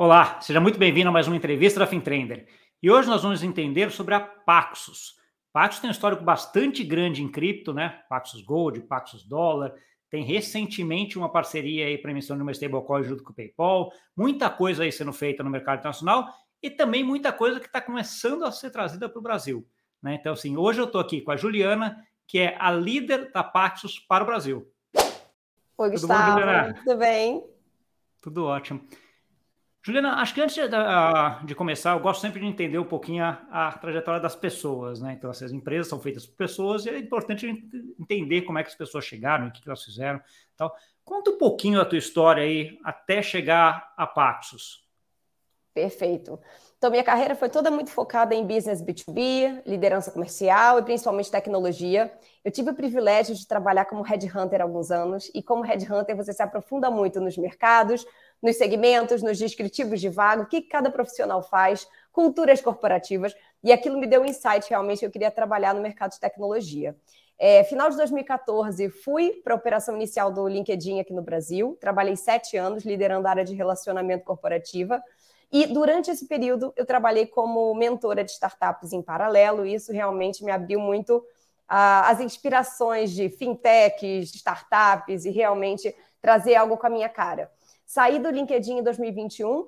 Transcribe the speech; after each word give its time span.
Olá, 0.00 0.40
seja 0.40 0.60
muito 0.60 0.78
bem-vindo 0.78 1.08
a 1.08 1.12
mais 1.12 1.26
uma 1.26 1.34
entrevista 1.34 1.80
da 1.80 1.86
FinTrender. 1.86 2.46
E 2.80 2.88
hoje 2.88 3.08
nós 3.08 3.24
vamos 3.24 3.42
entender 3.42 3.90
sobre 3.90 4.14
a 4.14 4.20
Paxos. 4.20 5.16
Paxos 5.52 5.80
tem 5.80 5.88
um 5.88 5.90
histórico 5.90 6.22
bastante 6.22 6.84
grande 6.84 7.20
em 7.20 7.28
cripto, 7.28 7.74
né? 7.74 8.00
Paxos 8.08 8.40
Gold, 8.40 8.80
Paxos 8.82 9.24
Dólar. 9.24 9.74
Tem 10.08 10.22
recentemente 10.22 11.18
uma 11.18 11.28
parceria 11.28 11.86
aí 11.86 11.98
para 11.98 12.12
emissão 12.12 12.36
de 12.36 12.44
uma 12.44 12.52
stablecoin 12.52 13.02
junto 13.02 13.24
com 13.24 13.32
o 13.32 13.34
PayPal. 13.34 13.90
Muita 14.16 14.48
coisa 14.48 14.84
aí 14.84 14.92
sendo 14.92 15.12
feita 15.12 15.42
no 15.42 15.50
mercado 15.50 15.80
internacional 15.80 16.28
e 16.62 16.70
também 16.70 17.02
muita 17.02 17.32
coisa 17.32 17.58
que 17.58 17.66
está 17.66 17.80
começando 17.80 18.44
a 18.44 18.52
ser 18.52 18.70
trazida 18.70 19.08
para 19.08 19.18
o 19.18 19.22
Brasil. 19.22 19.66
Né? 20.00 20.14
Então, 20.14 20.34
assim, 20.34 20.56
hoje 20.56 20.80
eu 20.80 20.84
estou 20.84 21.00
aqui 21.00 21.22
com 21.22 21.32
a 21.32 21.36
Juliana, 21.36 22.06
que 22.24 22.38
é 22.38 22.56
a 22.60 22.70
líder 22.70 23.32
da 23.32 23.42
Paxos 23.42 23.98
para 23.98 24.22
o 24.22 24.26
Brasil. 24.28 24.72
Oi, 25.76 25.90
Gustavo. 25.90 26.40
Tudo, 26.40 26.46
bom, 26.46 26.82
Tudo 26.84 26.98
bem? 26.98 27.44
Tudo 28.22 28.44
ótimo. 28.44 28.80
Juliana, 29.88 30.16
acho 30.16 30.34
que 30.34 30.40
antes 30.42 30.54
de, 30.54 30.60
de, 31.46 31.54
começar, 31.54 31.92
eu 31.92 32.00
gosto 32.00 32.20
sempre 32.20 32.40
de 32.40 32.46
entender 32.46 32.78
um 32.78 32.84
pouquinho 32.84 33.24
a, 33.24 33.40
a, 33.50 33.72
trajetória 33.72 34.20
das 34.20 34.36
pessoas, 34.36 35.00
né? 35.00 35.14
Então, 35.14 35.30
essas 35.30 35.50
empresas 35.50 35.88
são 35.88 35.98
feitas 35.98 36.26
por 36.26 36.36
pessoas 36.36 36.84
e 36.84 36.90
é 36.90 36.98
importante 36.98 37.46
entender 37.98 38.42
como 38.42 38.58
é 38.58 38.62
que 38.62 38.68
as 38.68 38.74
pessoas 38.74 39.06
chegaram, 39.06 39.46
o 39.46 39.50
que, 39.50 39.62
que 39.62 39.68
elas 39.68 39.82
fizeram. 39.82 40.20
Então, 40.54 40.70
conta 41.02 41.30
um 41.30 41.38
pouquinho 41.38 41.78
da 41.78 41.86
tua 41.86 41.96
história 41.96 42.42
aí 42.42 42.78
até 42.84 43.22
chegar 43.22 43.94
a 43.96 44.06
Paxos. 44.06 44.86
Perfeito. 45.72 46.38
Então, 46.76 46.90
minha 46.90 47.02
carreira 47.02 47.34
foi 47.34 47.48
toda 47.48 47.70
muito 47.70 47.90
focada 47.90 48.34
em 48.34 48.46
business 48.46 48.82
B2B, 48.82 49.62
liderança 49.66 50.12
comercial 50.12 50.78
e 50.78 50.82
principalmente 50.82 51.30
tecnologia. 51.30 52.12
Eu 52.44 52.52
tive 52.52 52.70
o 52.70 52.74
privilégio 52.74 53.34
de 53.34 53.46
trabalhar 53.46 53.84
como 53.86 54.02
headhunter 54.02 54.60
há 54.60 54.64
alguns 54.64 54.90
anos, 54.90 55.30
e 55.34 55.42
como 55.42 55.62
headhunter 55.62 56.16
você 56.16 56.32
se 56.32 56.42
aprofunda 56.42 56.90
muito 56.90 57.20
nos 57.20 57.36
mercados, 57.36 58.06
nos 58.42 58.56
segmentos, 58.56 59.22
nos 59.22 59.38
descritivos 59.38 60.00
de 60.00 60.08
vaga, 60.08 60.42
o 60.42 60.46
que 60.46 60.62
cada 60.62 60.90
profissional 60.90 61.42
faz, 61.42 61.86
culturas 62.12 62.60
corporativas, 62.60 63.34
e 63.62 63.72
aquilo 63.72 63.98
me 63.98 64.06
deu 64.06 64.22
um 64.22 64.24
insight 64.24 64.68
realmente 64.68 65.04
eu 65.04 65.10
queria 65.10 65.30
trabalhar 65.30 65.74
no 65.74 65.80
mercado 65.80 66.12
de 66.12 66.20
tecnologia. 66.20 66.96
É, 67.38 67.62
final 67.64 67.88
de 67.88 67.96
2014, 67.96 68.88
fui 68.90 69.40
para 69.44 69.54
a 69.54 69.56
operação 69.56 69.94
inicial 69.94 70.32
do 70.32 70.48
LinkedIn 70.48 70.98
aqui 70.98 71.12
no 71.12 71.22
Brasil, 71.22 71.76
trabalhei 71.80 72.16
sete 72.16 72.56
anos 72.56 72.84
liderando 72.84 73.28
a 73.28 73.30
área 73.30 73.44
de 73.44 73.54
relacionamento 73.54 74.24
corporativa, 74.24 75.02
e 75.50 75.66
durante 75.66 76.10
esse 76.10 76.26
período 76.26 76.72
eu 76.76 76.84
trabalhei 76.84 77.26
como 77.26 77.72
mentora 77.74 78.24
de 78.24 78.32
startups 78.32 78.92
em 78.92 79.00
paralelo, 79.00 79.64
e 79.64 79.74
isso 79.74 79.92
realmente 79.92 80.44
me 80.44 80.50
abriu 80.50 80.80
muito 80.80 81.24
as 81.68 82.18
inspirações 82.20 83.12
de 83.12 83.28
fintechs, 83.28 84.34
startups, 84.34 85.26
e 85.26 85.30
realmente 85.30 85.94
trazer 86.20 86.54
algo 86.54 86.78
com 86.78 86.86
a 86.86 86.90
minha 86.90 87.08
cara. 87.08 87.50
Saí 87.88 88.18
do 88.18 88.28
LinkedIn 88.28 88.80
em 88.80 88.82
2021. 88.82 89.66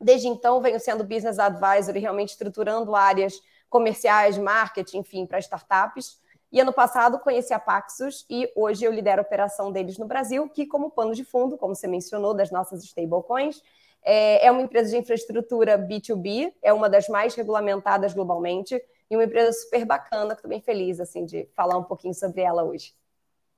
Desde 0.00 0.26
então, 0.26 0.60
venho 0.60 0.80
sendo 0.80 1.04
business 1.04 1.38
advisor 1.38 1.96
e 1.96 2.00
realmente 2.00 2.30
estruturando 2.30 2.96
áreas 2.96 3.40
comerciais, 3.68 4.36
marketing, 4.36 4.98
enfim, 4.98 5.24
para 5.24 5.38
startups. 5.38 6.20
E 6.50 6.60
ano 6.60 6.72
passado 6.72 7.20
conheci 7.20 7.54
a 7.54 7.60
Paxos 7.60 8.26
e 8.28 8.50
hoje 8.56 8.84
eu 8.84 8.92
lidero 8.92 9.20
a 9.20 9.22
operação 9.22 9.70
deles 9.70 9.98
no 9.98 10.06
Brasil, 10.06 10.48
que, 10.48 10.66
como 10.66 10.90
pano 10.90 11.14
de 11.14 11.24
fundo, 11.24 11.56
como 11.56 11.76
você 11.76 11.86
mencionou, 11.86 12.34
das 12.34 12.50
nossas 12.50 12.82
stablecoins, 12.82 13.62
é, 14.02 14.44
é 14.44 14.50
uma 14.50 14.62
empresa 14.62 14.90
de 14.90 14.96
infraestrutura 14.96 15.78
B2B, 15.78 16.52
é 16.60 16.72
uma 16.72 16.90
das 16.90 17.08
mais 17.08 17.36
regulamentadas 17.36 18.12
globalmente 18.12 18.82
e 19.08 19.14
uma 19.14 19.22
empresa 19.22 19.52
super 19.52 19.84
bacana, 19.84 20.34
que 20.34 20.40
estou 20.40 20.48
bem 20.48 20.60
feliz 20.60 20.98
assim, 20.98 21.24
de 21.24 21.48
falar 21.54 21.78
um 21.78 21.84
pouquinho 21.84 22.14
sobre 22.14 22.40
ela 22.40 22.64
hoje. 22.64 22.92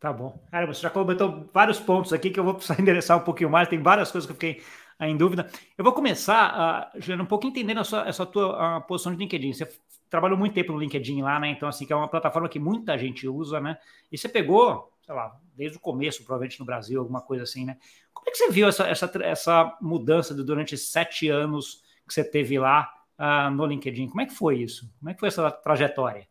Tá 0.03 0.12
bom. 0.12 0.36
Cara, 0.50 0.67
você 0.67 0.80
já 0.83 0.90
comentou 0.90 1.48
vários 1.55 1.79
pontos 1.79 2.13
aqui 2.13 2.29
que 2.29 2.40
eu 2.40 2.42
vou 2.42 2.55
precisar 2.58 2.80
endereçar 2.80 3.17
um 3.17 3.20
pouquinho 3.20 3.48
mais. 3.48 3.68
Tem 3.68 3.80
várias 3.80 4.11
coisas 4.11 4.27
que 4.27 4.33
eu 4.33 4.35
fiquei 4.35 4.64
ah, 4.98 5.08
em 5.08 5.17
dúvida. 5.17 5.48
Eu 5.79 5.85
vou 5.85 5.92
começar, 5.92 6.90
uh, 6.92 7.01
Juliana, 7.01 7.23
um 7.23 7.27
pouco 7.27 7.46
entendendo 7.46 7.79
a 7.79 7.85
sua, 7.85 8.08
essa 8.08 8.27
tua 8.27 8.80
posição 8.80 9.12
de 9.12 9.18
LinkedIn. 9.18 9.52
Você 9.52 9.68
trabalhou 10.11 10.36
muito 10.36 10.55
tempo 10.55 10.73
no 10.73 10.80
LinkedIn 10.80 11.23
lá, 11.23 11.39
né? 11.39 11.51
Então, 11.51 11.68
assim, 11.68 11.86
que 11.86 11.92
é 11.92 11.96
uma 11.96 12.08
plataforma 12.08 12.48
que 12.48 12.58
muita 12.58 12.98
gente 12.98 13.29
usa, 13.29 13.61
né? 13.61 13.79
E 14.11 14.18
você 14.18 14.29
pegou, 14.29 14.92
sei 15.07 15.14
lá, 15.14 15.39
desde 15.57 15.77
o 15.77 15.80
começo, 15.80 16.24
provavelmente 16.24 16.58
no 16.58 16.67
Brasil, 16.67 16.98
alguma 16.98 17.20
coisa 17.20 17.45
assim, 17.45 17.64
né? 17.64 17.77
Como 18.12 18.29
é 18.29 18.33
que 18.33 18.39
você 18.39 18.51
viu 18.51 18.67
essa, 18.67 18.89
essa, 18.89 19.08
essa 19.23 19.79
mudança 19.80 20.35
de, 20.35 20.42
durante 20.42 20.77
sete 20.77 21.29
anos 21.29 21.80
que 22.08 22.12
você 22.12 22.24
teve 22.24 22.58
lá 22.58 22.92
uh, 23.20 23.52
no 23.52 23.64
LinkedIn? 23.67 24.08
Como 24.08 24.20
é 24.20 24.27
que 24.27 24.35
foi 24.35 24.58
isso? 24.58 24.92
Como 24.98 25.11
é 25.11 25.14
que 25.14 25.20
foi 25.20 25.29
essa 25.29 25.48
trajetória? 25.48 26.27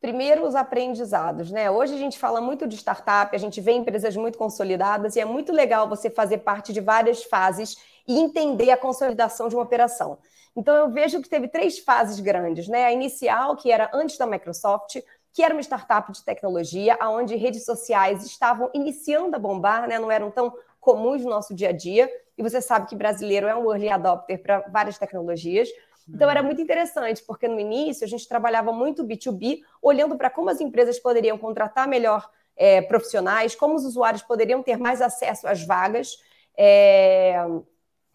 Primeiro, 0.00 0.46
os 0.46 0.54
aprendizados, 0.54 1.50
né? 1.50 1.70
Hoje 1.70 1.94
a 1.94 1.98
gente 1.98 2.18
fala 2.18 2.40
muito 2.40 2.66
de 2.66 2.76
startup, 2.76 3.34
a 3.34 3.38
gente 3.38 3.60
vê 3.60 3.72
empresas 3.72 4.14
muito 4.14 4.36
consolidadas 4.36 5.16
e 5.16 5.20
é 5.20 5.24
muito 5.24 5.52
legal 5.52 5.88
você 5.88 6.10
fazer 6.10 6.38
parte 6.38 6.72
de 6.72 6.80
várias 6.80 7.24
fases 7.24 7.76
e 8.06 8.18
entender 8.18 8.70
a 8.70 8.76
consolidação 8.76 9.48
de 9.48 9.56
uma 9.56 9.64
operação. 9.64 10.18
Então, 10.54 10.74
eu 10.74 10.90
vejo 10.90 11.20
que 11.20 11.28
teve 11.28 11.48
três 11.48 11.78
fases 11.78 12.20
grandes, 12.20 12.68
né? 12.68 12.84
A 12.84 12.92
inicial, 12.92 13.56
que 13.56 13.70
era 13.72 13.90
antes 13.92 14.16
da 14.16 14.26
Microsoft, 14.26 14.98
que 15.32 15.42
era 15.42 15.54
uma 15.54 15.60
startup 15.60 16.10
de 16.12 16.24
tecnologia, 16.24 16.96
onde 17.02 17.34
redes 17.36 17.64
sociais 17.64 18.24
estavam 18.24 18.70
iniciando 18.72 19.36
a 19.36 19.38
bombar, 19.38 19.88
né? 19.88 19.98
Não 19.98 20.10
eram 20.10 20.30
tão 20.30 20.52
comuns 20.80 21.22
no 21.24 21.30
nosso 21.30 21.54
dia 21.54 21.70
a 21.70 21.72
dia. 21.72 22.08
E 22.38 22.42
você 22.42 22.60
sabe 22.60 22.86
que 22.86 22.94
brasileiro 22.94 23.46
é 23.46 23.56
um 23.56 23.70
early 23.70 23.88
adopter 23.88 24.40
para 24.42 24.60
várias 24.68 24.98
tecnologias. 24.98 25.68
Então 26.08 26.30
era 26.30 26.40
uhum. 26.40 26.46
muito 26.46 26.60
interessante, 26.60 27.22
porque 27.22 27.48
no 27.48 27.58
início 27.58 28.04
a 28.04 28.08
gente 28.08 28.28
trabalhava 28.28 28.72
muito 28.72 29.04
B2B, 29.04 29.60
olhando 29.82 30.16
para 30.16 30.30
como 30.30 30.50
as 30.50 30.60
empresas 30.60 30.98
poderiam 30.98 31.36
contratar 31.36 31.88
melhor 31.88 32.28
é, 32.56 32.80
profissionais, 32.80 33.54
como 33.54 33.74
os 33.74 33.84
usuários 33.84 34.22
poderiam 34.22 34.62
ter 34.62 34.78
mais 34.78 35.02
acesso 35.02 35.46
às 35.46 35.64
vagas 35.64 36.18
é, 36.56 37.36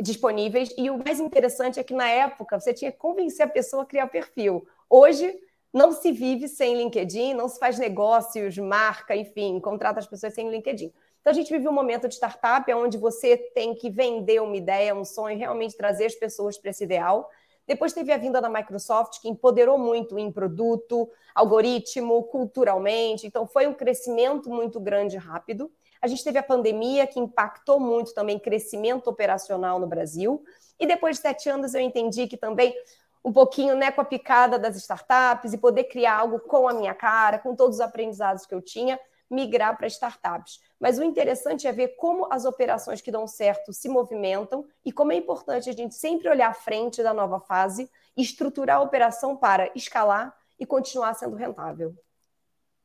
disponíveis. 0.01 0.73
E 0.77 0.89
o 0.89 0.97
mais 0.97 1.19
interessante 1.19 1.79
é 1.79 1.83
que 1.83 1.93
na 1.93 2.09
época 2.09 2.59
você 2.59 2.73
tinha 2.73 2.91
que 2.91 2.97
convencer 2.97 3.45
a 3.45 3.49
pessoa 3.49 3.83
a 3.83 3.85
criar 3.85 4.07
perfil. 4.07 4.65
Hoje 4.89 5.33
não 5.73 5.91
se 5.91 6.11
vive 6.11 6.47
sem 6.47 6.75
LinkedIn, 6.75 7.33
não 7.33 7.47
se 7.47 7.59
faz 7.59 7.77
negócios, 7.77 8.57
marca, 8.57 9.15
enfim, 9.15 9.59
contrata 9.59 9.99
as 9.99 10.07
pessoas 10.07 10.33
sem 10.33 10.49
LinkedIn. 10.49 10.91
Então 11.21 11.31
a 11.31 11.33
gente 11.33 11.51
vive 11.51 11.67
um 11.67 11.73
momento 11.73 12.07
de 12.07 12.15
startup 12.15 12.73
onde 12.73 12.97
você 12.97 13.37
tem 13.37 13.75
que 13.75 13.89
vender 13.89 14.41
uma 14.41 14.57
ideia, 14.57 14.95
um 14.95 15.05
sonho, 15.05 15.37
realmente 15.37 15.77
trazer 15.77 16.05
as 16.05 16.15
pessoas 16.15 16.57
para 16.57 16.71
esse 16.71 16.83
ideal. 16.83 17.29
Depois 17.67 17.93
teve 17.93 18.11
a 18.11 18.17
vinda 18.17 18.41
da 18.41 18.49
Microsoft, 18.49 19.21
que 19.21 19.29
empoderou 19.29 19.77
muito 19.77 20.17
em 20.17 20.31
produto, 20.31 21.09
algoritmo, 21.33 22.23
culturalmente. 22.23 23.25
Então, 23.27 23.47
foi 23.47 23.67
um 23.67 23.73
crescimento 23.73 24.49
muito 24.49 24.79
grande 24.79 25.15
e 25.15 25.19
rápido. 25.19 25.71
A 26.01 26.07
gente 26.07 26.23
teve 26.23 26.39
a 26.39 26.43
pandemia, 26.43 27.05
que 27.05 27.19
impactou 27.19 27.79
muito 27.79 28.13
também 28.13 28.39
crescimento 28.39 29.07
operacional 29.07 29.79
no 29.79 29.87
Brasil. 29.87 30.43
E 30.79 30.87
depois 30.87 31.17
de 31.17 31.21
sete 31.21 31.47
anos, 31.47 31.75
eu 31.75 31.81
entendi 31.81 32.27
que 32.27 32.35
também 32.35 32.75
um 33.23 33.31
pouquinho 33.31 33.75
né, 33.75 33.91
com 33.91 34.01
a 34.01 34.05
picada 34.05 34.57
das 34.57 34.75
startups 34.75 35.53
e 35.53 35.57
poder 35.57 35.83
criar 35.83 36.17
algo 36.17 36.39
com 36.39 36.67
a 36.67 36.73
minha 36.73 36.93
cara, 36.93 37.37
com 37.37 37.55
todos 37.55 37.75
os 37.77 37.81
aprendizados 37.81 38.47
que 38.47 38.55
eu 38.55 38.61
tinha, 38.61 38.99
migrar 39.31 39.77
para 39.77 39.87
startups. 39.87 40.59
Mas 40.79 40.99
o 40.99 41.03
interessante 41.03 41.65
é 41.65 41.71
ver 41.71 41.95
como 41.95 42.27
as 42.31 42.43
operações 42.43 43.01
que 43.01 43.11
dão 43.11 43.25
certo 43.25 43.71
se 43.71 43.87
movimentam 43.87 44.65
e 44.85 44.91
como 44.91 45.13
é 45.13 45.15
importante 45.15 45.69
a 45.69 45.73
gente 45.73 45.95
sempre 45.95 46.29
olhar 46.29 46.49
à 46.49 46.53
frente 46.53 47.01
da 47.01 47.13
nova 47.13 47.39
fase 47.39 47.89
estruturar 48.15 48.77
a 48.77 48.81
operação 48.81 49.37
para 49.37 49.71
escalar 49.73 50.35
e 50.59 50.65
continuar 50.65 51.13
sendo 51.13 51.35
rentável. 51.35 51.95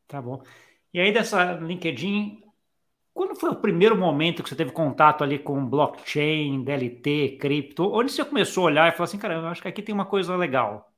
Tá 0.06 0.22
bom. 0.22 0.40
E 0.94 1.00
aí, 1.00 1.12
dessa 1.12 1.54
LinkedIn, 1.54 2.42
quando 3.12 3.34
foi 3.34 3.50
o 3.50 3.56
primeiro 3.56 3.96
momento 3.96 4.42
que 4.42 4.48
você 4.48 4.54
teve 4.54 4.70
contato 4.70 5.24
ali 5.24 5.38
com 5.38 5.66
blockchain, 5.66 6.62
DLT, 6.62 7.38
cripto? 7.40 7.90
Onde 7.92 8.12
você 8.12 8.24
começou 8.24 8.64
a 8.64 8.66
olhar 8.66 8.88
e 8.88 8.92
falou 8.92 9.04
assim, 9.04 9.18
cara, 9.18 9.34
eu 9.34 9.46
acho 9.46 9.60
que 9.60 9.68
aqui 9.68 9.82
tem 9.82 9.94
uma 9.94 10.06
coisa 10.06 10.36
legal? 10.36 10.90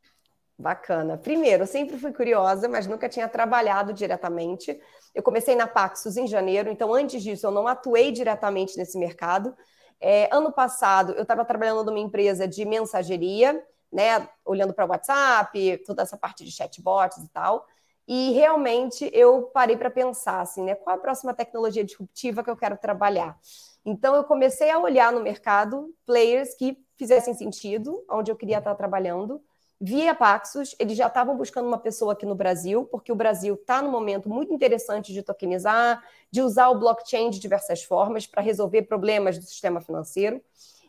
Bacana. 0.58 1.16
Primeiro, 1.16 1.62
eu 1.62 1.66
sempre 1.69 1.96
fui 1.99 2.12
curiosa, 2.12 2.69
mas 2.69 2.84
nunca 2.84 3.08
tinha 3.08 3.28
trabalhado 3.28 3.93
diretamente. 3.93 4.76
Eu 5.14 5.22
comecei 5.22 5.55
na 5.55 5.69
Paxos 5.69 6.16
em 6.16 6.26
janeiro, 6.26 6.69
então 6.69 6.93
antes 6.93 7.22
disso 7.22 7.46
eu 7.46 7.52
não 7.52 7.69
atuei 7.69 8.10
diretamente 8.10 8.76
nesse 8.76 8.99
mercado. 8.99 9.56
É, 10.00 10.28
ano 10.34 10.50
passado 10.50 11.12
eu 11.12 11.22
estava 11.22 11.44
trabalhando 11.44 11.84
numa 11.84 12.00
empresa 12.00 12.49
de 12.49 12.64
mensageria, 12.64 13.64
né, 13.93 14.28
olhando 14.44 14.75
para 14.75 14.84
WhatsApp, 14.84 15.78
toda 15.87 16.02
essa 16.02 16.16
parte 16.16 16.44
de 16.44 16.50
chatbots 16.50 17.19
e 17.19 17.28
tal. 17.28 17.64
E 18.06 18.32
realmente 18.32 19.08
eu 19.12 19.43
parei 19.55 19.76
para 19.76 19.90
pensar 19.90 20.40
assim, 20.40 20.64
né, 20.64 20.75
qual 20.75 20.96
a 20.96 20.99
próxima 20.99 21.32
tecnologia 21.32 21.84
disruptiva 21.84 22.43
que 22.43 22.50
eu 22.50 22.56
quero 22.56 22.76
trabalhar? 22.76 23.38
Então 23.84 24.16
eu 24.16 24.25
comecei 24.25 24.70
a 24.70 24.78
olhar 24.78 25.12
no 25.12 25.20
mercado 25.20 25.94
players 26.05 26.52
que 26.55 26.76
fizessem 26.96 27.32
sentido, 27.32 28.05
onde 28.10 28.32
eu 28.32 28.37
queria 28.37 28.58
estar 28.58 28.75
trabalhando 28.75 29.40
via 29.81 30.15
Paxos, 30.15 30.75
eles 30.79 30.97
já 30.97 31.07
estavam 31.07 31.37
buscando 31.37 31.67
uma 31.67 31.79
pessoa 31.79 32.13
aqui 32.13 32.27
no 32.27 32.35
Brasil, 32.35 32.85
porque 32.85 33.13
o 33.13 33.15
Brasil 33.15 33.55
está 33.55 33.81
num 33.81 33.91
momento 33.91 34.29
muito 34.29 34.53
interessante 34.53 35.13
de 35.13 35.23
tokenizar, 35.23 36.03
de 36.31 36.43
usar 36.43 36.69
o 36.69 36.79
blockchain 36.79 37.31
de 37.31 37.39
diversas 37.39 37.83
formas 37.85 38.27
para 38.27 38.43
resolver 38.43 38.83
problemas 38.83 39.39
do 39.39 39.45
sistema 39.45 39.81
financeiro. 39.81 40.43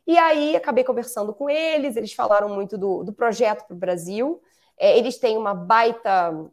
E 0.08 0.18
aí 0.18 0.56
acabei 0.56 0.84
conversando 0.84 1.34
com 1.34 1.50
eles, 1.50 1.96
eles 1.96 2.14
falaram 2.14 2.50
muito 2.50 2.78
do, 2.78 3.04
do 3.04 3.14
projeto 3.14 3.66
para 3.68 3.76
o 3.76 3.78
Brasil. 3.78 4.42
É, 4.78 4.98
eles 4.98 5.18
têm 5.18 5.38
uma 5.38 5.54
baita 5.54 6.50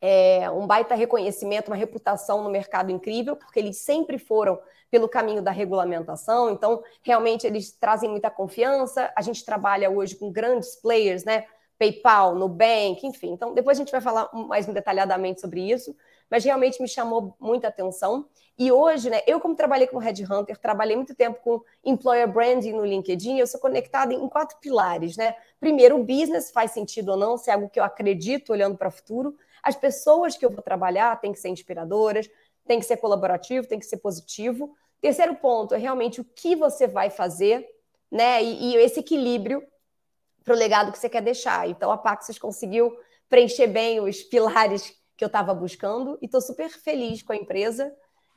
é, 0.00 0.50
um 0.50 0.66
baita 0.66 0.96
reconhecimento, 0.96 1.68
uma 1.68 1.76
reputação 1.76 2.42
no 2.42 2.50
mercado 2.50 2.90
incrível, 2.90 3.36
porque 3.36 3.60
eles 3.60 3.78
sempre 3.78 4.18
foram 4.18 4.58
pelo 4.90 5.08
caminho 5.08 5.40
da 5.40 5.52
regulamentação, 5.52 6.50
então 6.50 6.82
realmente 7.02 7.46
eles 7.46 7.70
trazem 7.70 8.10
muita 8.10 8.28
confiança. 8.28 9.12
A 9.16 9.22
gente 9.22 9.44
trabalha 9.44 9.88
hoje 9.88 10.16
com 10.16 10.30
grandes 10.30 10.74
players, 10.74 11.24
né? 11.24 11.46
PayPal, 11.82 12.36
Nubank, 12.36 13.04
enfim. 13.04 13.32
Então, 13.32 13.52
depois 13.52 13.76
a 13.76 13.80
gente 13.80 13.90
vai 13.90 14.00
falar 14.00 14.30
mais 14.32 14.66
detalhadamente 14.66 15.40
sobre 15.40 15.68
isso, 15.68 15.96
mas 16.30 16.44
realmente 16.44 16.80
me 16.80 16.86
chamou 16.86 17.34
muita 17.40 17.66
atenção. 17.66 18.28
E 18.56 18.70
hoje, 18.70 19.10
né, 19.10 19.20
eu 19.26 19.40
como 19.40 19.56
trabalhei 19.56 19.88
como 19.88 20.00
headhunter, 20.00 20.56
trabalhei 20.58 20.94
muito 20.94 21.12
tempo 21.12 21.40
com 21.42 21.60
employer 21.84 22.30
branding 22.32 22.72
no 22.72 22.84
LinkedIn, 22.84 23.38
eu 23.38 23.48
sou 23.48 23.58
conectada 23.58 24.14
em 24.14 24.28
quatro 24.28 24.58
pilares, 24.60 25.16
né? 25.16 25.34
Primeiro, 25.58 25.98
o 25.98 26.04
business 26.04 26.52
faz 26.52 26.70
sentido 26.70 27.10
ou 27.10 27.16
não, 27.16 27.36
se 27.36 27.50
é 27.50 27.54
algo 27.54 27.68
que 27.68 27.80
eu 27.80 27.84
acredito 27.84 28.52
olhando 28.52 28.76
para 28.76 28.86
o 28.86 28.92
futuro. 28.92 29.36
As 29.60 29.74
pessoas 29.74 30.36
que 30.36 30.46
eu 30.46 30.50
vou 30.50 30.62
trabalhar 30.62 31.20
têm 31.20 31.32
que 31.32 31.40
ser 31.40 31.48
inspiradoras, 31.48 32.30
tem 32.64 32.78
que 32.78 32.86
ser 32.86 32.98
colaborativo, 32.98 33.66
tem 33.66 33.80
que 33.80 33.86
ser 33.86 33.96
positivo. 33.96 34.72
Terceiro 35.00 35.34
ponto 35.34 35.74
é 35.74 35.78
realmente 35.78 36.20
o 36.20 36.24
que 36.24 36.54
você 36.54 36.86
vai 36.86 37.10
fazer, 37.10 37.66
né? 38.08 38.40
E, 38.40 38.72
e 38.72 38.76
esse 38.76 39.00
equilíbrio 39.00 39.66
para 40.44 40.54
o 40.54 40.58
legado 40.58 40.92
que 40.92 40.98
você 40.98 41.08
quer 41.08 41.22
deixar. 41.22 41.68
Então, 41.68 41.90
a 41.90 41.96
Paxos 41.96 42.38
conseguiu 42.38 42.92
preencher 43.28 43.66
bem 43.66 44.00
os 44.00 44.22
pilares 44.22 44.94
que 45.16 45.24
eu 45.24 45.26
estava 45.26 45.54
buscando 45.54 46.18
e 46.20 46.26
estou 46.26 46.40
super 46.40 46.68
feliz 46.68 47.22
com 47.22 47.32
a 47.32 47.36
empresa. 47.36 47.92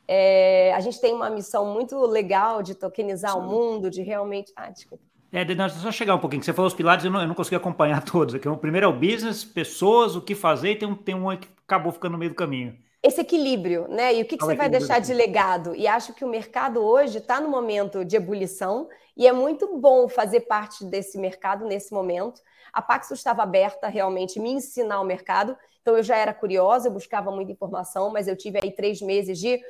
É, 0.07 0.74
a 0.74 0.80
gente 0.80 1.02
tem 1.02 1.13
uma 1.13 1.30
missão 1.30 1.74
muito 1.74 2.00
legal 2.06 2.62
de 2.62 2.75
tokenizar 2.75 3.31
Sim. 3.31 3.40
o 3.40 3.42
mundo, 3.42 3.90
de 3.90 4.02
realmente. 4.02 4.54
Ah, 4.56 4.69
desculpa. 4.69 5.04
É, 5.31 5.69
só 5.69 5.92
chegar 5.92 6.16
um 6.16 6.19
pouquinho, 6.19 6.40
que 6.40 6.46
você 6.46 6.54
falou 6.54 6.68
os 6.68 6.74
pilares, 6.74 7.04
eu 7.04 7.12
não, 7.12 7.19
eu 7.19 7.28
não 7.28 7.36
consegui 7.36 7.56
acompanhar 7.56 8.04
todos 8.06 8.36
aqui. 8.36 8.48
O 8.48 8.56
primeiro 8.56 8.86
é 8.86 8.90
o 8.90 8.94
business, 8.94 9.44
pessoas, 9.44 10.16
o 10.16 10.22
que 10.22 10.34
fazer, 10.34 10.72
e 10.72 10.75
tem 10.75 10.88
um, 10.88 10.96
tem 10.96 11.16
um 11.16 11.36
que 11.36 11.50
acabou 11.66 11.92
ficando 11.92 12.13
no 12.13 12.18
meio 12.18 12.31
do 12.31 12.36
caminho. 12.36 12.78
Esse 13.04 13.22
equilíbrio, 13.22 13.88
né? 13.88 14.16
E 14.16 14.22
o 14.22 14.25
que, 14.25 14.38
que 14.38 14.44
você 14.44 14.56
vai 14.56 14.69
deixar 14.69 15.00
de 15.00 15.13
legado? 15.13 15.75
E 15.75 15.88
acho 15.88 16.13
que 16.13 16.25
o 16.25 16.28
mercado 16.28 16.81
hoje 16.81 17.19
está 17.19 17.40
no 17.40 17.50
momento 17.50 18.04
de 18.04 18.16
ebulição 18.16 18.88
e 19.16 19.28
é 19.28 19.32
muito 19.32 19.78
bom 19.78 20.08
fazer 20.08 20.42
parte 20.42 20.84
desse 20.86 21.18
mercado 21.18 21.66
nesse 21.66 21.94
momento. 21.94 22.42
A 22.74 22.82
Paxos 22.82 23.20
estava 23.20 23.44
aberta 23.44 23.88
realmente 23.88 24.40
me 24.40 24.52
ensinar 24.52 25.00
o 25.00 25.06
mercado, 25.06 25.58
então 25.82 25.96
eu 25.96 26.04
já 26.04 26.18
era 26.18 26.34
curiosa, 26.34 26.88
eu 26.88 26.94
buscava 26.94 27.32
muita 27.32 27.52
informação, 27.52 28.12
mas 28.12 28.28
eu 28.28 28.36
tive 28.36 28.60
aí 28.62 28.72
três 28.72 29.02
meses 29.02 29.40
de 29.40 29.62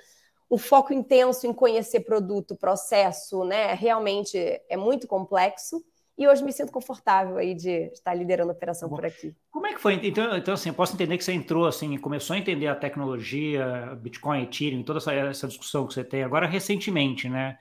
o 0.50 0.58
foco 0.58 0.94
intenso 0.94 1.48
em 1.48 1.54
conhecer 1.54 2.02
produto, 2.02 2.56
processo, 2.56 3.44
né? 3.44 3.74
Realmente 3.74 4.38
é 4.70 4.78
muito 4.78 5.08
complexo. 5.08 5.84
E 6.18 6.28
hoje 6.28 6.44
me 6.44 6.54
sinto 6.54 6.72
confortável 6.72 7.38
aí 7.38 7.54
de 7.54 7.92
estar 7.92 8.14
liderando 8.14 8.52
a 8.52 8.54
operação 8.54 8.88
Bom, 8.88 8.96
por 8.96 9.06
aqui. 9.06 9.36
Como 9.52 9.68
é 9.68 9.74
que 9.74 9.82
foi? 9.82 9.96
Então, 10.02 10.38
então, 10.38 10.54
assim, 10.54 10.70
eu 10.70 10.76
posso 10.76 10.94
entender 10.94 11.18
que 11.18 11.24
você 11.26 11.34
entrou 11.34 11.66
assim, 11.66 11.98
começou 11.98 12.36
a 12.36 12.40
entender 12.40 12.68
a 12.68 12.76
tecnologia, 12.76 13.98
Bitcoin, 14.02 14.44
Ethereum, 14.44 14.82
toda 14.82 15.00
essa, 15.00 15.14
essa 15.14 15.48
discussão 15.48 15.86
que 15.86 15.94
você 15.94 16.06
tem 16.06 16.24
agora 16.24 16.48
recentemente, 16.48 17.28
né, 17.28 17.58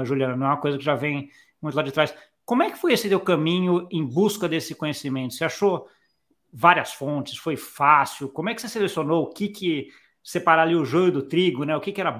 uh, 0.00 0.04
Juliana? 0.04 0.36
Não 0.36 0.46
é 0.46 0.50
uma 0.50 0.60
coisa 0.60 0.78
que 0.78 0.84
já 0.84 0.94
vem 0.94 1.30
muito 1.60 1.74
lá 1.74 1.82
de 1.82 1.92
trás. 1.92 2.14
Como 2.44 2.62
é 2.62 2.70
que 2.70 2.78
foi 2.78 2.92
esse 2.92 3.08
teu 3.08 3.20
caminho 3.20 3.86
em 3.90 4.04
busca 4.04 4.48
desse 4.48 4.74
conhecimento? 4.74 5.34
Você 5.34 5.44
achou 5.44 5.88
várias 6.52 6.92
fontes? 6.92 7.36
Foi 7.38 7.56
fácil? 7.56 8.28
Como 8.28 8.48
é 8.48 8.54
que 8.54 8.60
você 8.60 8.68
selecionou 8.68 9.24
o 9.24 9.26
que 9.28 9.48
que 9.48 9.88
separar 10.22 10.62
ali 10.62 10.76
o 10.76 10.84
joio 10.84 11.10
do 11.10 11.22
trigo, 11.22 11.64
né? 11.64 11.76
O 11.76 11.80
que, 11.80 11.92
que 11.92 12.00
era 12.00 12.16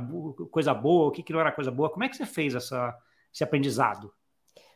coisa 0.50 0.74
boa, 0.74 1.08
o 1.08 1.10
que, 1.10 1.22
que 1.22 1.32
não 1.32 1.40
era 1.40 1.52
coisa 1.52 1.70
boa. 1.70 1.90
Como 1.90 2.04
é 2.04 2.08
que 2.08 2.16
você 2.16 2.26
fez 2.26 2.54
essa, 2.54 2.94
esse 3.32 3.44
aprendizado? 3.44 4.12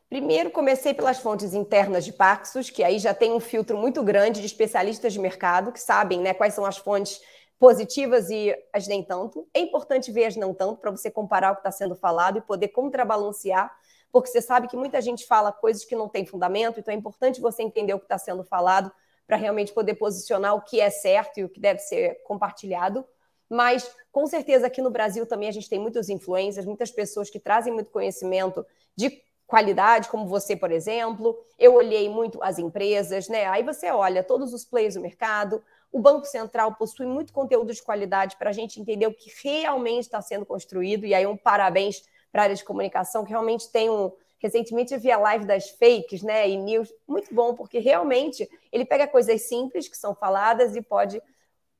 Primeiro, 0.09 0.51
comecei 0.51 0.95
pelas 0.95 1.19
fontes 1.19 1.53
internas 1.53 2.05
de 2.05 2.13
Paxos, 2.13 2.71
que 2.71 2.85
aí 2.85 3.01
já 3.01 3.13
tem 3.13 3.33
um 3.33 3.41
filtro 3.41 3.77
muito 3.77 4.05
grande 4.05 4.41
de 4.41 4.47
especialistas 4.47 5.13
de 5.13 5.19
mercado 5.19 5.73
que 5.73 5.81
sabem 5.81 6.21
né, 6.21 6.33
quais 6.33 6.55
são 6.55 6.65
as 6.65 6.77
fontes 6.77 7.21
positivas 7.59 8.31
e 8.31 8.55
as 8.73 8.87
nem 8.87 9.03
tanto. 9.03 9.47
É 9.55 9.61
importante 9.61 10.13
ver 10.13 10.27
as 10.27 10.37
não 10.37 10.53
tanto 10.53 10.81
para 10.81 10.91
você 10.91 11.11
comparar 11.11 11.53
o 11.53 11.55
que 11.55 11.61
está 11.61 11.71
sendo 11.71 11.95
falado 11.95 12.39
e 12.39 12.41
poder 12.41 12.69
contrabalancear, 12.69 13.75
porque 14.13 14.29
você 14.29 14.41
sabe 14.41 14.69
que 14.69 14.77
muita 14.77 15.01
gente 15.01 15.27
fala 15.27 15.53
coisas 15.53 15.85
que 15.85 15.97
não 15.97 16.09
têm 16.09 16.27
fundamento, 16.27 16.81
então 16.81 16.93
é 16.93 16.97
importante 16.97 17.41
você 17.41 17.63
entender 17.63 17.95
o 17.95 17.99
que 17.99 18.05
está 18.05 18.19
sendo 18.19 18.45
falado 18.45 18.93
para 19.27 19.37
realmente 19.37 19.73
poder 19.73 19.95
posicionar 19.95 20.55
o 20.55 20.63
que 20.63 20.81
é 20.81 20.89
certo 20.89 21.39
e 21.39 21.45
o 21.45 21.49
que 21.49 21.61
deve 21.61 21.81
ser 21.81 22.23
compartilhado. 22.25 23.05
Mas, 23.49 23.91
com 24.13 24.27
certeza, 24.27 24.67
aqui 24.67 24.81
no 24.81 24.91
Brasil 24.91 25.27
também 25.27 25.49
a 25.49 25.53
gente 25.53 25.69
tem 25.69 25.79
muitas 25.79 26.09
influências, 26.09 26.65
muitas 26.65 26.91
pessoas 26.91 27.31
que 27.31 27.39
trazem 27.39 27.73
muito 27.73 27.91
conhecimento 27.91 28.65
de 28.95 29.23
qualidade, 29.47 30.09
como 30.09 30.27
você, 30.27 30.57
por 30.57 30.71
exemplo. 30.71 31.39
Eu 31.59 31.75
olhei 31.75 32.09
muito 32.09 32.43
as 32.43 32.59
empresas, 32.59 33.29
né? 33.29 33.47
Aí 33.47 33.63
você 33.63 33.91
olha 33.91 34.23
todos 34.23 34.53
os 34.53 34.65
players 34.65 34.95
do 34.95 35.01
mercado. 35.01 35.63
O 35.93 36.01
Banco 36.01 36.27
Central 36.27 36.75
possui 36.75 37.07
muito 37.07 37.33
conteúdo 37.33 37.73
de 37.73 37.83
qualidade 37.83 38.37
para 38.37 38.51
a 38.51 38.53
gente 38.53 38.81
entender 38.81 39.07
o 39.07 39.15
que 39.15 39.31
realmente 39.43 40.05
está 40.05 40.21
sendo 40.21 40.45
construído. 40.45 41.07
E 41.07 41.15
aí, 41.15 41.27
um 41.27 41.37
parabéns 41.37 42.03
para 42.31 42.43
a 42.43 42.45
área 42.45 42.57
de 42.57 42.65
comunicação, 42.65 43.25
que 43.25 43.31
realmente 43.31 43.71
tem 43.71 43.89
um. 43.89 44.13
Recentemente 44.39 44.93
eu 44.93 45.01
vi 45.01 45.11
a 45.11 45.19
live 45.19 45.47
das 45.47 45.71
fakes, 45.71 46.23
né? 46.23 46.49
E 46.49 46.57
news, 46.57 46.93
muito 47.09 47.35
bom, 47.35 47.55
porque 47.55 47.79
realmente 47.79 48.49
ele 48.71 48.85
pega 48.85 49.09
coisas 49.09 49.49
simples 49.49 49.89
que 49.89 49.97
são 49.97 50.15
faladas 50.15 50.77
e 50.77 50.83
pode 50.83 51.23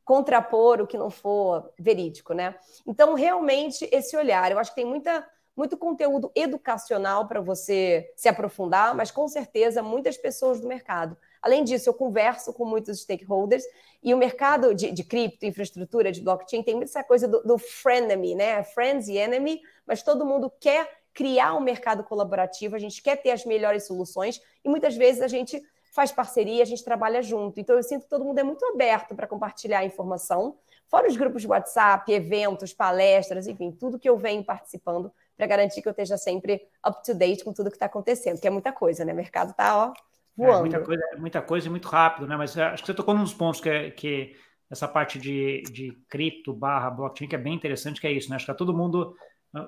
contrapor 0.07 0.81
o 0.81 0.87
que 0.87 0.97
não 0.97 1.11
for 1.11 1.71
verídico, 1.77 2.33
né? 2.33 2.55
Então, 2.87 3.15
realmente, 3.15 3.87
esse 3.93 4.17
olhar, 4.17 4.51
eu 4.51 4.59
acho 4.59 4.71
que 4.71 4.77
tem 4.77 4.87
muita, 4.87 5.29
muito 5.55 5.77
conteúdo 5.77 6.31
educacional 6.35 7.27
para 7.27 7.41
você 7.41 8.11
se 8.17 8.29
aprofundar, 8.29 8.95
mas 8.95 9.11
com 9.11 9.27
certeza 9.27 9.83
muitas 9.83 10.17
pessoas 10.17 10.61
do 10.61 10.69
mercado. 10.69 11.19
Além 11.43 11.65
disso, 11.65 11.89
eu 11.89 11.95
converso 11.95 12.53
com 12.53 12.65
muitos 12.65 13.01
stakeholders 13.01 13.65
e 14.03 14.13
o 14.15 14.17
mercado 14.17 14.75
de, 14.75 14.91
de 14.91 15.05
cripto, 15.05 15.47
infraestrutura, 15.47 16.13
de 16.13 16.21
blockchain, 16.21 16.63
tem 16.63 16.83
essa 16.83 17.03
coisa 17.03 17.27
do, 17.27 17.43
do 17.43 17.59
frenemy, 17.59 18.35
né? 18.35 18.63
Friends 18.63 19.09
e 19.09 19.17
enemy, 19.17 19.61
mas 19.87 20.03
todo 20.03 20.25
mundo 20.25 20.53
quer 20.61 20.89
criar 21.13 21.55
um 21.55 21.61
mercado 21.61 22.05
colaborativo, 22.05 22.77
a 22.77 22.79
gente 22.79 23.03
quer 23.03 23.17
ter 23.17 23.31
as 23.31 23.45
melhores 23.47 23.87
soluções 23.87 24.41
e 24.63 24.69
muitas 24.69 24.95
vezes 24.95 25.23
a 25.23 25.29
gente 25.29 25.63
faz 25.95 26.13
parceria, 26.13 26.63
a 26.63 26.67
gente 26.67 26.85
trabalha 26.85 27.23
junto. 27.23 27.59
Então, 27.59 27.75
eu 27.75 27.83
sinto 27.83 28.03
que 28.03 28.11
todo 28.11 28.23
mundo 28.23 28.39
é 28.39 28.43
muito 28.43 28.63
aberto 28.67 29.15
para 29.15 29.27
compartilhar 29.27 29.83
informação, 29.83 30.59
fora 30.89 31.09
os 31.09 31.17
grupos 31.17 31.41
de 31.41 31.49
WhatsApp, 31.49 32.13
eventos, 32.13 32.75
palestras, 32.75 33.47
enfim, 33.47 33.73
tudo 33.73 33.99
que 33.99 34.09
eu 34.09 34.19
venho 34.19 34.45
participando 34.45 35.11
para 35.35 35.47
garantir 35.47 35.81
que 35.81 35.89
eu 35.89 35.93
esteja 35.93 36.19
sempre 36.19 36.69
up 36.87 37.03
to 37.03 37.15
date 37.15 37.43
com 37.43 37.53
tudo 37.53 37.71
que 37.71 37.77
está 37.77 37.87
acontecendo, 37.87 38.39
que 38.39 38.47
é 38.47 38.51
muita 38.51 38.73
coisa, 38.73 39.07
né? 39.07 39.13
O 39.15 39.17
mercado 39.17 39.53
está, 39.53 39.87
ó, 39.87 39.93
voando. 40.37 40.57
É, 40.57 40.61
muita, 40.61 40.81
coisa, 40.81 41.03
muita 41.19 41.43
coisa 41.43 41.67
e 41.67 41.71
muito 41.71 41.89
rápido, 41.89 42.27
né? 42.27 42.37
Mas 42.37 42.57
é, 42.57 42.65
acho 42.65 42.83
que 42.83 42.87
você 42.87 42.95
tocou 42.95 43.15
num 43.15 43.23
dos 43.23 43.35
pontos 43.35 43.61
que, 43.61 43.69
é, 43.69 43.91
que 43.91 44.37
essa 44.71 44.87
parte 44.87 45.19
de, 45.19 45.63
de 45.73 45.93
cripto 46.09 46.53
barra 46.53 46.91
blockchain, 46.91 47.29
que 47.29 47.35
é 47.35 47.39
bem 47.39 47.55
interessante, 47.55 48.01
que 48.01 48.07
é 48.07 48.13
isso, 48.13 48.29
né? 48.29 48.37
Acho 48.37 48.45
que 48.45 48.51
está 48.51 48.59
todo 48.59 48.77
mundo 48.77 49.17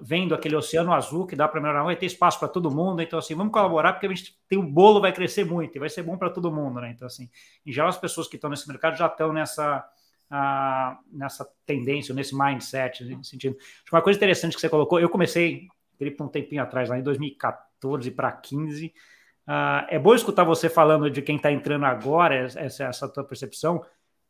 vendo 0.03 0.35
aquele 0.35 0.57
oceano 0.57 0.93
azul 0.93 1.27
que 1.27 1.37
dá 1.37 1.49
para 1.49 1.61
melhorar, 1.61 1.83
vai 1.83 1.97
ter 1.97 2.07
espaço 2.07 2.39
para 2.39 2.49
todo 2.49 2.71
mundo, 2.71 3.01
então 3.01 3.19
assim, 3.19 3.35
vamos 3.35 3.53
colaborar 3.53 3.95
porque 3.95 4.07
a 4.07 4.15
gente 4.15 4.37
tem 4.49 4.59
um 4.59 4.71
bolo 4.71 5.01
vai 5.01 5.13
crescer 5.13 5.45
muito 5.45 5.77
e 5.77 5.79
vai 5.79 5.89
ser 5.89 6.03
bom 6.03 6.17
para 6.19 6.31
todo 6.31 6.53
mundo, 6.53 6.81
né? 6.81 6.91
Então 6.91 7.07
assim, 7.07 7.31
em 7.65 7.73
geral 7.73 7.89
as 7.89 7.97
pessoas 7.97 8.29
que 8.29 8.37
estão 8.37 8.51
nesse 8.51 8.69
mercado 8.69 8.97
já 8.97 9.07
estão 9.07 9.33
nessa 9.33 9.89
uh, 10.31 10.99
nessa 11.11 11.49
tendência, 11.65 12.15
nesse 12.15 12.37
mindset, 12.37 13.05
nesse 13.05 13.31
sentido. 13.31 13.57
Acho 13.59 13.95
uma 13.95 14.03
coisa 14.03 14.19
interessante 14.19 14.55
que 14.55 14.61
você 14.61 14.69
colocou, 14.69 15.01
eu 15.01 15.09
comecei 15.09 15.69
cripto 15.99 16.23
um 16.23 16.29
tempinho 16.29 16.63
atrás, 16.63 16.89
lá 16.89 16.99
em 16.99 17.03
2014 17.03 18.11
para 18.11 18.31
15. 18.31 18.93
Uh, 19.49 19.89
é 19.89 19.99
bom 19.99 20.15
escutar 20.15 20.45
você 20.45 20.69
falando 20.69 21.11
de 21.11 21.23
quem 21.23 21.37
está 21.37 21.51
entrando 21.51 21.87
agora, 21.87 22.35
essa, 22.35 22.85
essa 22.85 23.09
tua 23.09 23.25
percepção, 23.25 23.83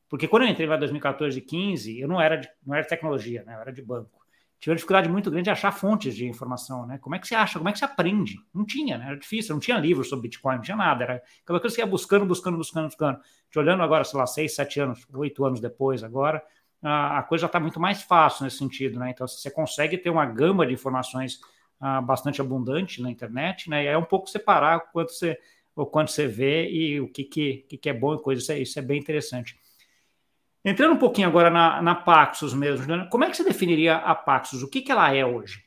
porque 0.09 0.29
quando 0.29 0.45
eu 0.45 0.49
entrei 0.49 0.67
lá 0.67 0.77
em 0.77 0.79
2014 0.79 1.37
e 1.37 1.43
15, 1.43 2.01
eu 2.01 2.07
não 2.07 2.21
era 2.21 2.37
de, 2.37 2.49
não 2.65 2.75
era 2.75 2.85
de 2.85 2.89
tecnologia, 2.89 3.43
né? 3.45 3.57
Eu 3.57 3.61
era 3.61 3.73
de 3.73 3.83
banco 3.83 4.19
tinha 4.61 4.73
uma 4.73 4.77
dificuldade 4.77 5.09
muito 5.09 5.31
grande 5.31 5.45
de 5.45 5.51
achar 5.51 5.71
fontes 5.71 6.17
de 6.17 6.27
informação, 6.27 6.85
né? 6.85 6.99
Como 6.99 7.15
é 7.15 7.19
que 7.19 7.29
você 7.29 7.35
acha? 7.35 7.59
Como 7.59 7.69
é 7.69 7.73
que 7.73 7.79
você 7.79 7.85
aprende? 7.85 8.37
Não 8.53 8.65
tinha, 8.65 8.99
né? 8.99 9.07
Era 9.07 9.17
difícil, 9.17 9.55
não 9.55 9.61
tinha 9.61 9.79
livros 9.79 10.09
sobre 10.09 10.25
Bitcoin, 10.25 10.57
não 10.57 10.63
tinha 10.63 10.77
nada. 10.77 11.05
Era 11.05 11.23
aquela 11.45 11.61
coisa 11.61 11.75
que 11.75 11.81
você 11.81 11.81
ia 11.81 11.87
buscando, 11.87 12.27
buscando, 12.27 12.57
buscando, 12.57 12.87
buscando. 12.87 13.21
Te 13.51 13.59
olhando 13.59 13.83
agora, 13.85 14.03
sei 14.03 14.19
lá, 14.19 14.27
seis, 14.27 14.55
sete 14.55 14.81
anos, 14.81 15.07
oito 15.15 15.45
anos 15.45 15.61
depois 15.61 16.03
agora, 16.03 16.43
a, 16.83 17.23
coisa 17.23 17.43
já 17.43 17.47
está 17.47 17.61
muito 17.61 17.79
mais 17.79 18.03
fácil 18.03 18.45
nesse 18.45 18.59
sentido, 18.59 18.99
né? 18.99 19.11
Então, 19.11 19.29
você 19.29 19.51
consegue 19.51 19.97
ter 19.97 20.11
uma 20.11 20.27
gama 20.27 20.67
de 20.67 20.75
informações 20.75 21.41
uh, 21.81 22.03
bastante 22.03 22.41
abundante 22.41 23.01
na 23.03 23.11
internet, 23.11 23.69
né? 23.69 23.85
E 23.85 23.87
é 23.87 23.97
um 23.97 24.05
pouco 24.05 24.29
separar 24.29 24.79
o 24.79 24.93
quanto 24.93 25.13
você, 25.13 25.39
o 25.75 25.87
quanto 25.87 26.11
você 26.11 26.27
vê 26.27 26.69
e 26.71 27.01
o 27.01 27.09
que, 27.09 27.25
que, 27.25 27.79
que 27.79 27.89
é 27.89 27.93
bom 27.93 28.15
e 28.15 28.23
coisa. 28.23 28.41
Isso 28.41 28.53
é, 28.53 28.59
isso 28.59 28.79
é 28.79 28.83
bem 28.83 28.99
interessante. 28.99 29.59
Entrando 30.65 30.95
um 30.95 30.99
pouquinho 30.99 31.29
agora 31.29 31.51
na, 31.51 31.81
na 31.81 31.95
Paxos 31.95 32.53
mesmo, 32.53 33.09
como 33.11 33.25
é 33.25 33.31
que 33.31 33.37
você 33.37 33.45
definiria 33.45 33.97
a 33.97 34.15
Paxos? 34.15 34.63
O 34.63 34.69
que, 34.69 34.83
que 34.83 34.93
ela 34.93 35.15
é 35.15 35.25
hoje? 35.25 35.65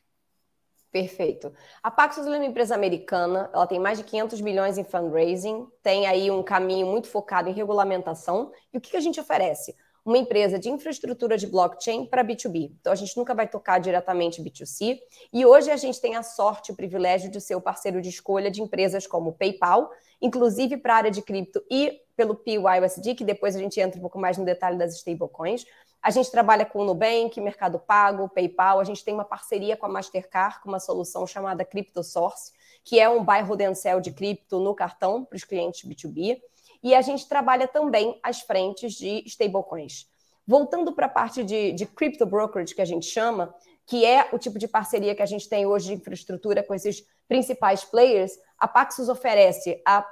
Perfeito. 0.91 1.53
A 1.81 1.89
Paxos 1.89 2.27
é 2.27 2.29
uma 2.29 2.45
empresa 2.45 2.75
americana, 2.75 3.49
ela 3.53 3.65
tem 3.65 3.79
mais 3.79 3.97
de 3.97 4.03
500 4.03 4.41
milhões 4.41 4.77
em 4.77 4.83
fundraising, 4.83 5.65
tem 5.81 6.05
aí 6.05 6.29
um 6.29 6.43
caminho 6.43 6.85
muito 6.85 7.07
focado 7.07 7.49
em 7.49 7.53
regulamentação. 7.53 8.51
E 8.73 8.77
o 8.77 8.81
que, 8.81 8.91
que 8.91 8.97
a 8.97 9.01
gente 9.01 9.19
oferece? 9.19 9.73
Uma 10.03 10.17
empresa 10.17 10.57
de 10.57 10.69
infraestrutura 10.69 11.37
de 11.37 11.45
blockchain 11.45 12.05
para 12.05 12.23
B2B. 12.23 12.71
Então, 12.79 12.91
a 12.91 12.95
gente 12.95 13.15
nunca 13.15 13.35
vai 13.35 13.47
tocar 13.47 13.79
diretamente 13.79 14.41
B2C. 14.41 14.99
E 15.31 15.45
hoje 15.45 15.69
a 15.69 15.77
gente 15.77 16.01
tem 16.01 16.15
a 16.15 16.23
sorte 16.23 16.69
e 16.69 16.73
o 16.73 16.75
privilégio 16.75 17.29
de 17.29 17.39
ser 17.39 17.55
o 17.55 17.61
parceiro 17.61 18.01
de 18.01 18.09
escolha 18.09 18.49
de 18.49 18.61
empresas 18.61 19.05
como 19.05 19.33
PayPal, 19.33 19.91
inclusive 20.19 20.77
para 20.77 20.93
a 20.93 20.97
área 20.97 21.11
de 21.11 21.21
cripto 21.21 21.63
e 21.69 22.01
pelo 22.15 22.35
PYUSD, 22.35 23.15
que 23.15 23.23
depois 23.23 23.55
a 23.55 23.59
gente 23.59 23.79
entra 23.79 23.97
um 23.97 24.01
pouco 24.01 24.19
mais 24.19 24.37
no 24.37 24.45
detalhe 24.45 24.77
das 24.77 24.95
stablecoins. 24.95 25.65
A 26.01 26.09
gente 26.09 26.31
trabalha 26.31 26.65
com 26.65 26.79
o 26.79 26.85
Nubank, 26.85 27.39
Mercado 27.39 27.77
Pago, 27.77 28.27
PayPal. 28.27 28.79
A 28.79 28.83
gente 28.83 29.03
tem 29.05 29.13
uma 29.13 29.23
parceria 29.23 29.77
com 29.77 29.85
a 29.85 29.89
Mastercard, 29.89 30.59
com 30.61 30.69
uma 30.69 30.79
solução 30.79 31.27
chamada 31.27 31.63
CryptoSource, 31.63 32.51
que 32.83 32.99
é 32.99 33.07
um 33.07 33.23
buy, 33.23 33.41
hold 33.41 33.61
sell 33.75 34.01
de 34.01 34.11
cripto 34.11 34.59
no 34.59 34.73
cartão 34.73 35.23
para 35.23 35.35
os 35.35 35.43
clientes 35.43 35.87
B2B. 35.87 36.41
E 36.83 36.95
a 36.95 37.01
gente 37.01 37.27
trabalha 37.27 37.67
também 37.67 38.19
as 38.23 38.41
frentes 38.41 38.93
de 38.93 39.23
stablecoins. 39.25 40.07
Voltando 40.45 40.93
para 40.93 41.05
a 41.05 41.09
parte 41.09 41.43
de, 41.43 41.71
de 41.71 41.85
crypto 41.85 42.25
brokerage, 42.25 42.73
que 42.73 42.81
a 42.81 42.85
gente 42.85 43.05
chama, 43.05 43.53
que 43.85 44.05
é 44.05 44.29
o 44.31 44.39
tipo 44.39 44.57
de 44.57 44.67
parceria 44.67 45.15
que 45.15 45.21
a 45.21 45.25
gente 45.25 45.47
tem 45.47 45.65
hoje 45.65 45.87
de 45.87 45.93
infraestrutura 45.93 46.63
com 46.63 46.73
esses 46.73 47.05
principais 47.27 47.83
players, 47.83 48.37
a 48.57 48.67
Paxos 48.67 49.09
oferece 49.09 49.81
a 49.85 50.05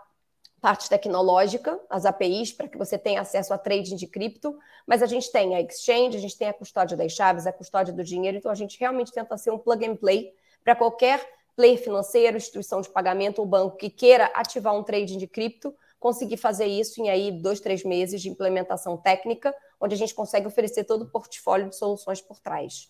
parte 0.59 0.89
tecnológica, 0.89 1.79
as 1.89 2.05
APIs, 2.05 2.51
para 2.51 2.67
que 2.67 2.77
você 2.77 2.97
tenha 2.97 3.21
acesso 3.21 3.53
a 3.53 3.57
trading 3.57 3.95
de 3.95 4.07
cripto, 4.07 4.57
mas 4.85 5.01
a 5.01 5.05
gente 5.05 5.31
tem 5.31 5.55
a 5.55 5.61
exchange, 5.61 6.17
a 6.17 6.19
gente 6.19 6.37
tem 6.37 6.49
a 6.49 6.53
custódia 6.53 6.97
das 6.97 7.13
chaves, 7.13 7.47
a 7.47 7.53
custódia 7.53 7.93
do 7.93 8.03
dinheiro, 8.03 8.37
então 8.37 8.51
a 8.51 8.55
gente 8.55 8.79
realmente 8.79 9.11
tenta 9.11 9.37
ser 9.37 9.51
um 9.51 9.57
plug 9.57 9.85
and 9.85 9.95
play 9.95 10.33
para 10.63 10.75
qualquer 10.75 11.25
player 11.55 11.77
financeiro, 11.77 12.37
instituição 12.37 12.81
de 12.81 12.89
pagamento 12.89 13.39
ou 13.39 13.45
banco 13.45 13.77
que 13.77 13.89
queira 13.89 14.25
ativar 14.33 14.73
um 14.75 14.83
trading 14.83 15.17
de 15.17 15.27
cripto, 15.27 15.75
conseguir 15.99 16.37
fazer 16.37 16.65
isso 16.65 17.01
em 17.01 17.09
aí 17.09 17.31
dois, 17.31 17.59
três 17.59 17.83
meses 17.83 18.21
de 18.21 18.29
implementação 18.29 18.95
técnica, 18.95 19.53
onde 19.79 19.93
a 19.93 19.97
gente 19.97 20.13
consegue 20.13 20.47
oferecer 20.47 20.85
todo 20.85 21.03
o 21.03 21.09
portfólio 21.09 21.69
de 21.69 21.75
soluções 21.75 22.21
por 22.21 22.39
trás. 22.39 22.89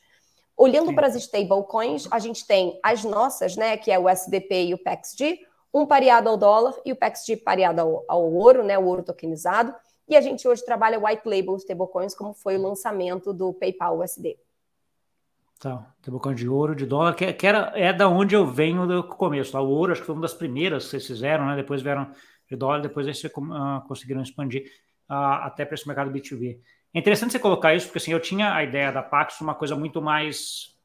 Olhando 0.55 0.89
Sim. 0.89 0.95
para 0.95 1.07
as 1.07 1.15
stablecoins, 1.15 2.07
a 2.11 2.19
gente 2.19 2.45
tem 2.45 2.79
as 2.83 3.03
nossas, 3.03 3.55
né, 3.55 3.77
que 3.77 3.91
é 3.91 3.97
o 3.97 4.07
SDP 4.09 4.65
e 4.65 4.73
o 4.73 4.77
PEXD, 4.77 5.39
um 5.73 5.85
pareado 5.85 6.29
ao 6.29 6.37
dólar 6.37 6.75
e 6.85 6.91
o 6.91 6.95
PEXD 6.95 7.37
pareado 7.37 7.81
ao, 7.81 8.05
ao 8.07 8.33
ouro, 8.33 8.63
né, 8.63 8.77
o 8.77 8.85
ouro 8.85 9.03
tokenizado. 9.03 9.73
E 10.07 10.15
a 10.15 10.21
gente 10.21 10.47
hoje 10.47 10.65
trabalha 10.65 10.99
white 10.99 11.21
label 11.25 11.55
stablecoins, 11.55 12.15
como 12.15 12.33
foi 12.33 12.57
o 12.57 12.61
lançamento 12.61 13.31
do 13.31 13.53
PayPal 13.53 13.99
USD. 13.99 14.37
Tá, 15.59 15.93
stablecoin 16.01 16.35
de 16.35 16.49
ouro, 16.49 16.75
de 16.75 16.85
dólar, 16.85 17.15
que, 17.15 17.31
que, 17.33 17.45
era, 17.45 17.71
é 17.75 17.93
da 17.93 18.07
onde 18.07 18.35
eu 18.35 18.45
venho 18.45 18.87
do 18.87 19.03
começo. 19.03 19.51
Tá? 19.51 19.61
O 19.61 19.69
ouro 19.69 19.91
acho 19.91 20.01
que 20.01 20.07
foi 20.07 20.15
uma 20.15 20.21
das 20.21 20.33
primeiras 20.33 20.85
que 20.85 20.89
vocês 20.89 21.05
fizeram, 21.05 21.45
né? 21.45 21.55
Depois 21.55 21.81
vieram 21.81 22.09
de 22.49 22.55
dólar, 22.55 22.81
depois 22.81 23.05
vocês 23.05 23.31
uh, 23.33 23.87
conseguiram 23.87 24.21
expandir 24.21 24.71
uh, 25.09 25.43
até 25.43 25.65
para 25.65 25.75
esse 25.75 25.87
mercado 25.87 26.11
B2B. 26.11 26.57
É 26.93 26.99
interessante 26.99 27.31
você 27.31 27.39
colocar 27.39 27.75
isso, 27.75 27.85
porque 27.85 27.99
assim, 27.99 28.11
eu 28.11 28.19
tinha 28.19 28.53
a 28.53 28.63
ideia 28.63 28.91
da 28.91 29.03
Pax 29.03 29.39
uma 29.41 29.53
coisa 29.53 29.75
muito 29.75 30.01
mais 30.01 30.75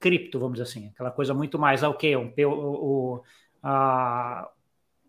cripto, 0.00 0.38
vamos 0.38 0.58
dizer 0.58 0.68
assim, 0.68 0.88
aquela 0.88 1.10
coisa 1.10 1.32
muito 1.32 1.58
mais, 1.58 1.84
ah, 1.84 1.88
ok, 1.88 2.16
um, 2.16 2.32
o, 2.36 2.50
o, 2.50 3.22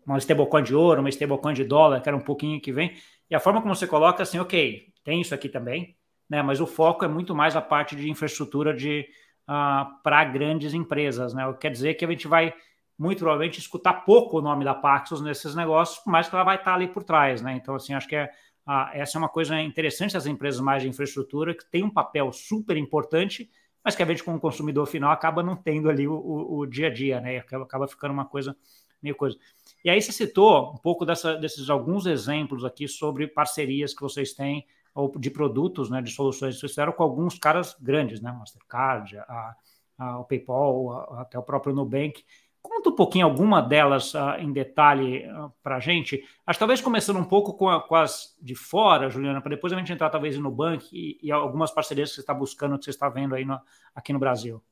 uma 0.06 0.18
stablecoin 0.18 0.62
de 0.62 0.74
ouro, 0.74 1.00
uma 1.00 1.08
stablecoin 1.08 1.54
de 1.54 1.64
dólar, 1.64 2.00
que 2.00 2.08
era 2.08 2.16
um 2.16 2.22
pouquinho 2.22 2.60
que 2.60 2.72
vem, 2.72 2.94
e 3.28 3.34
a 3.34 3.40
forma 3.40 3.60
como 3.60 3.74
você 3.74 3.86
coloca, 3.86 4.22
assim, 4.22 4.38
ok, 4.38 4.86
tem 5.04 5.20
isso 5.20 5.34
aqui 5.34 5.48
também, 5.48 5.96
né, 6.30 6.40
mas 6.40 6.60
o 6.60 6.66
foco 6.66 7.04
é 7.04 7.08
muito 7.08 7.34
mais 7.34 7.56
a 7.56 7.60
parte 7.60 7.96
de 7.96 8.08
infraestrutura 8.08 8.72
de 8.72 9.06
uh, 9.48 10.00
para 10.02 10.24
grandes 10.24 10.72
empresas, 10.72 11.34
né, 11.34 11.52
quer 11.60 11.70
dizer 11.70 11.94
que 11.94 12.04
a 12.04 12.08
gente 12.08 12.28
vai 12.28 12.54
muito 12.98 13.18
provavelmente 13.20 13.58
escutar 13.58 14.04
pouco 14.04 14.38
o 14.38 14.42
nome 14.42 14.64
da 14.64 14.74
Paxos 14.74 15.20
nesses 15.20 15.54
negócios, 15.54 16.02
mas 16.06 16.28
que 16.28 16.34
ela 16.34 16.44
vai 16.44 16.56
estar 16.56 16.74
ali 16.74 16.88
por 16.88 17.04
trás, 17.04 17.40
né, 17.40 17.54
então 17.54 17.74
assim, 17.74 17.94
acho 17.94 18.08
que 18.08 18.16
é, 18.16 18.30
uh, 18.66 18.88
essa 18.92 19.16
é 19.16 19.18
uma 19.18 19.28
coisa 19.28 19.60
interessante 19.60 20.14
das 20.14 20.26
empresas 20.26 20.60
mais 20.60 20.82
de 20.82 20.88
infraestrutura, 20.88 21.54
que 21.54 21.64
tem 21.70 21.84
um 21.84 21.90
papel 21.90 22.32
super 22.32 22.76
importante, 22.76 23.48
mas 23.84 23.96
que 23.96 24.02
a 24.02 24.06
gente, 24.06 24.22
como 24.22 24.38
consumidor 24.40 24.86
final, 24.86 25.10
acaba 25.10 25.42
não 25.42 25.56
tendo 25.56 25.88
ali 25.88 26.06
o, 26.06 26.12
o, 26.12 26.58
o 26.58 26.66
dia 26.66 26.88
a 26.88 26.90
dia, 26.90 27.20
né? 27.20 27.38
Acaba, 27.38 27.64
acaba, 27.64 27.88
ficando 27.88 28.12
uma 28.12 28.26
coisa 28.26 28.54
meio 29.02 29.14
coisa. 29.14 29.38
E 29.84 29.88
aí 29.88 30.02
você 30.02 30.12
citou 30.12 30.72
um 30.74 30.76
pouco 30.76 31.06
dessa, 31.06 31.36
desses 31.36 31.70
alguns 31.70 32.04
exemplos 32.04 32.64
aqui 32.64 32.88
sobre 32.88 33.26
parcerias 33.28 33.94
que 33.94 34.02
vocês 34.02 34.34
têm 34.34 34.66
ou 34.94 35.16
de 35.18 35.30
produtos, 35.30 35.88
né, 35.88 36.02
de 36.02 36.10
soluções 36.10 36.54
que 36.54 36.60
vocês 36.60 36.72
fizeram 36.72 36.92
com 36.92 37.02
alguns 37.02 37.38
caras 37.38 37.76
grandes, 37.80 38.20
né? 38.20 38.32
Mastercard, 38.32 39.16
a, 39.18 39.54
a, 39.96 40.18
o 40.18 40.24
PayPal, 40.24 40.92
a, 40.92 41.22
até 41.22 41.38
o 41.38 41.42
próprio 41.42 41.74
Nubank. 41.74 42.24
Conta 42.62 42.90
um 42.90 42.94
pouquinho 42.94 43.24
alguma 43.24 43.62
delas 43.62 44.14
uh, 44.14 44.36
em 44.38 44.52
detalhe 44.52 45.26
uh, 45.26 45.44
ah, 45.44 45.52
para 45.62 45.76
a 45.76 45.80
gente. 45.80 46.22
Acho 46.46 46.58
talvez 46.58 46.80
começando 46.80 47.18
um 47.18 47.24
pouco 47.24 47.54
com, 47.54 47.68
a, 47.68 47.80
com 47.80 47.94
as 47.94 48.36
de 48.40 48.54
fora, 48.54 49.08
Juliana, 49.08 49.40
para 49.40 49.50
depois 49.50 49.72
a 49.72 49.76
gente 49.76 49.92
entrar 49.92 50.10
talvez 50.10 50.36
no 50.38 50.50
banco 50.50 50.84
e, 50.92 51.18
e, 51.22 51.30
algumas 51.30 51.70
parcerias 51.70 52.10
que 52.10 52.16
você 52.16 52.20
está 52.20 52.34
buscando, 52.34 52.78
que 52.78 52.84
você 52.84 52.90
está 52.90 53.08
vendo 53.08 53.34
aí 53.34 53.44
no, 53.44 53.60
aqui 53.94 54.12
no 54.12 54.18
Brasil. 54.18 54.62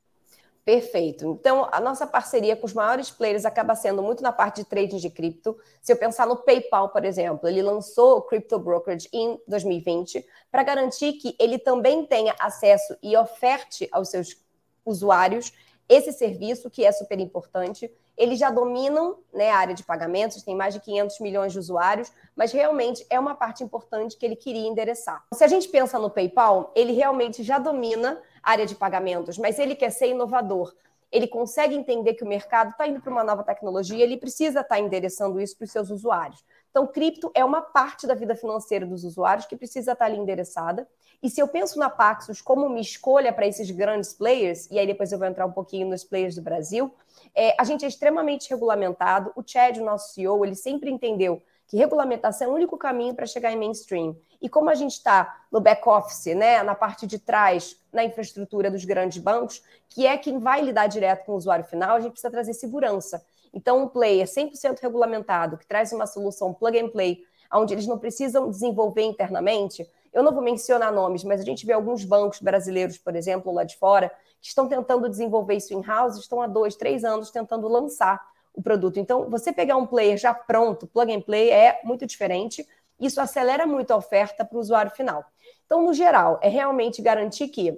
Perfeito. 0.67 1.37
Então, 1.39 1.69
a 1.71 1.79
nossa 1.79 2.05
parceria 2.05 2.53
com 2.53 2.65
os 2.65 2.73
maiores 2.73 3.09
players 3.09 3.45
acaba 3.45 3.73
sendo 3.73 4.03
muito 4.03 4.21
na 4.21 4.33
parte 4.33 4.57
de 4.57 4.65
trading 4.65 4.97
de 4.97 5.09
cripto. 5.09 5.57
Se 5.81 5.93
eu 5.93 5.95
pensar 5.95 6.27
no 6.27 6.35
PayPal, 6.35 6.89
por 6.89 7.05
exemplo, 7.05 7.47
ele 7.47 7.61
lançou 7.61 8.17
o 8.17 8.21
Crypto 8.21 8.59
Brokerage 8.59 9.07
em 9.13 9.39
2020 9.47 10.25
para 10.51 10.63
garantir 10.63 11.13
que 11.13 11.37
ele 11.39 11.57
também 11.57 12.05
tenha 12.05 12.35
acesso 12.37 12.97
e 13.01 13.15
oferte 13.15 13.87
aos 13.93 14.09
seus 14.09 14.45
usuários 14.85 15.53
esse 15.89 16.11
serviço, 16.11 16.69
que 16.69 16.83
é 16.83 16.91
super 16.91 17.19
importante. 17.19 17.91
Eles 18.17 18.39
já 18.39 18.49
dominam 18.49 19.19
né, 19.33 19.49
a 19.51 19.57
área 19.57 19.75
de 19.75 19.83
pagamentos, 19.83 20.41
tem 20.43 20.55
mais 20.55 20.73
de 20.73 20.79
500 20.79 21.19
milhões 21.19 21.53
de 21.53 21.59
usuários, 21.59 22.11
mas 22.35 22.51
realmente 22.51 23.05
é 23.09 23.19
uma 23.19 23.35
parte 23.35 23.63
importante 23.63 24.17
que 24.17 24.25
ele 24.25 24.35
queria 24.35 24.67
endereçar. 24.67 25.23
Se 25.33 25.43
a 25.43 25.47
gente 25.47 25.69
pensa 25.69 25.97
no 25.99 26.09
PayPal, 26.09 26.71
ele 26.75 26.93
realmente 26.93 27.43
já 27.43 27.59
domina 27.59 28.21
a 28.43 28.51
área 28.51 28.65
de 28.65 28.75
pagamentos, 28.75 29.37
mas 29.37 29.59
ele 29.59 29.75
quer 29.75 29.91
ser 29.91 30.09
inovador. 30.09 30.73
Ele 31.11 31.27
consegue 31.27 31.73
entender 31.73 32.15
que 32.15 32.23
o 32.23 32.27
mercado 32.27 32.71
está 32.71 32.85
indo 32.85 32.99
para 32.99 33.11
uma 33.11 33.23
nova 33.23 33.43
tecnologia, 33.43 34.03
ele 34.03 34.17
precisa 34.17 34.59
estar 34.59 34.75
tá 34.75 34.79
endereçando 34.79 35.39
isso 35.39 35.55
para 35.55 35.65
os 35.65 35.71
seus 35.71 35.89
usuários. 35.89 36.43
Então, 36.69 36.85
cripto 36.85 37.31
é 37.33 37.43
uma 37.43 37.61
parte 37.61 38.05
da 38.05 38.13
vida 38.13 38.35
financeira 38.35 38.85
dos 38.85 39.03
usuários 39.03 39.45
que 39.45 39.55
precisa 39.55 39.93
estar 39.93 40.05
ali 40.05 40.17
endereçada. 40.17 40.87
E 41.21 41.29
se 41.29 41.41
eu 41.41 41.47
penso 41.47 41.79
na 41.79 41.89
Paxos 41.89 42.41
como 42.41 42.65
uma 42.65 42.79
escolha 42.79 43.33
para 43.33 43.47
esses 43.47 43.71
grandes 43.71 44.13
players, 44.13 44.69
e 44.69 44.77
aí 44.77 44.85
depois 44.85 45.11
eu 45.11 45.17
vou 45.17 45.27
entrar 45.27 45.45
um 45.45 45.51
pouquinho 45.51 45.87
nos 45.87 46.03
players 46.03 46.35
do 46.35 46.41
Brasil, 46.41 46.93
é, 47.33 47.55
a 47.59 47.63
gente 47.63 47.83
é 47.83 47.87
extremamente 47.87 48.49
regulamentado. 48.49 49.31
O 49.35 49.43
Chad, 49.45 49.77
o 49.77 49.83
nosso 49.83 50.13
CEO, 50.13 50.45
ele 50.45 50.55
sempre 50.55 50.91
entendeu 50.91 51.41
que 51.67 51.75
regulamentação 51.75 52.47
é 52.47 52.51
o 52.51 52.53
único 52.53 52.77
caminho 52.77 53.13
para 53.13 53.25
chegar 53.25 53.51
em 53.51 53.57
mainstream. 53.57 54.15
E 54.41 54.47
como 54.47 54.69
a 54.69 54.75
gente 54.75 54.93
está 54.93 55.43
no 55.51 55.59
back-office, 55.59 56.33
né, 56.35 56.63
na 56.63 56.73
parte 56.73 57.05
de 57.05 57.19
trás, 57.19 57.75
na 57.91 58.05
infraestrutura 58.05 58.71
dos 58.71 58.85
grandes 58.85 59.17
bancos, 59.17 59.61
que 59.89 60.07
é 60.07 60.17
quem 60.17 60.39
vai 60.39 60.61
lidar 60.61 60.87
direto 60.87 61.25
com 61.25 61.33
o 61.33 61.35
usuário 61.35 61.65
final, 61.65 61.97
a 61.97 61.99
gente 61.99 62.11
precisa 62.11 62.31
trazer 62.31 62.53
segurança. 62.53 63.23
Então, 63.57 63.81
um 63.81 63.87
player 63.87 64.27
100% 64.27 64.79
regulamentado, 64.79 65.57
que 65.57 65.65
traz 65.65 65.91
uma 65.91 66.05
solução 66.05 66.53
plug 66.53 66.77
and 66.77 66.89
play, 66.89 67.23
onde 67.51 67.73
eles 67.73 67.87
não 67.87 67.97
precisam 67.97 68.51
desenvolver 68.51 69.01
internamente, 69.01 69.89
eu 70.13 70.21
não 70.21 70.31
vou 70.31 70.43
mencionar 70.43 70.93
nomes, 70.93 71.23
mas 71.23 71.41
a 71.41 71.43
gente 71.43 71.65
vê 71.65 71.73
alguns 71.73 72.05
bancos 72.05 72.39
brasileiros, 72.39 72.99
por 72.99 73.15
exemplo, 73.15 73.51
lá 73.51 73.63
de 73.63 73.75
fora, 73.75 74.11
que 74.39 74.47
estão 74.47 74.67
tentando 74.67 75.09
desenvolver 75.09 75.55
isso 75.55 75.73
in-house, 75.73 76.17
estão 76.17 76.39
há 76.39 76.45
dois, 76.45 76.75
três 76.75 77.03
anos 77.03 77.31
tentando 77.31 77.67
lançar 77.67 78.23
o 78.53 78.61
produto. 78.61 78.99
Então, 78.99 79.27
você 79.27 79.51
pegar 79.51 79.75
um 79.75 79.87
player 79.87 80.17
já 80.17 80.35
pronto, 80.35 80.85
plug 80.85 81.11
and 81.11 81.21
play, 81.21 81.49
é 81.49 81.81
muito 81.83 82.05
diferente. 82.05 82.63
Isso 82.99 83.19
acelera 83.19 83.65
muito 83.65 83.89
a 83.89 83.97
oferta 83.97 84.45
para 84.45 84.55
o 84.55 84.61
usuário 84.61 84.91
final. 84.91 85.25
Então, 85.65 85.83
no 85.83 85.95
geral, 85.95 86.39
é 86.43 86.47
realmente 86.47 87.01
garantir 87.01 87.47
que 87.47 87.75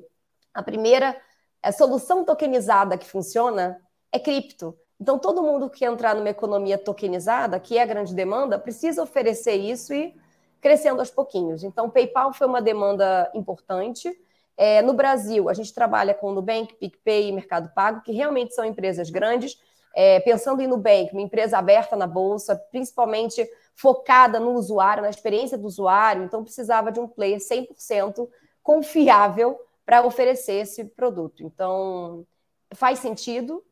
a 0.54 0.62
primeira 0.62 1.16
a 1.64 1.72
solução 1.72 2.26
tokenizada 2.26 2.98
que 2.98 3.10
funciona 3.10 3.82
é 4.12 4.20
cripto. 4.20 4.78
Então, 5.00 5.18
todo 5.18 5.42
mundo 5.42 5.70
que 5.70 5.86
entrar 5.86 6.14
numa 6.16 6.30
economia 6.30 6.78
tokenizada, 6.78 7.60
que 7.60 7.78
é 7.78 7.86
grande 7.86 8.14
demanda, 8.14 8.60
precisa 8.60 9.02
oferecer 9.02 9.56
isso 9.56 9.94
e 9.94 10.14
crescendo 10.60 11.00
aos 11.00 11.10
pouquinhos. 11.10 11.64
Então, 11.64 11.86
o 11.86 11.92
PayPal 11.92 12.34
foi 12.34 12.48
uma 12.48 12.62
demanda 12.62 13.32
importante. 13.34 14.14
É, 14.58 14.82
no 14.82 14.94
Brasil, 14.94 15.48
a 15.48 15.54
gente 15.54 15.74
trabalha 15.74 16.14
com 16.14 16.28
o 16.28 16.34
Nubank, 16.34 16.76
PicPay 16.76 17.30
e 17.30 17.32
Mercado 17.32 17.72
Pago, 17.74 18.02
que 18.02 18.12
realmente 18.12 18.54
são 18.54 18.66
empresas 18.66 19.10
grandes. 19.10 19.58
É, 19.96 20.20
pensando 20.20 20.62
em 20.62 20.68
Nubank, 20.68 21.14
uma 21.14 21.22
empresa 21.22 21.58
aberta 21.58 21.96
na 21.96 22.06
bolsa, 22.06 22.56
principalmente 22.70 23.50
focada 23.74 24.38
no 24.40 24.52
usuário, 24.52 25.02
na 25.02 25.10
experiência 25.10 25.58
do 25.58 25.66
usuário, 25.66 26.24
então 26.24 26.44
precisava 26.44 26.92
de 26.92 27.00
um 27.00 27.08
player 27.08 27.40
100% 27.40 28.28
confiável 28.62 29.58
para 29.86 30.06
oferecer 30.06 30.62
esse 30.62 30.84
produto. 30.84 31.42
Então, 31.42 32.26
faz 32.74 33.00
sentido. 33.00 33.64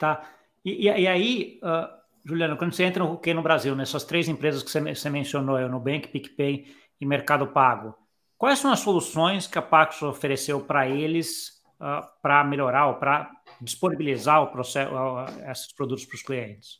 Tá. 0.00 0.28
E, 0.64 0.88
e, 0.88 1.02
e 1.02 1.06
aí, 1.06 1.60
uh 1.62 2.00
Juliano, 2.24 2.56
quando 2.56 2.74
você 2.74 2.84
entra 2.84 3.04
no, 3.04 3.14
aqui 3.14 3.32
no 3.32 3.42
Brasil, 3.42 3.74
nessas 3.74 4.04
três 4.04 4.28
empresas 4.28 4.62
que 4.62 4.70
você, 4.70 4.80
você 4.80 5.10
mencionou, 5.10 5.56
o 5.56 5.68
Nubank, 5.68 6.08
PicPay 6.08 6.66
e 7.00 7.06
Mercado 7.06 7.46
Pago, 7.46 7.94
quais 8.36 8.58
são 8.58 8.70
as 8.70 8.80
soluções 8.80 9.46
que 9.46 9.58
a 9.58 9.62
Pax 9.62 10.02
ofereceu 10.02 10.60
para 10.60 10.88
eles 10.88 11.62
uh, 11.80 12.06
para 12.22 12.44
melhorar 12.44 12.88
ou 12.88 12.94
para 12.94 13.30
disponibilizar 13.60 14.42
o 14.42 14.48
processo, 14.48 14.92
uh, 14.92 15.50
esses 15.50 15.72
produtos 15.72 16.04
para 16.04 16.14
os 16.14 16.22
clientes? 16.22 16.78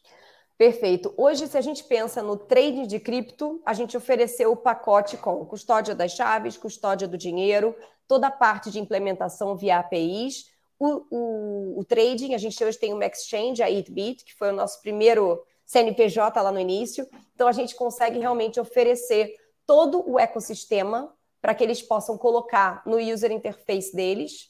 Perfeito. 0.59 1.15
Hoje, 1.17 1.47
se 1.47 1.57
a 1.57 1.63
gente 1.63 1.83
pensa 1.85 2.23
no 2.23 2.37
trading 2.37 2.87
de 2.87 3.01
cripto, 3.01 3.63
a 3.65 3.73
gente 3.73 3.97
ofereceu 3.97 4.53
o 4.53 4.57
pacote 4.57 5.17
com 5.17 5.43
custódia 5.47 5.95
das 5.95 6.13
chaves, 6.13 6.59
custódia 6.59 7.09
do 7.09 7.17
dinheiro, 7.17 7.75
toda 8.07 8.27
a 8.27 8.31
parte 8.31 8.71
de 8.71 8.79
implementação 8.79 9.57
via 9.57 9.79
APIs, 9.79 10.50
o, 10.81 11.07
o, 11.11 11.81
o 11.81 11.85
trading, 11.85 12.35
a 12.35 12.39
gente 12.39 12.65
hoje 12.65 12.79
tem 12.79 12.95
uma 12.95 13.05
exchange, 13.05 13.63
a 13.63 13.71
EatBit, 13.71 14.25
que 14.25 14.35
foi 14.35 14.49
o 14.49 14.55
nosso 14.55 14.81
primeiro 14.81 15.45
CNPJ 15.67 16.41
lá 16.41 16.51
no 16.51 16.59
início. 16.59 17.07
Então, 17.35 17.47
a 17.47 17.53
gente 17.53 17.75
consegue 17.75 18.19
realmente 18.19 18.59
oferecer 18.59 19.37
todo 19.67 20.03
o 20.11 20.19
ecossistema 20.19 21.15
para 21.41 21.55
que 21.55 21.63
eles 21.63 21.83
possam 21.83 22.17
colocar 22.17 22.83
no 22.87 22.99
user 22.99 23.31
interface 23.31 23.95
deles 23.95 24.49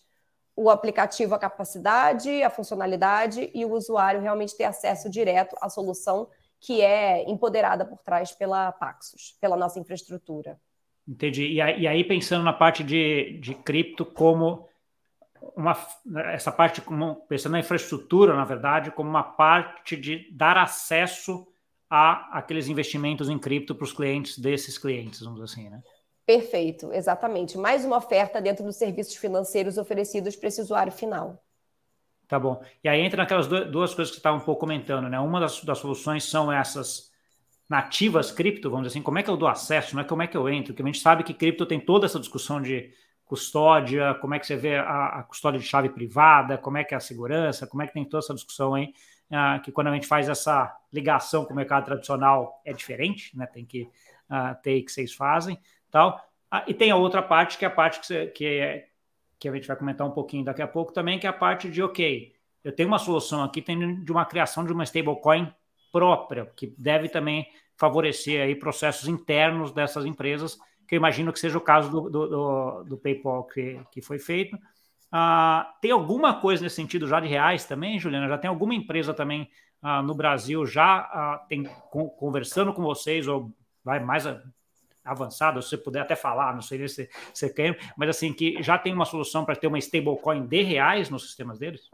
o 0.55 0.71
aplicativo, 0.71 1.35
a 1.35 1.39
capacidade, 1.39 2.43
a 2.43 2.51
funcionalidade 2.51 3.51
e 3.53 3.65
o 3.65 3.73
usuário 3.73 4.21
realmente 4.21 4.57
ter 4.57 4.65
acesso 4.65 5.11
direto 5.11 5.57
à 5.61 5.69
solução 5.69 6.29
que 6.61 6.81
é 6.81 7.29
empoderada 7.29 7.85
por 7.85 7.99
trás 8.03 8.33
pela 8.33 8.71
Paxos, 8.71 9.37
pela 9.41 9.57
nossa 9.57 9.81
infraestrutura. 9.81 10.61
Entendi. 11.09 11.55
E 11.55 11.61
aí, 11.61 12.05
pensando 12.05 12.45
na 12.45 12.53
parte 12.53 12.85
de, 12.85 13.39
de 13.41 13.55
cripto 13.55 14.05
como 14.05 14.69
uma 15.57 15.76
essa 16.33 16.50
parte 16.50 16.80
como 16.80 17.26
pensando 17.26 17.52
na 17.52 17.61
infraestrutura, 17.61 18.35
na 18.35 18.45
verdade, 18.45 18.90
como 18.90 19.09
uma 19.09 19.23
parte 19.23 19.97
de 19.97 20.28
dar 20.33 20.57
acesso 20.57 21.47
a 21.88 22.38
aqueles 22.38 22.69
investimentos 22.69 23.28
em 23.28 23.38
cripto 23.38 23.75
para 23.75 23.85
os 23.85 23.92
clientes 23.92 24.38
desses 24.38 24.78
clientes, 24.78 25.21
vamos 25.21 25.40
dizer 25.40 25.52
assim, 25.52 25.71
né? 25.71 25.83
Perfeito, 26.25 26.92
exatamente. 26.92 27.59
Mais 27.59 27.85
uma 27.85 27.97
oferta 27.97 28.40
dentro 28.40 28.64
dos 28.64 28.76
serviços 28.76 29.16
financeiros 29.16 29.76
oferecidos 29.76 30.37
para 30.37 30.49
esse 30.49 30.61
usuário 30.61 30.92
final. 30.92 31.42
Tá 32.28 32.38
bom. 32.38 32.62
E 32.85 32.88
aí 32.88 33.00
entra 33.00 33.16
naquelas 33.16 33.49
duas 33.49 33.92
coisas 33.92 34.11
que 34.11 34.14
você 34.14 34.21
estava 34.21 34.37
um 34.37 34.45
pouco 34.45 34.61
comentando, 34.61 35.09
né? 35.09 35.19
Uma 35.19 35.40
das, 35.40 35.64
das, 35.64 35.78
soluções 35.78 36.23
são 36.23 36.52
essas 36.52 37.11
nativas 37.69 38.30
cripto, 38.30 38.71
vamos 38.71 38.87
dizer 38.87 38.99
assim, 38.99 39.02
como 39.02 39.19
é 39.19 39.23
que 39.25 39.30
eu 39.30 39.37
dou 39.37 39.49
acesso, 39.49 39.97
não 39.97 40.02
é 40.02 40.04
como 40.04 40.23
é 40.23 40.28
que 40.28 40.37
eu 40.37 40.49
entro, 40.49 40.73
porque 40.73 40.83
a 40.83 40.87
gente 40.87 41.00
sabe 41.00 41.25
que 41.25 41.35
cripto 41.35 41.66
tem 41.66 41.80
toda 41.80 42.07
essa 42.07 42.21
discussão 42.21 42.62
de 42.62 42.92
custódia, 43.31 44.13
como 44.15 44.35
é 44.35 44.41
que 44.41 44.47
você 44.47 44.57
vê 44.57 44.75
a, 44.75 45.21
a 45.21 45.23
custódia 45.23 45.61
de 45.61 45.65
chave 45.65 45.89
privada, 45.89 46.59
como 46.59 46.79
é 46.79 46.83
que 46.83 46.95
é 46.95 46.97
a 46.97 47.01
segurança, 47.01 47.65
como 47.65 47.81
é 47.81 47.87
que 47.87 47.93
tem 47.93 48.05
toda 48.05 48.25
essa 48.25 48.35
discussão 48.35 48.75
aí, 48.75 48.93
uh, 49.31 49.63
que 49.63 49.71
quando 49.71 49.87
a 49.87 49.95
gente 49.95 50.09
faz 50.09 50.29
essa 50.29 50.77
ligação 50.93 51.45
com 51.45 51.53
o 51.53 51.57
mercado 51.57 51.85
tradicional 51.85 52.61
é 52.65 52.73
diferente, 52.73 53.39
né? 53.39 53.47
Tem 53.47 53.65
que 53.65 53.83
uh, 53.83 54.61
ter 54.65 54.83
que 54.83 54.91
vocês 54.91 55.15
fazem 55.15 55.57
tal. 55.93 56.21
Ah, 56.51 56.65
e 56.67 56.75
tem 56.75 56.91
a 56.91 56.97
outra 56.97 57.23
parte, 57.23 57.57
que 57.57 57.65
é 57.65 57.69
a 57.69 57.71
parte 57.71 58.01
que, 58.01 58.07
você, 58.09 58.27
que, 58.27 58.45
é, 58.45 58.89
que 59.39 59.49
a 59.49 59.53
gente 59.55 59.69
vai 59.69 59.77
comentar 59.77 60.05
um 60.05 60.11
pouquinho 60.11 60.45
daqui 60.45 60.61
a 60.61 60.67
pouco 60.67 60.93
também, 60.93 61.17
que 61.17 61.27
é 61.27 61.31
a 61.31 61.33
parte 61.33 61.71
de, 61.71 61.81
ok, 61.81 62.35
eu 62.65 62.73
tenho 62.75 62.89
uma 62.89 62.99
solução 62.99 63.45
aqui 63.45 63.63
tem 63.63 64.03
de 64.03 64.11
uma 64.11 64.25
criação 64.25 64.65
de 64.65 64.73
uma 64.73 64.83
stablecoin 64.83 65.55
própria, 65.93 66.47
que 66.57 66.75
deve 66.77 67.09
também 67.09 67.47
favorecer 67.77 68.43
aí 68.43 68.57
processos 68.57 69.09
internos 69.09 69.71
dessas 69.71 70.05
empresas, 70.05 70.59
que 70.91 70.97
eu 70.97 70.99
imagino 70.99 71.33
que 71.33 71.39
seja 71.39 71.57
o 71.57 71.61
caso 71.61 71.89
do, 71.89 72.11
do, 72.11 72.27
do, 72.27 72.83
do 72.83 72.99
PayPal 72.99 73.45
que, 73.45 73.81
que 73.93 74.03
foi 74.03 74.19
feito. 74.19 74.59
Ah, 75.13 75.73
tem 75.81 75.93
alguma 75.93 76.41
coisa 76.41 76.65
nesse 76.65 76.75
sentido 76.75 77.07
já 77.07 77.21
de 77.21 77.29
reais 77.29 77.65
também, 77.65 77.97
Juliana? 77.97 78.27
Já 78.27 78.37
tem 78.37 78.51
alguma 78.51 78.75
empresa 78.75 79.15
também 79.15 79.49
ah, 79.81 80.03
no 80.03 80.17
Brasil 80.17 80.67
já 80.67 80.99
ah, 80.99 81.47
tem, 81.49 81.63
com, 81.93 82.09
conversando 82.09 82.75
com 82.75 82.83
vocês, 82.83 83.29
ou 83.29 83.53
vai 83.85 84.01
mais 84.01 84.25
avançada, 85.05 85.63
se 85.63 85.69
você 85.69 85.79
puder 85.79 86.01
até 86.01 86.17
falar, 86.17 86.55
não 86.55 86.61
sei 86.61 86.89
se 86.89 87.09
você 87.33 87.49
quer, 87.49 87.79
mas 87.97 88.09
assim, 88.09 88.33
que 88.33 88.61
já 88.61 88.77
tem 88.77 88.93
uma 88.93 89.05
solução 89.05 89.45
para 89.45 89.55
ter 89.55 89.69
uma 89.69 89.79
stablecoin 89.79 90.45
de 90.45 90.63
reais 90.63 91.09
nos 91.09 91.23
sistemas 91.23 91.61
deles? 91.61 91.89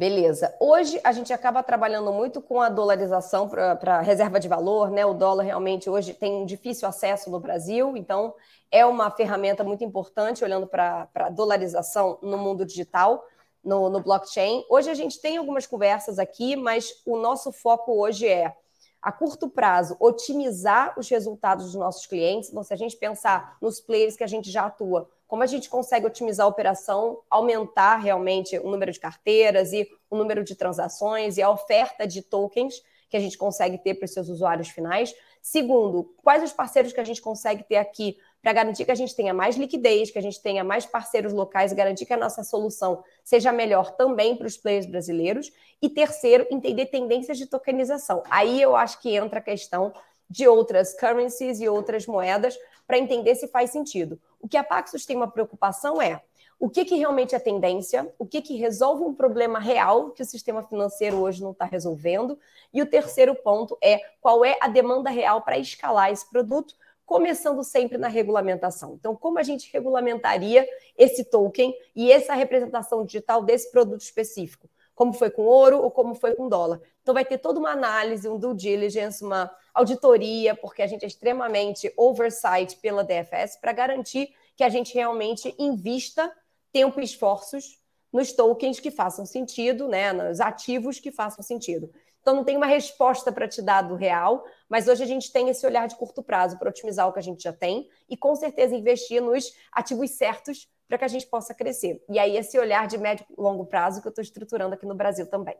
Beleza. 0.00 0.56
Hoje 0.58 0.98
a 1.04 1.12
gente 1.12 1.30
acaba 1.30 1.62
trabalhando 1.62 2.10
muito 2.10 2.40
com 2.40 2.58
a 2.58 2.70
dolarização 2.70 3.46
para 3.46 4.00
reserva 4.00 4.40
de 4.40 4.48
valor, 4.48 4.90
né? 4.90 5.04
O 5.04 5.12
dólar 5.12 5.42
realmente 5.42 5.90
hoje 5.90 6.14
tem 6.14 6.32
um 6.36 6.46
difícil 6.46 6.88
acesso 6.88 7.28
no 7.28 7.38
Brasil, 7.38 7.94
então 7.98 8.34
é 8.70 8.86
uma 8.86 9.10
ferramenta 9.10 9.62
muito 9.62 9.84
importante 9.84 10.42
olhando 10.42 10.66
para 10.66 11.06
a 11.14 11.28
dolarização 11.28 12.18
no 12.22 12.38
mundo 12.38 12.64
digital, 12.64 13.22
no, 13.62 13.90
no 13.90 14.00
blockchain. 14.00 14.64
Hoje 14.70 14.88
a 14.88 14.94
gente 14.94 15.20
tem 15.20 15.36
algumas 15.36 15.66
conversas 15.66 16.18
aqui, 16.18 16.56
mas 16.56 17.02
o 17.04 17.18
nosso 17.18 17.52
foco 17.52 17.92
hoje 17.92 18.26
é 18.26 18.56
a 19.02 19.10
curto 19.10 19.48
prazo, 19.48 19.96
otimizar 19.98 20.98
os 20.98 21.08
resultados 21.08 21.66
dos 21.66 21.74
nossos 21.74 22.06
clientes. 22.06 22.50
Então, 22.50 22.62
se 22.62 22.74
a 22.74 22.76
gente 22.76 22.96
pensar 22.96 23.56
nos 23.60 23.80
players 23.80 24.16
que 24.16 24.24
a 24.24 24.26
gente 24.26 24.50
já 24.50 24.66
atua, 24.66 25.08
como 25.26 25.42
a 25.42 25.46
gente 25.46 25.70
consegue 25.70 26.06
otimizar 26.06 26.44
a 26.44 26.48
operação, 26.48 27.20
aumentar 27.30 27.96
realmente 27.96 28.58
o 28.58 28.68
número 28.68 28.92
de 28.92 28.98
carteiras 28.98 29.72
e 29.72 29.88
o 30.10 30.16
número 30.16 30.42
de 30.42 30.54
transações 30.54 31.36
e 31.36 31.42
a 31.42 31.48
oferta 31.48 32.06
de 32.06 32.20
tokens 32.20 32.82
que 33.08 33.16
a 33.16 33.20
gente 33.20 33.38
consegue 33.38 33.78
ter 33.78 33.94
para 33.94 34.04
os 34.04 34.12
seus 34.12 34.28
usuários 34.28 34.68
finais. 34.68 35.14
Segundo, 35.42 36.14
quais 36.22 36.42
os 36.42 36.52
parceiros 36.52 36.92
que 36.92 37.00
a 37.00 37.04
gente 37.04 37.22
consegue 37.22 37.64
ter 37.64 37.76
aqui 37.76 38.18
para 38.42 38.52
garantir 38.52 38.84
que 38.84 38.90
a 38.90 38.94
gente 38.94 39.14
tenha 39.14 39.34
mais 39.34 39.56
liquidez, 39.56 40.10
que 40.10 40.18
a 40.18 40.22
gente 40.22 40.40
tenha 40.40 40.64
mais 40.64 40.86
parceiros 40.86 41.32
locais 41.32 41.72
garantir 41.72 42.06
que 42.06 42.12
a 42.12 42.16
nossa 42.16 42.42
solução 42.42 43.04
seja 43.22 43.52
melhor 43.52 43.90
também 43.92 44.36
para 44.36 44.46
os 44.46 44.56
players 44.56 44.86
brasileiros. 44.86 45.52
E 45.80 45.88
terceiro, 45.88 46.46
entender 46.50 46.86
tendências 46.86 47.36
de 47.38 47.46
tokenização. 47.46 48.22
Aí 48.30 48.60
eu 48.60 48.74
acho 48.74 49.00
que 49.00 49.14
entra 49.14 49.40
a 49.40 49.42
questão 49.42 49.92
de 50.28 50.46
outras 50.46 50.98
currencies 50.98 51.60
e 51.60 51.68
outras 51.68 52.06
moedas 52.06 52.56
para 52.86 52.98
entender 52.98 53.34
se 53.34 53.48
faz 53.48 53.70
sentido. 53.70 54.18
O 54.40 54.48
que 54.48 54.56
a 54.56 54.64
Paxos 54.64 55.04
tem 55.04 55.16
uma 55.16 55.30
preocupação 55.30 56.00
é 56.00 56.22
o 56.60 56.68
que, 56.68 56.84
que 56.84 56.94
realmente 56.94 57.34
é 57.34 57.38
tendência, 57.38 58.12
o 58.18 58.26
que, 58.26 58.42
que 58.42 58.54
resolve 58.56 59.02
um 59.02 59.14
problema 59.14 59.58
real 59.58 60.10
que 60.10 60.22
o 60.22 60.26
sistema 60.26 60.62
financeiro 60.62 61.16
hoje 61.16 61.42
não 61.42 61.52
está 61.52 61.64
resolvendo. 61.64 62.38
E 62.72 62.82
o 62.82 62.86
terceiro 62.86 63.34
ponto 63.34 63.78
é 63.82 63.98
qual 64.20 64.44
é 64.44 64.58
a 64.60 64.68
demanda 64.68 65.08
real 65.08 65.40
para 65.40 65.58
escalar 65.58 66.12
esse 66.12 66.28
produto, 66.28 66.74
começando 67.10 67.64
sempre 67.64 67.98
na 67.98 68.06
regulamentação. 68.06 68.94
Então, 68.94 69.16
como 69.16 69.40
a 69.40 69.42
gente 69.42 69.68
regulamentaria 69.72 70.64
esse 70.96 71.24
token 71.24 71.74
e 71.96 72.12
essa 72.12 72.34
representação 72.34 73.04
digital 73.04 73.42
desse 73.42 73.68
produto 73.72 74.02
específico? 74.02 74.70
Como 74.94 75.12
foi 75.12 75.28
com 75.28 75.42
ouro 75.42 75.82
ou 75.82 75.90
como 75.90 76.14
foi 76.14 76.36
com 76.36 76.48
dólar? 76.48 76.80
Então, 77.02 77.12
vai 77.12 77.24
ter 77.24 77.38
toda 77.38 77.58
uma 77.58 77.72
análise, 77.72 78.28
um 78.28 78.38
due 78.38 78.54
diligence, 78.54 79.24
uma 79.24 79.50
auditoria, 79.74 80.54
porque 80.54 80.82
a 80.82 80.86
gente 80.86 81.04
é 81.04 81.08
extremamente 81.08 81.92
oversight 81.96 82.76
pela 82.76 83.02
DFS 83.02 83.56
para 83.60 83.72
garantir 83.72 84.32
que 84.56 84.62
a 84.62 84.68
gente 84.68 84.94
realmente 84.94 85.52
invista 85.58 86.32
tempo 86.72 87.00
e 87.00 87.04
esforços 87.04 87.80
nos 88.12 88.32
tokens 88.32 88.78
que 88.78 88.92
façam 88.92 89.26
sentido, 89.26 89.88
né, 89.88 90.12
nos 90.12 90.38
ativos 90.38 91.00
que 91.00 91.10
façam 91.10 91.42
sentido. 91.42 91.90
Então, 92.30 92.36
não 92.36 92.44
tem 92.44 92.56
uma 92.56 92.66
resposta 92.66 93.32
para 93.32 93.48
te 93.48 93.60
dar 93.60 93.82
do 93.82 93.96
real, 93.96 94.44
mas 94.68 94.86
hoje 94.86 95.02
a 95.02 95.06
gente 95.06 95.32
tem 95.32 95.48
esse 95.48 95.66
olhar 95.66 95.88
de 95.88 95.96
curto 95.96 96.22
prazo 96.22 96.56
para 96.60 96.68
otimizar 96.68 97.08
o 97.08 97.12
que 97.12 97.18
a 97.18 97.22
gente 97.22 97.42
já 97.42 97.52
tem 97.52 97.88
e, 98.08 98.16
com 98.16 98.36
certeza, 98.36 98.72
investir 98.72 99.20
nos 99.20 99.52
ativos 99.72 100.10
certos 100.12 100.68
para 100.86 100.96
que 100.96 101.04
a 101.04 101.08
gente 101.08 101.26
possa 101.26 101.52
crescer. 101.52 102.00
E 102.08 102.20
aí, 102.20 102.36
esse 102.36 102.56
olhar 102.56 102.86
de 102.86 102.96
médio 102.96 103.26
e 103.28 103.34
longo 103.36 103.66
prazo 103.66 104.00
que 104.00 104.06
eu 104.06 104.10
estou 104.10 104.22
estruturando 104.22 104.74
aqui 104.76 104.86
no 104.86 104.94
Brasil 104.94 105.26
também. 105.26 105.56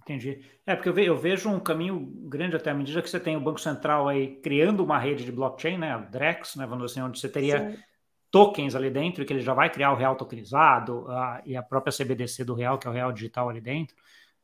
Entendi. 0.00 0.42
É, 0.66 0.74
porque 0.74 0.88
eu 0.88 1.14
vejo 1.14 1.50
um 1.50 1.60
caminho 1.60 2.00
grande 2.22 2.56
até 2.56 2.70
à 2.70 2.74
medida 2.74 3.02
que 3.02 3.10
você 3.10 3.20
tem 3.20 3.36
o 3.36 3.40
Banco 3.40 3.60
Central 3.60 4.08
aí 4.08 4.36
criando 4.36 4.82
uma 4.82 4.98
rede 4.98 5.26
de 5.26 5.30
blockchain, 5.30 5.76
né, 5.76 5.92
a 5.92 5.98
Drex, 5.98 6.56
né, 6.56 6.64
vamos 6.64 6.86
dizer 6.86 7.00
assim, 7.00 7.08
onde 7.10 7.20
você 7.20 7.28
teria 7.28 7.70
Sim. 7.70 7.78
tokens 8.30 8.74
ali 8.74 8.88
dentro, 8.88 9.26
que 9.26 9.32
ele 9.32 9.42
já 9.42 9.52
vai 9.52 9.68
criar 9.68 9.92
o 9.92 9.96
real 9.96 10.16
tokenizado, 10.16 11.06
a, 11.10 11.42
e 11.44 11.54
a 11.54 11.62
própria 11.62 11.92
CBDC 11.92 12.44
do 12.44 12.54
real, 12.54 12.78
que 12.78 12.86
é 12.86 12.90
o 12.90 12.94
real 12.94 13.12
digital 13.12 13.50
ali 13.50 13.60
dentro. 13.60 13.94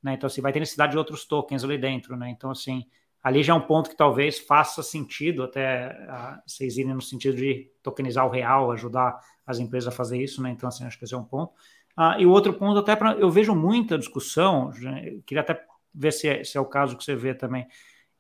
Né? 0.02 0.14
Então, 0.14 0.26
assim, 0.26 0.40
vai 0.40 0.52
ter 0.52 0.60
necessidade 0.60 0.92
de 0.92 0.98
outros 0.98 1.24
tokens 1.24 1.64
ali 1.64 1.76
dentro, 1.76 2.16
né? 2.16 2.30
Então, 2.30 2.50
assim, 2.50 2.84
ali 3.22 3.42
já 3.42 3.52
é 3.52 3.56
um 3.56 3.60
ponto 3.60 3.90
que 3.90 3.96
talvez 3.96 4.38
faça 4.38 4.82
sentido 4.82 5.42
até 5.42 5.88
uh, 5.88 6.40
vocês 6.46 6.76
irem 6.78 6.94
no 6.94 7.02
sentido 7.02 7.36
de 7.36 7.70
tokenizar 7.82 8.26
o 8.26 8.30
real, 8.30 8.70
ajudar 8.70 9.18
as 9.46 9.58
empresas 9.58 9.92
a 9.92 9.96
fazer 9.96 10.22
isso, 10.22 10.42
né? 10.42 10.50
Então, 10.50 10.68
assim, 10.68 10.84
acho 10.84 10.98
que 10.98 11.04
esse 11.04 11.14
é 11.14 11.18
um 11.18 11.24
ponto. 11.24 11.52
Uh, 11.98 12.20
e 12.20 12.26
o 12.26 12.30
outro 12.30 12.52
ponto, 12.52 12.78
até 12.78 12.94
para. 12.94 13.14
Eu 13.14 13.30
vejo 13.30 13.54
muita 13.54 13.98
discussão, 13.98 14.70
queria 15.26 15.40
até 15.40 15.60
ver 15.92 16.12
se 16.12 16.28
é, 16.28 16.44
se 16.44 16.56
é 16.56 16.60
o 16.60 16.66
caso 16.66 16.96
que 16.96 17.02
você 17.02 17.16
vê 17.16 17.34
também, 17.34 17.66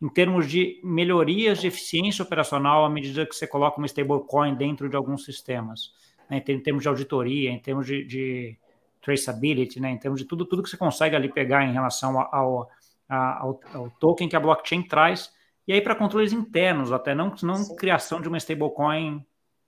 em 0.00 0.08
termos 0.08 0.48
de 0.48 0.80
melhorias 0.82 1.60
de 1.60 1.68
eficiência 1.68 2.24
operacional 2.24 2.84
à 2.84 2.90
medida 2.90 3.26
que 3.26 3.34
você 3.34 3.46
coloca 3.46 3.78
uma 3.78 3.86
stablecoin 3.86 4.54
dentro 4.54 4.88
de 4.88 4.96
alguns 4.96 5.24
sistemas, 5.24 5.92
né? 6.30 6.42
em 6.46 6.60
termos 6.60 6.82
de 6.82 6.88
auditoria, 6.88 7.50
em 7.50 7.58
termos 7.58 7.86
de, 7.86 8.04
de 8.04 8.58
traceability, 9.00 9.80
né, 9.80 9.90
em 9.90 9.98
termos 9.98 10.20
de 10.20 10.26
tudo, 10.26 10.44
tudo 10.44 10.62
que 10.62 10.68
você 10.68 10.76
consegue 10.76 11.16
ali 11.16 11.28
pegar 11.28 11.64
em 11.64 11.72
relação 11.72 12.18
ao, 12.20 12.70
ao, 13.08 13.60
ao 13.72 13.90
token 13.98 14.28
que 14.28 14.36
a 14.36 14.40
blockchain 14.40 14.82
traz, 14.82 15.32
e 15.66 15.72
aí 15.72 15.80
para 15.80 15.94
controles 15.94 16.32
internos, 16.32 16.92
até 16.92 17.14
não, 17.14 17.34
não 17.42 17.76
criação 17.76 18.20
de 18.20 18.28
uma 18.28 18.38
stablecoin 18.38 19.24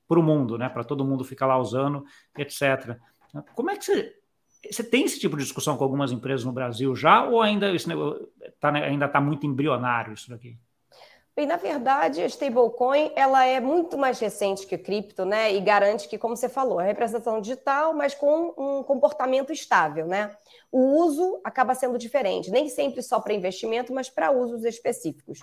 para 0.09 0.19
o 0.19 0.23
mundo, 0.23 0.59
né, 0.59 0.69
para 0.69 0.85
todo 0.85 1.05
mundo 1.05 1.25
ficar 1.25 1.47
lá 1.47 1.59
usando, 1.59 2.05
etc. 2.37 2.97
Como 3.55 3.71
é 3.71 3.77
que 3.77 3.85
você, 3.85 4.15
você 4.71 4.83
tem 4.83 5.05
esse 5.05 5.21
tipo 5.21 5.37
de 5.37 5.45
discussão 5.45 5.77
com 5.77 5.85
algumas 5.85 6.11
empresas 6.11 6.45
no 6.45 6.53
Brasil 6.53 6.95
já, 6.97 7.25
ou 7.25 7.41
ainda 7.41 7.75
está 7.75 8.73
ainda 8.73 9.09
tá 9.09 9.21
muito 9.21 9.47
embrionário 9.47 10.13
isso 10.13 10.29
daqui? 10.29 10.59
Bem, 11.37 11.47
na 11.47 11.57
verdade, 11.57 12.21
a 12.21 12.27
stablecoin 12.27 13.13
ela 13.15 13.47
é 13.47 13.61
muito 13.61 13.97
mais 13.97 14.19
recente 14.19 14.67
que 14.67 14.75
o 14.75 14.83
cripto, 14.83 15.25
né? 15.25 15.55
E 15.55 15.61
garante 15.61 16.09
que, 16.09 16.19
como 16.19 16.37
você 16.37 16.49
falou, 16.49 16.79
a 16.79 16.83
representação 16.83 17.41
digital, 17.41 17.95
mas 17.95 18.15
com 18.15 18.53
um 18.59 18.83
comportamento 18.83 19.53
estável, 19.53 20.07
né? 20.07 20.37
O 20.71 20.81
uso 21.03 21.41
acaba 21.45 21.75
sendo 21.75 21.97
diferente, 21.97 22.51
nem 22.51 22.69
sempre 22.69 23.03
só 23.03 23.21
para 23.21 23.33
investimento, 23.33 23.93
mas 23.93 24.11
para 24.11 24.31
usos 24.33 24.65
específicos. 24.65 25.39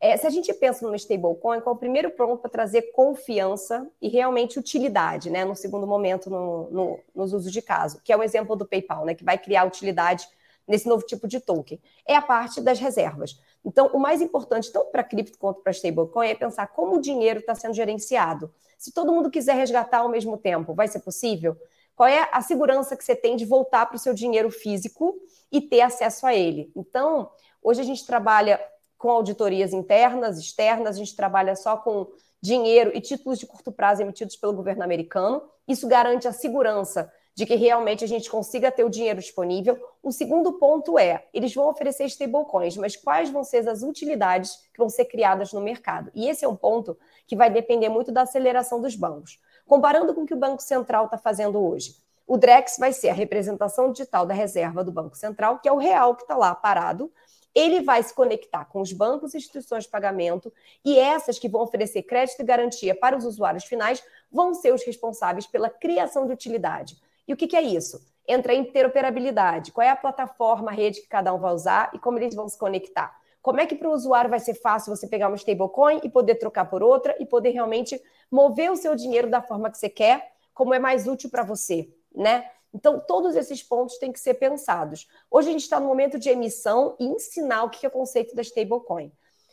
É, 0.00 0.16
se 0.16 0.26
a 0.26 0.30
gente 0.30 0.52
pensa 0.54 0.84
numa 0.84 0.96
stablecoin, 0.96 1.60
qual 1.60 1.74
é 1.74 1.76
o 1.76 1.80
primeiro 1.80 2.10
ponto 2.10 2.38
para 2.40 2.50
trazer 2.50 2.92
confiança 2.92 3.88
e 4.00 4.08
realmente 4.08 4.58
utilidade, 4.58 5.30
né? 5.30 5.44
No 5.44 5.54
segundo 5.54 5.86
momento, 5.86 6.28
no, 6.30 6.70
no, 6.70 7.00
nos 7.14 7.32
usos 7.32 7.52
de 7.52 7.62
caso, 7.62 8.00
que 8.02 8.12
é 8.12 8.16
o 8.16 8.22
exemplo 8.22 8.56
do 8.56 8.66
PayPal, 8.66 9.04
né? 9.04 9.14
Que 9.14 9.24
vai 9.24 9.38
criar 9.38 9.64
utilidade 9.64 10.26
nesse 10.66 10.88
novo 10.88 11.04
tipo 11.06 11.28
de 11.28 11.40
token. 11.40 11.80
É 12.06 12.16
a 12.16 12.22
parte 12.22 12.60
das 12.60 12.78
reservas. 12.78 13.40
Então, 13.66 13.88
o 13.92 13.98
mais 13.98 14.22
importante, 14.22 14.70
tanto 14.70 14.92
para 14.92 15.02
cripto 15.02 15.36
quanto 15.36 15.60
para 15.60 15.72
stablecoin, 15.72 16.28
é 16.28 16.34
pensar 16.36 16.68
como 16.68 16.96
o 16.96 17.00
dinheiro 17.00 17.40
está 17.40 17.52
sendo 17.52 17.74
gerenciado. 17.74 18.54
Se 18.78 18.92
todo 18.92 19.12
mundo 19.12 19.28
quiser 19.28 19.56
resgatar 19.56 19.98
ao 19.98 20.08
mesmo 20.08 20.38
tempo, 20.38 20.72
vai 20.72 20.86
ser 20.86 21.00
possível? 21.00 21.56
Qual 21.96 22.08
é 22.08 22.28
a 22.30 22.40
segurança 22.40 22.96
que 22.96 23.02
você 23.02 23.16
tem 23.16 23.34
de 23.34 23.44
voltar 23.44 23.86
para 23.86 23.96
o 23.96 23.98
seu 23.98 24.14
dinheiro 24.14 24.52
físico 24.52 25.16
e 25.50 25.60
ter 25.60 25.80
acesso 25.80 26.26
a 26.26 26.32
ele? 26.32 26.70
Então, 26.76 27.28
hoje 27.60 27.80
a 27.80 27.84
gente 27.84 28.06
trabalha 28.06 28.60
com 28.96 29.10
auditorias 29.10 29.72
internas, 29.72 30.38
externas, 30.38 30.94
a 30.94 30.98
gente 31.00 31.16
trabalha 31.16 31.56
só 31.56 31.76
com 31.76 32.06
dinheiro 32.40 32.92
e 32.94 33.00
títulos 33.00 33.36
de 33.36 33.46
curto 33.46 33.72
prazo 33.72 34.00
emitidos 34.00 34.36
pelo 34.36 34.52
governo 34.52 34.84
americano. 34.84 35.42
Isso 35.66 35.88
garante 35.88 36.28
a 36.28 36.32
segurança 36.32 37.12
de 37.36 37.44
que 37.44 37.54
realmente 37.54 38.02
a 38.02 38.08
gente 38.08 38.30
consiga 38.30 38.72
ter 38.72 38.82
o 38.82 38.88
dinheiro 38.88 39.20
disponível. 39.20 39.78
O 40.02 40.10
segundo 40.10 40.54
ponto 40.54 40.98
é, 40.98 41.26
eles 41.34 41.54
vão 41.54 41.68
oferecer 41.68 42.06
stablecoins, 42.06 42.78
mas 42.78 42.96
quais 42.96 43.28
vão 43.28 43.44
ser 43.44 43.68
as 43.68 43.82
utilidades 43.82 44.56
que 44.72 44.78
vão 44.78 44.88
ser 44.88 45.04
criadas 45.04 45.52
no 45.52 45.60
mercado? 45.60 46.10
E 46.14 46.30
esse 46.30 46.46
é 46.46 46.48
um 46.48 46.56
ponto 46.56 46.98
que 47.26 47.36
vai 47.36 47.50
depender 47.50 47.90
muito 47.90 48.10
da 48.10 48.22
aceleração 48.22 48.80
dos 48.80 48.96
bancos. 48.96 49.38
Comparando 49.66 50.14
com 50.14 50.22
o 50.22 50.26
que 50.26 50.32
o 50.32 50.38
Banco 50.38 50.62
Central 50.62 51.04
está 51.04 51.18
fazendo 51.18 51.62
hoje, 51.62 51.96
o 52.26 52.38
DREX 52.38 52.78
vai 52.78 52.94
ser 52.94 53.10
a 53.10 53.14
representação 53.14 53.92
digital 53.92 54.24
da 54.24 54.32
reserva 54.32 54.82
do 54.82 54.90
Banco 54.90 55.14
Central, 55.14 55.58
que 55.58 55.68
é 55.68 55.72
o 55.72 55.76
real 55.76 56.16
que 56.16 56.22
está 56.22 56.36
lá 56.36 56.54
parado, 56.54 57.12
ele 57.54 57.82
vai 57.82 58.02
se 58.02 58.14
conectar 58.14 58.64
com 58.64 58.80
os 58.80 58.92
bancos 58.92 59.34
e 59.34 59.36
instituições 59.36 59.84
de 59.84 59.90
pagamento, 59.90 60.52
e 60.82 60.98
essas 60.98 61.38
que 61.38 61.48
vão 61.48 61.62
oferecer 61.62 62.02
crédito 62.02 62.40
e 62.40 62.44
garantia 62.44 62.94
para 62.94 63.16
os 63.16 63.24
usuários 63.24 63.64
finais 63.64 64.02
vão 64.32 64.54
ser 64.54 64.72
os 64.72 64.84
responsáveis 64.84 65.46
pela 65.46 65.68
criação 65.68 66.26
de 66.26 66.32
utilidade. 66.32 66.96
E 67.26 67.32
o 67.32 67.36
que, 67.36 67.46
que 67.46 67.56
é 67.56 67.62
isso? 67.62 68.00
Entra 68.26 68.52
a 68.52 68.56
interoperabilidade. 68.56 69.72
Qual 69.72 69.86
é 69.86 69.90
a 69.90 69.96
plataforma, 69.96 70.70
a 70.70 70.74
rede 70.74 71.00
que 71.00 71.08
cada 71.08 71.32
um 71.32 71.38
vai 71.38 71.52
usar 71.52 71.90
e 71.94 71.98
como 71.98 72.18
eles 72.18 72.34
vão 72.34 72.48
se 72.48 72.58
conectar? 72.58 73.16
Como 73.42 73.60
é 73.60 73.66
que 73.66 73.76
para 73.76 73.88
o 73.88 73.92
usuário 73.92 74.28
vai 74.28 74.40
ser 74.40 74.54
fácil 74.54 74.94
você 74.94 75.06
pegar 75.06 75.28
uma 75.28 75.36
stablecoin 75.36 76.00
e 76.02 76.08
poder 76.08 76.34
trocar 76.34 76.64
por 76.64 76.82
outra 76.82 77.14
e 77.20 77.24
poder 77.24 77.50
realmente 77.50 78.00
mover 78.30 78.72
o 78.72 78.76
seu 78.76 78.96
dinheiro 78.96 79.30
da 79.30 79.40
forma 79.40 79.70
que 79.70 79.78
você 79.78 79.88
quer, 79.88 80.32
como 80.52 80.74
é 80.74 80.80
mais 80.80 81.06
útil 81.06 81.30
para 81.30 81.44
você, 81.44 81.88
né? 82.12 82.50
Então, 82.74 82.98
todos 82.98 83.36
esses 83.36 83.62
pontos 83.62 83.98
têm 83.98 84.12
que 84.12 84.18
ser 84.18 84.34
pensados. 84.34 85.08
Hoje 85.30 85.48
a 85.48 85.52
gente 85.52 85.62
está 85.62 85.78
no 85.78 85.86
momento 85.86 86.18
de 86.18 86.28
emissão 86.28 86.96
e 86.98 87.06
ensinar 87.06 87.62
o 87.62 87.70
que 87.70 87.86
é 87.86 87.88
o 87.88 87.92
conceito 87.92 88.34
da 88.34 88.42
stablecoin. 88.42 89.12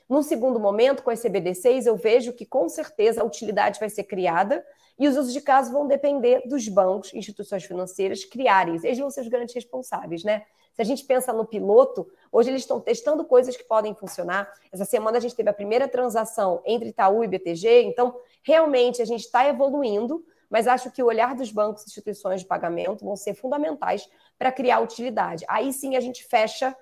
No 0.10 0.22
segundo 0.22 0.60
momento, 0.60 1.04
com 1.04 1.10
as 1.10 1.22
CBDCs, 1.22 1.86
eu 1.86 1.96
vejo 1.96 2.34
que 2.34 2.46
com 2.46 2.68
certeza 2.68 3.22
a 3.22 3.26
utilidade 3.26 3.80
vai 3.80 3.90
ser 3.90 4.04
criada 4.04 4.64
e 5.00 5.08
os 5.08 5.18
usos 5.18 5.34
de 5.34 5.42
caso 5.42 5.72
vão 5.72 5.88
depender 5.88 6.42
dos 6.48 6.68
bancos, 6.68 7.14
instituições 7.14 7.64
financeiras 7.64 8.24
criarem. 8.24 8.76
Eles 8.84 9.00
vão 9.00 9.10
ser 9.10 9.22
os 9.22 9.28
grandes 9.28 9.56
responsáveis, 9.56 10.24
né? 10.24 10.44
Se 10.74 10.82
a 10.82 10.86
gente 10.86 11.06
pensa 11.06 11.32
no 11.32 11.46
piloto, 11.46 12.08
hoje 12.32 12.50
eles 12.50 12.64
estão 12.64 12.80
testando 12.80 13.24
coisas 13.26 13.56
que 13.56 13.64
podem 13.64 13.94
funcionar. 13.94 14.52
Essa 14.72 14.86
semana 14.86 15.18
a 15.18 15.22
gente 15.22 15.36
teve 15.36 15.50
a 15.50 15.54
primeira 15.54 15.88
transação 15.88 16.62
entre 16.66 16.90
Itaú 16.90 17.24
e 17.24 17.28
BTG, 17.28 17.84
então 17.84 18.16
realmente 18.42 19.02
a 19.02 19.06
gente 19.06 19.22
está 19.22 19.48
evoluindo, 19.48 20.26
mas 20.50 20.68
acho 20.68 20.92
que 20.92 21.02
o 21.02 21.06
olhar 21.06 21.36
dos 21.36 21.52
bancos 21.52 21.84
e 21.84 21.86
instituições 21.86 22.42
de 22.42 22.48
pagamento 22.48 23.06
vão 23.06 23.16
ser 23.16 23.36
fundamentais 23.36 24.10
para 24.38 24.52
criar 24.52 24.80
utilidade. 24.80 25.46
Aí 25.48 25.72
sim 25.72 25.96
a 25.96 26.00
gente 26.00 26.24
fecha 26.24 26.76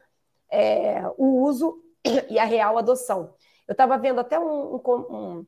é, 0.49 1.03
o 1.17 1.41
uso 1.41 1.81
e 2.29 2.39
a 2.39 2.45
real 2.45 2.77
adoção. 2.77 3.33
Eu 3.67 3.73
estava 3.73 3.97
vendo 3.97 4.19
até 4.19 4.39
um, 4.39 4.75
um, 4.75 5.45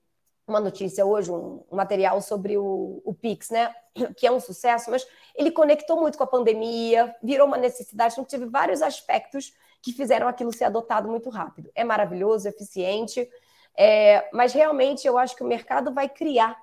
uma 0.47 0.59
notícia 0.59 1.05
hoje, 1.05 1.31
um, 1.31 1.63
um 1.69 1.75
material 1.75 2.21
sobre 2.21 2.57
o, 2.57 3.01
o, 3.03 3.13
Pix, 3.13 3.49
né? 3.49 3.73
Que 4.17 4.27
é 4.27 4.31
um 4.31 4.39
sucesso, 4.39 4.89
mas 4.91 5.05
ele 5.35 5.51
conectou 5.51 5.99
muito 5.99 6.17
com 6.17 6.23
a 6.23 6.27
pandemia, 6.27 7.15
virou 7.21 7.47
uma 7.47 7.57
necessidade, 7.57 8.13
então 8.13 8.23
teve 8.23 8.45
vários 8.45 8.81
aspectos 8.81 9.53
que 9.81 9.91
fizeram 9.91 10.27
aquilo 10.27 10.53
ser 10.53 10.65
adotado 10.65 11.09
muito 11.09 11.29
rápido. 11.29 11.69
É 11.75 11.83
maravilhoso, 11.83 12.47
eficiente, 12.47 13.29
é, 13.77 14.29
mas 14.31 14.53
realmente 14.53 15.05
eu 15.05 15.17
acho 15.17 15.35
que 15.35 15.43
o 15.43 15.47
mercado 15.47 15.93
vai 15.93 16.07
criar 16.07 16.57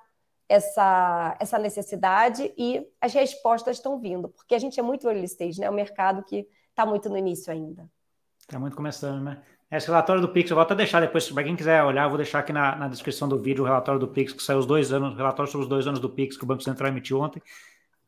essa, 0.49 1.37
essa 1.39 1.57
necessidade 1.57 2.53
e 2.57 2.85
as 2.99 3.13
respostas 3.13 3.77
estão 3.77 3.99
vindo, 3.99 4.29
porque 4.29 4.53
a 4.53 4.59
gente 4.59 4.79
é 4.79 4.83
muito 4.83 5.07
early 5.07 5.25
stage, 5.25 5.61
né? 5.61 5.69
O 5.69 5.73
mercado 5.73 6.23
que 6.23 6.47
está 6.69 6.85
muito 6.85 7.09
no 7.09 7.17
início 7.17 7.53
ainda. 7.53 7.89
Está 8.39 8.59
muito 8.59 8.75
começando, 8.75 9.23
né? 9.23 9.41
Esse 9.71 9.87
relatório 9.87 10.21
do 10.21 10.27
Pix, 10.27 10.49
eu 10.51 10.55
vou 10.55 10.63
até 10.63 10.75
deixar 10.75 10.99
depois, 10.99 11.29
para 11.31 11.43
quem 11.43 11.55
quiser 11.55 11.81
olhar, 11.81 12.03
eu 12.03 12.09
vou 12.09 12.17
deixar 12.17 12.39
aqui 12.39 12.51
na, 12.51 12.75
na, 12.75 12.87
descrição 12.89 13.29
do 13.29 13.39
vídeo 13.39 13.63
o 13.63 13.65
relatório 13.65 13.99
do 13.99 14.07
Pix, 14.07 14.33
que 14.33 14.43
saiu 14.43 14.59
os 14.59 14.65
dois 14.65 14.91
anos, 14.91 15.15
relatório 15.15 15.49
sobre 15.49 15.63
os 15.63 15.69
dois 15.69 15.87
anos 15.87 15.99
do 16.01 16.09
Pix 16.09 16.35
que 16.35 16.43
o 16.43 16.47
Banco 16.47 16.61
Central 16.61 16.89
emitiu 16.89 17.21
ontem 17.21 17.41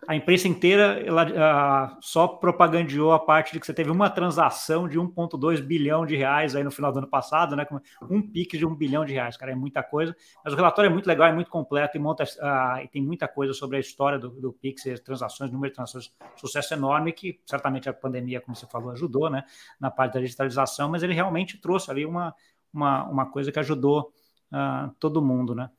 a 0.08 0.16
imprensa 0.16 0.48
inteira 0.48 1.02
ela, 1.06 1.98
só 2.02 2.28
propagandeou 2.28 3.12
a 3.12 3.20
parte 3.20 3.54
de 3.54 3.60
que 3.60 3.66
você 3.66 3.74
teve 3.74 3.89
uma 3.89 4.10
transação 4.10 4.88
de 4.88 5.00
1,2 5.00 5.62
bilhão 5.62 6.06
de 6.06 6.16
reais 6.16 6.56
aí 6.56 6.63
no 6.63 6.72
final 6.72 6.92
do 6.92 7.00
ano 7.00 7.08
passado, 7.08 7.56
né? 7.56 7.66
Um 8.10 8.22
pique 8.22 8.58
de 8.58 8.66
um 8.66 8.76
bilhão 8.76 9.06
de 9.06 9.13
reais, 9.13 9.38
cara, 9.38 9.52
é 9.52 9.56
muita 9.56 9.84
coisa. 9.84 10.16
Mas 10.44 10.54
o 10.54 10.56
relatório 10.56 10.89
é 10.89 10.92
muito 10.92 11.08
legal, 11.08 11.28
é 11.28 11.34
muito 11.34 11.50
completo 11.50 11.98
e, 11.98 12.00
monta, 12.00 12.24
uh, 12.24 12.84
e 12.84 12.88
tem 12.88 13.02
muita 13.02 13.28
coisa 13.28 13.54
sobre 13.54 13.78
a 13.78 13.80
história 13.80 14.18
do, 14.20 14.30
do 14.30 14.54
Pix, 14.54 14.84
transações, 15.04 15.52
número 15.52 15.72
de 15.72 15.76
transações, 15.76 16.13
sucesso 16.36 16.74
enorme 16.74 17.12
que 17.12 17.39
certamente 17.46 17.89
a 17.89 17.94
pandemia, 17.94 18.42
como 18.42 18.56
você 18.56 18.68
falou, 18.68 18.92
ajudou, 18.92 19.30
né? 19.30 19.44
Na 19.80 19.92
parte 19.92 20.13
da 20.13 20.20
digitalização, 20.20 20.89
mas 20.89 21.04
ele 21.04 21.13
realmente 21.13 21.58
trouxe 21.58 21.89
ali 21.89 22.06
uma, 22.06 22.34
uma, 22.74 23.04
uma 23.06 23.26
coisa 23.26 23.52
que 23.52 23.60
ajudou 23.60 24.12
uh, 24.52 24.94
todo 25.00 25.22
mundo, 25.22 25.56
né? 25.56 25.70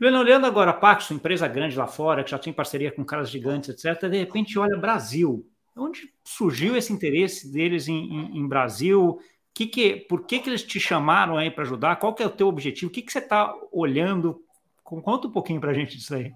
Olhando 0.00 0.46
agora 0.46 0.70
a 0.70 0.74
Paxo, 0.74 1.12
empresa 1.12 1.48
grande 1.48 1.76
lá 1.76 1.86
fora, 1.86 2.22
que 2.22 2.30
já 2.30 2.38
tem 2.38 2.52
parceria 2.52 2.92
com 2.92 3.04
caras 3.04 3.30
gigantes, 3.30 3.68
etc., 3.70 4.08
de 4.08 4.18
repente 4.18 4.58
olha 4.58 4.76
Brasil. 4.76 5.44
Onde 5.76 6.12
surgiu 6.24 6.76
esse 6.76 6.92
interesse 6.92 7.52
deles 7.52 7.88
em, 7.88 7.94
em, 7.94 8.38
em 8.38 8.48
Brasil? 8.48 9.20
Que 9.52 9.66
que, 9.66 9.96
por 9.96 10.24
que, 10.24 10.38
que 10.38 10.48
eles 10.48 10.62
te 10.62 10.78
chamaram 10.78 11.36
aí 11.36 11.50
para 11.50 11.64
ajudar? 11.64 11.96
Qual 11.96 12.14
que 12.14 12.22
é 12.22 12.26
o 12.26 12.30
teu 12.30 12.48
objetivo? 12.48 12.90
O 12.90 12.94
que, 12.94 13.02
que 13.02 13.12
você 13.12 13.18
está 13.18 13.52
olhando? 13.72 14.40
Conta 14.84 15.28
um 15.28 15.32
pouquinho 15.32 15.60
para 15.60 15.70
a 15.70 15.74
gente 15.74 15.96
disso 15.96 16.14
aí. 16.14 16.32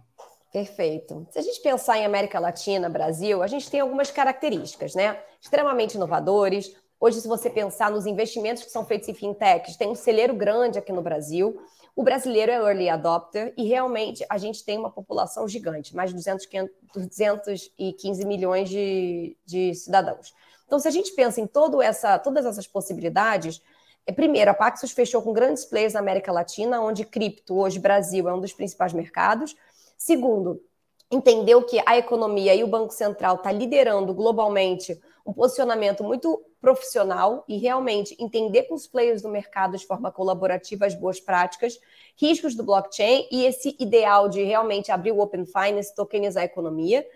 Perfeito. 0.52 1.26
Se 1.30 1.38
a 1.38 1.42
gente 1.42 1.62
pensar 1.62 1.96
em 1.98 2.04
América 2.04 2.38
Latina, 2.38 2.88
Brasil, 2.88 3.42
a 3.42 3.46
gente 3.46 3.70
tem 3.70 3.80
algumas 3.80 4.10
características, 4.10 4.94
né? 4.94 5.18
Extremamente 5.40 5.94
inovadores. 5.94 6.76
Hoje, 7.00 7.20
se 7.20 7.26
você 7.26 7.48
pensar 7.48 7.90
nos 7.90 8.06
investimentos 8.06 8.62
que 8.62 8.70
são 8.70 8.84
feitos 8.84 9.08
em 9.08 9.14
fintechs, 9.14 9.76
tem 9.76 9.88
um 9.88 9.94
celeiro 9.94 10.34
grande 10.34 10.78
aqui 10.78 10.92
no 10.92 11.00
Brasil. 11.00 11.58
O 11.94 12.02
brasileiro 12.02 12.50
é 12.50 12.56
early 12.56 12.88
adopter 12.88 13.52
e 13.56 13.64
realmente 13.64 14.24
a 14.28 14.38
gente 14.38 14.64
tem 14.64 14.78
uma 14.78 14.90
população 14.90 15.46
gigante, 15.46 15.94
mais 15.94 16.10
de 16.10 16.16
200, 16.16 16.46
215 16.94 18.24
milhões 18.24 18.70
de, 18.70 19.36
de 19.44 19.74
cidadãos. 19.74 20.34
Então, 20.66 20.78
se 20.78 20.88
a 20.88 20.90
gente 20.90 21.12
pensa 21.12 21.40
em 21.40 21.46
todo 21.46 21.82
essa, 21.82 22.18
todas 22.18 22.46
essas 22.46 22.66
possibilidades, 22.66 23.60
é, 24.06 24.12
primeiro, 24.12 24.50
a 24.50 24.54
Paxos 24.54 24.90
fechou 24.92 25.20
com 25.20 25.32
grandes 25.32 25.66
players 25.66 25.92
na 25.92 26.00
América 26.00 26.32
Latina, 26.32 26.80
onde 26.80 27.04
cripto, 27.04 27.58
hoje 27.58 27.78
Brasil, 27.78 28.26
é 28.28 28.34
um 28.34 28.40
dos 28.40 28.54
principais 28.54 28.94
mercados. 28.94 29.54
Segundo, 29.98 30.62
entendeu 31.10 31.62
que 31.62 31.80
a 31.84 31.98
economia 31.98 32.54
e 32.54 32.64
o 32.64 32.66
Banco 32.66 32.92
Central 32.94 33.36
está 33.36 33.52
liderando 33.52 34.14
globalmente 34.14 34.98
um 35.24 35.32
posicionamento 35.32 36.02
muito 36.02 36.42
profissional 36.60 37.44
e 37.48 37.56
realmente 37.58 38.16
entender 38.18 38.64
com 38.64 38.74
os 38.74 38.86
players 38.86 39.22
do 39.22 39.28
mercado 39.28 39.76
de 39.76 39.86
forma 39.86 40.10
colaborativa 40.10 40.86
as 40.86 40.94
boas 40.94 41.20
práticas, 41.20 41.78
riscos 42.16 42.54
do 42.54 42.62
blockchain 42.62 43.26
e 43.30 43.44
esse 43.44 43.76
ideal 43.78 44.28
de 44.28 44.42
realmente 44.42 44.90
abrir 44.90 45.12
o 45.12 45.20
Open 45.20 45.44
Finance, 45.44 45.94
tokenizar 45.94 46.42
a 46.42 46.46
economia. 46.46 47.06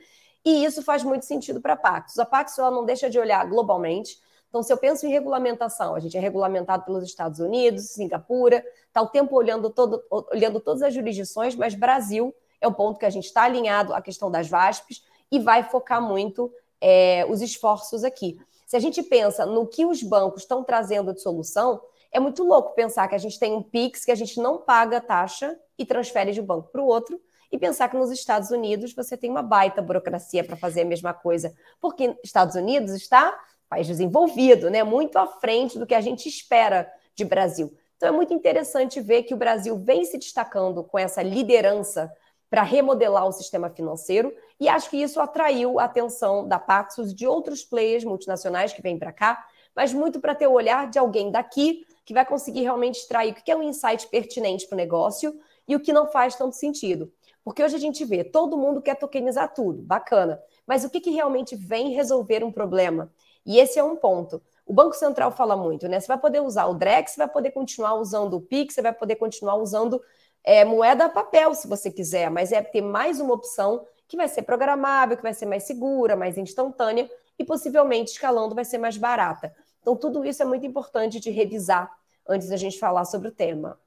E 0.44 0.64
isso 0.64 0.82
faz 0.82 1.02
muito 1.02 1.24
sentido 1.24 1.60
para 1.60 1.72
a 1.72 1.76
Paxos. 1.76 2.18
A 2.18 2.24
Paxos 2.24 2.58
ela 2.58 2.70
não 2.70 2.84
deixa 2.84 3.10
de 3.10 3.18
olhar 3.18 3.44
globalmente. 3.48 4.20
Então, 4.48 4.62
se 4.62 4.72
eu 4.72 4.78
penso 4.78 5.06
em 5.06 5.10
regulamentação, 5.10 5.94
a 5.94 6.00
gente 6.00 6.16
é 6.16 6.20
regulamentado 6.20 6.84
pelos 6.84 7.04
Estados 7.04 7.40
Unidos, 7.40 7.90
Singapura, 7.90 8.64
está 8.86 9.02
o 9.02 9.08
tempo 9.08 9.36
olhando, 9.36 9.70
todo, 9.70 10.02
olhando 10.10 10.60
todas 10.60 10.82
as 10.82 10.94
jurisdições, 10.94 11.54
mas 11.56 11.74
Brasil 11.74 12.34
é 12.60 12.66
um 12.66 12.72
ponto 12.72 12.98
que 12.98 13.04
a 13.04 13.10
gente 13.10 13.26
está 13.26 13.42
alinhado 13.42 13.92
à 13.92 14.00
questão 14.00 14.30
das 14.30 14.48
VASPs 14.48 15.04
e 15.30 15.38
vai 15.38 15.64
focar 15.64 16.00
muito 16.00 16.50
é, 16.80 17.26
os 17.28 17.40
esforços 17.42 18.04
aqui. 18.04 18.38
Se 18.66 18.76
a 18.76 18.80
gente 18.80 19.02
pensa 19.02 19.46
no 19.46 19.66
que 19.66 19.86
os 19.86 20.02
bancos 20.02 20.42
estão 20.42 20.64
trazendo 20.64 21.12
de 21.12 21.20
solução, 21.20 21.80
é 22.12 22.18
muito 22.18 22.42
louco 22.44 22.74
pensar 22.74 23.08
que 23.08 23.14
a 23.14 23.18
gente 23.18 23.38
tem 23.38 23.54
um 23.54 23.62
PIX 23.62 24.04
que 24.04 24.10
a 24.10 24.16
gente 24.16 24.40
não 24.40 24.58
paga 24.58 25.00
taxa 25.00 25.56
e 25.78 25.84
transfere 25.84 26.32
de 26.32 26.40
um 26.40 26.46
banco 26.46 26.70
para 26.70 26.82
o 26.82 26.86
outro, 26.86 27.20
e 27.50 27.58
pensar 27.58 27.88
que 27.88 27.96
nos 27.96 28.10
Estados 28.10 28.50
Unidos 28.50 28.92
você 28.92 29.16
tem 29.16 29.30
uma 29.30 29.42
baita 29.42 29.80
burocracia 29.80 30.42
para 30.42 30.56
fazer 30.56 30.82
a 30.82 30.84
mesma 30.84 31.14
coisa, 31.14 31.54
porque 31.80 32.16
Estados 32.24 32.56
Unidos 32.56 32.92
está 32.92 33.38
país 33.68 33.86
desenvolvido, 33.86 34.70
né, 34.70 34.84
muito 34.84 35.16
à 35.16 35.26
frente 35.26 35.78
do 35.78 35.86
que 35.86 35.94
a 35.94 36.00
gente 36.00 36.28
espera 36.28 36.90
de 37.14 37.24
Brasil. 37.24 37.76
Então 37.96 38.08
é 38.08 38.12
muito 38.12 38.32
interessante 38.32 39.00
ver 39.00 39.22
que 39.22 39.34
o 39.34 39.36
Brasil 39.36 39.76
vem 39.76 40.04
se 40.04 40.18
destacando 40.18 40.84
com 40.84 40.98
essa 40.98 41.22
liderança 41.22 42.12
para 42.48 42.62
remodelar 42.62 43.26
o 43.26 43.32
sistema 43.32 43.70
financeiro 43.70 44.32
e 44.58 44.68
acho 44.68 44.88
que 44.88 44.96
isso 44.96 45.20
atraiu 45.20 45.78
a 45.78 45.84
atenção 45.84 46.46
da 46.46 46.58
Paxos 46.58 47.12
e 47.12 47.14
de 47.14 47.26
outros 47.26 47.64
players 47.64 48.04
multinacionais 48.04 48.72
que 48.72 48.82
vêm 48.82 48.98
para 48.98 49.12
cá, 49.12 49.46
mas 49.74 49.92
muito 49.92 50.20
para 50.20 50.34
ter 50.34 50.46
o 50.46 50.52
olhar 50.52 50.88
de 50.88 50.98
alguém 50.98 51.30
daqui 51.30 51.86
que 52.04 52.14
vai 52.14 52.24
conseguir 52.24 52.62
realmente 52.62 53.00
extrair 53.00 53.32
o 53.32 53.34
que 53.34 53.50
é 53.50 53.56
um 53.56 53.62
insight 53.62 54.08
pertinente 54.08 54.66
para 54.66 54.74
o 54.74 54.78
negócio 54.78 55.38
e 55.68 55.76
o 55.76 55.80
que 55.80 55.92
não 55.92 56.06
faz 56.06 56.36
tanto 56.36 56.56
sentido. 56.56 57.12
Porque 57.44 57.62
hoje 57.62 57.76
a 57.76 57.78
gente 57.78 58.04
vê, 58.04 58.24
todo 58.24 58.56
mundo 58.56 58.80
quer 58.80 58.94
tokenizar 58.96 59.52
tudo, 59.52 59.82
bacana. 59.82 60.40
Mas 60.66 60.84
o 60.84 60.90
que, 60.90 61.00
que 61.00 61.10
realmente 61.10 61.54
vem 61.54 61.90
resolver 61.90 62.42
um 62.42 62.50
problema? 62.50 63.12
E 63.44 63.58
esse 63.58 63.78
é 63.78 63.84
um 63.84 63.94
ponto. 63.94 64.42
O 64.64 64.72
Banco 64.72 64.94
Central 64.94 65.30
fala 65.30 65.56
muito, 65.56 65.86
né? 65.86 66.00
Você 66.00 66.08
vai 66.08 66.18
poder 66.18 66.40
usar 66.40 66.66
o 66.66 66.74
Drex, 66.74 67.12
você 67.12 67.18
vai 67.18 67.28
poder 67.28 67.52
continuar 67.52 67.94
usando 67.94 68.34
o 68.34 68.40
PIX, 68.40 68.74
você 68.74 68.82
vai 68.82 68.92
poder 68.92 69.14
continuar 69.16 69.56
usando 69.56 70.02
é, 70.42 70.64
moeda 70.64 71.08
papel, 71.08 71.54
se 71.54 71.68
você 71.68 71.90
quiser, 71.90 72.30
mas 72.30 72.50
é 72.50 72.62
ter 72.62 72.80
mais 72.80 73.20
uma 73.20 73.34
opção 73.34 73.84
que 74.08 74.16
vai 74.16 74.28
ser 74.28 74.42
programável, 74.42 75.16
que 75.16 75.22
vai 75.22 75.34
ser 75.34 75.46
mais 75.46 75.64
segura, 75.64 76.16
mais 76.16 76.38
instantânea 76.38 77.10
e 77.38 77.44
possivelmente 77.44 78.12
escalando 78.12 78.54
vai 78.54 78.64
ser 78.64 78.78
mais 78.78 78.96
barata. 78.96 79.54
Então, 79.80 79.96
tudo 79.96 80.24
isso 80.24 80.42
é 80.42 80.46
muito 80.46 80.66
importante 80.66 81.20
de 81.20 81.30
revisar 81.30 81.90
antes 82.28 82.48
da 82.48 82.56
gente 82.56 82.78
falar 82.78 83.04
sobre 83.04 83.28
o 83.28 83.32
tema. 83.32 83.78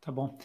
Tá 0.00 0.12
bom. 0.12 0.38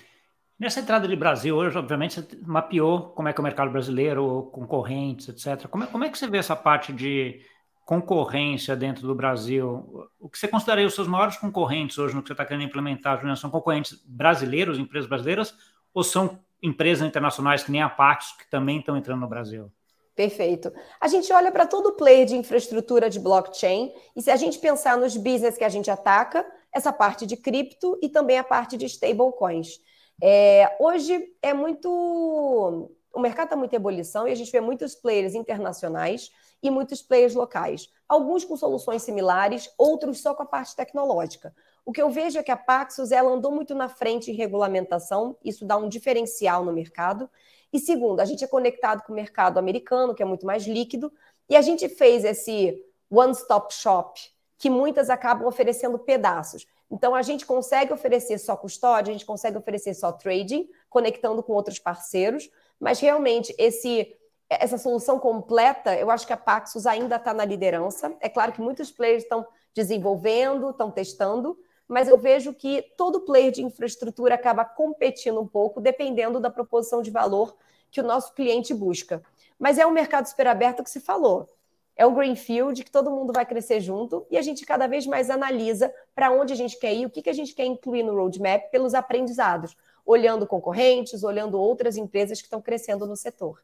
Nessa 0.58 0.80
entrada 0.80 1.08
de 1.08 1.16
Brasil, 1.16 1.56
hoje, 1.56 1.78
obviamente, 1.78 2.22
você 2.22 2.40
mapeou 2.42 3.10
como 3.10 3.28
é 3.28 3.34
que 3.34 3.40
é 3.40 3.42
o 3.42 3.44
mercado 3.44 3.72
brasileiro, 3.72 4.50
concorrentes, 4.54 5.28
etc. 5.28 5.68
Como 5.68 5.84
é, 5.84 5.88
como 5.88 6.04
é 6.04 6.10
que 6.10 6.18
você 6.18 6.28
vê 6.28 6.38
essa 6.38 6.56
parte 6.56 6.94
de 6.94 7.42
concorrência 7.86 8.76
dentro 8.76 9.06
do 9.06 9.14
Brasil? 9.14 10.10
O 10.18 10.30
que 10.30 10.40
você 10.40 10.48
consideraria 10.48 10.88
os 10.88 10.96
seus 10.96 11.08
maiores 11.08 11.38
concorrentes 11.38 11.98
hoje 11.98 12.16
no 12.16 12.22
que 12.22 12.30
você 12.30 12.34
está 12.34 12.46
querendo 12.46 12.64
implementar, 12.64 13.18
Juliana? 13.18 13.36
São 13.36 13.50
concorrentes 13.50 14.02
brasileiros, 14.06 14.80
empresas 14.80 15.10
brasileiras, 15.10 15.54
ou 15.94 16.04
são 16.04 16.40
empresas 16.62 17.08
internacionais 17.08 17.64
que 17.64 17.72
nem 17.72 17.82
a 17.82 17.90
Pax, 17.90 18.34
que 18.38 18.50
também 18.50 18.80
estão 18.80 18.98
entrando 18.98 19.22
no 19.22 19.28
Brasil? 19.28 19.72
Perfeito. 20.16 20.72
A 21.00 21.08
gente 21.10 21.32
olha 21.34 21.52
para 21.52 21.68
todo 21.68 21.88
o 21.88 21.92
player 21.92 22.26
de 22.26 22.36
infraestrutura 22.36 23.10
de 23.10 23.20
blockchain 23.20 23.94
e 24.16 24.22
se 24.22 24.32
a 24.32 24.38
gente 24.38 24.58
pensar 24.60 24.98
nos 24.98 25.18
business 25.18 25.58
que 25.58 25.64
a 25.64 25.70
gente 25.70 25.92
ataca, 25.92 26.46
essa 26.74 26.92
parte 26.92 27.26
de 27.26 27.36
cripto 27.36 28.00
e 28.02 28.08
também 28.08 28.38
a 28.38 28.44
parte 28.44 28.78
de 28.78 28.86
stablecoins. 28.86 29.80
É, 30.22 30.76
hoje 30.80 31.22
é 31.42 31.54
muito. 31.54 32.90
O 33.14 33.20
mercado 33.20 33.48
está 33.48 33.56
muito 33.56 33.74
em 33.74 33.76
ebulição 33.76 34.28
e 34.28 34.32
a 34.32 34.36
gente 34.36 34.52
vê 34.52 34.62
muitos 34.62 34.96
players 34.96 35.36
internacionais 35.36 36.30
e 36.62 36.70
muitos 36.70 37.02
players 37.02 37.34
locais. 37.34 37.90
Alguns 38.08 38.44
com 38.44 38.56
soluções 38.56 39.04
similares, 39.04 39.70
outros 39.78 40.22
só 40.22 40.34
com 40.34 40.44
a 40.44 40.46
parte 40.46 40.76
tecnológica. 40.76 41.54
O 41.86 41.92
que 41.92 42.02
eu 42.02 42.10
vejo 42.10 42.40
é 42.40 42.44
que 42.44 42.52
a 42.52 42.58
Paxos 42.58 43.12
ela 43.12 43.32
andou 43.32 43.52
muito 43.52 43.76
na 43.76 43.88
frente 43.88 44.32
em 44.32 44.34
regulamentação, 44.34 45.38
isso 45.44 45.64
dá 45.64 45.78
um 45.78 45.88
diferencial 45.88 46.66
no 46.66 46.74
mercado. 46.74 47.30
E 47.72 47.80
segundo, 47.80 48.20
a 48.20 48.26
gente 48.26 48.44
é 48.44 48.48
conectado 48.48 49.04
com 49.04 49.14
o 49.14 49.16
mercado 49.16 49.60
americano, 49.60 50.16
que 50.16 50.24
é 50.24 50.26
muito 50.26 50.46
mais 50.46 50.66
líquido, 50.66 51.14
e 51.48 51.56
a 51.56 51.62
gente 51.62 51.88
fez 51.88 52.24
esse 52.24 52.84
one-stop 53.10 53.72
shop, 53.72 54.20
que 54.58 54.70
muitas 54.70 55.12
acabam 55.12 55.48
oferecendo 55.48 56.00
pedaços. 56.00 56.66
Então, 56.90 57.14
a 57.14 57.22
gente 57.22 57.46
consegue 57.46 57.94
oferecer 57.94 58.40
só 58.40 58.56
custódia, 58.56 59.12
a 59.12 59.14
gente 59.14 59.26
consegue 59.26 59.58
oferecer 59.58 59.94
só 59.94 60.12
trading, 60.12 60.68
conectando 60.90 61.44
com 61.44 61.54
outros 61.54 61.78
parceiros, 61.78 62.50
mas 62.80 63.00
realmente 63.00 63.54
esse 63.58 64.12
essa 64.48 64.78
solução 64.78 65.20
completa, 65.20 65.96
eu 65.96 66.12
acho 66.12 66.28
que 66.28 66.34
a 66.34 66.38
Paxos 66.38 66.86
ainda 66.86 67.16
está 67.16 67.34
na 67.34 67.44
liderança. 67.44 68.16
É 68.22 68.30
claro 68.30 68.52
que 68.52 68.62
muitos 68.62 68.92
players 68.92 69.24
estão 69.24 69.46
desenvolvendo, 69.74 70.70
estão 70.70 70.92
testando, 70.92 71.58
mas 71.88 72.08
eu 72.08 72.18
vejo 72.18 72.54
que 72.54 72.82
todo 72.98 73.22
player 73.22 73.52
de 73.52 73.64
infraestrutura 73.64 74.36
acaba 74.36 74.66
competindo 74.66 75.40
um 75.40 75.48
pouco, 75.48 75.80
dependendo 75.80 76.40
da 76.40 76.50
proposição 76.50 77.02
de 77.02 77.12
valor 77.12 77.56
que 77.92 78.02
o 78.02 78.04
nosso 78.04 78.34
cliente 78.34 78.74
busca. 78.74 79.22
Mas 79.58 79.78
é 79.78 79.86
um 79.86 79.92
mercado 79.92 80.26
super 80.26 80.48
aberto 80.48 80.84
que 80.84 80.90
se 80.90 81.00
falou. 81.00 81.50
É 81.96 82.06
o 82.06 82.14
Greenfield 82.14 82.84
que 82.84 82.92
todo 82.92 83.10
mundo 83.10 83.32
vai 83.32 83.46
crescer 83.46 83.80
junto 83.80 84.26
e 84.30 84.38
a 84.38 84.42
gente 84.42 84.66
cada 84.66 84.86
vez 84.86 85.08
mais 85.08 85.30
analisa 85.30 85.94
para 86.14 86.30
onde 86.30 86.52
a 86.52 86.56
gente 86.56 86.78
quer 86.78 86.94
ir, 86.94 87.06
o 87.06 87.10
que, 87.10 87.22
que 87.22 87.30
a 87.30 87.34
gente 87.34 87.54
quer 87.54 87.66
incluir 87.66 88.04
no 88.04 88.14
roadmap 88.14 88.70
pelos 88.70 88.94
aprendizados, 88.94 89.78
olhando 90.06 90.46
concorrentes, 90.46 91.24
olhando 91.24 91.58
outras 91.58 91.96
empresas 91.96 92.40
que 92.40 92.48
estão 92.48 92.62
crescendo 92.62 93.08
no 93.08 93.16
setor. 93.16 93.64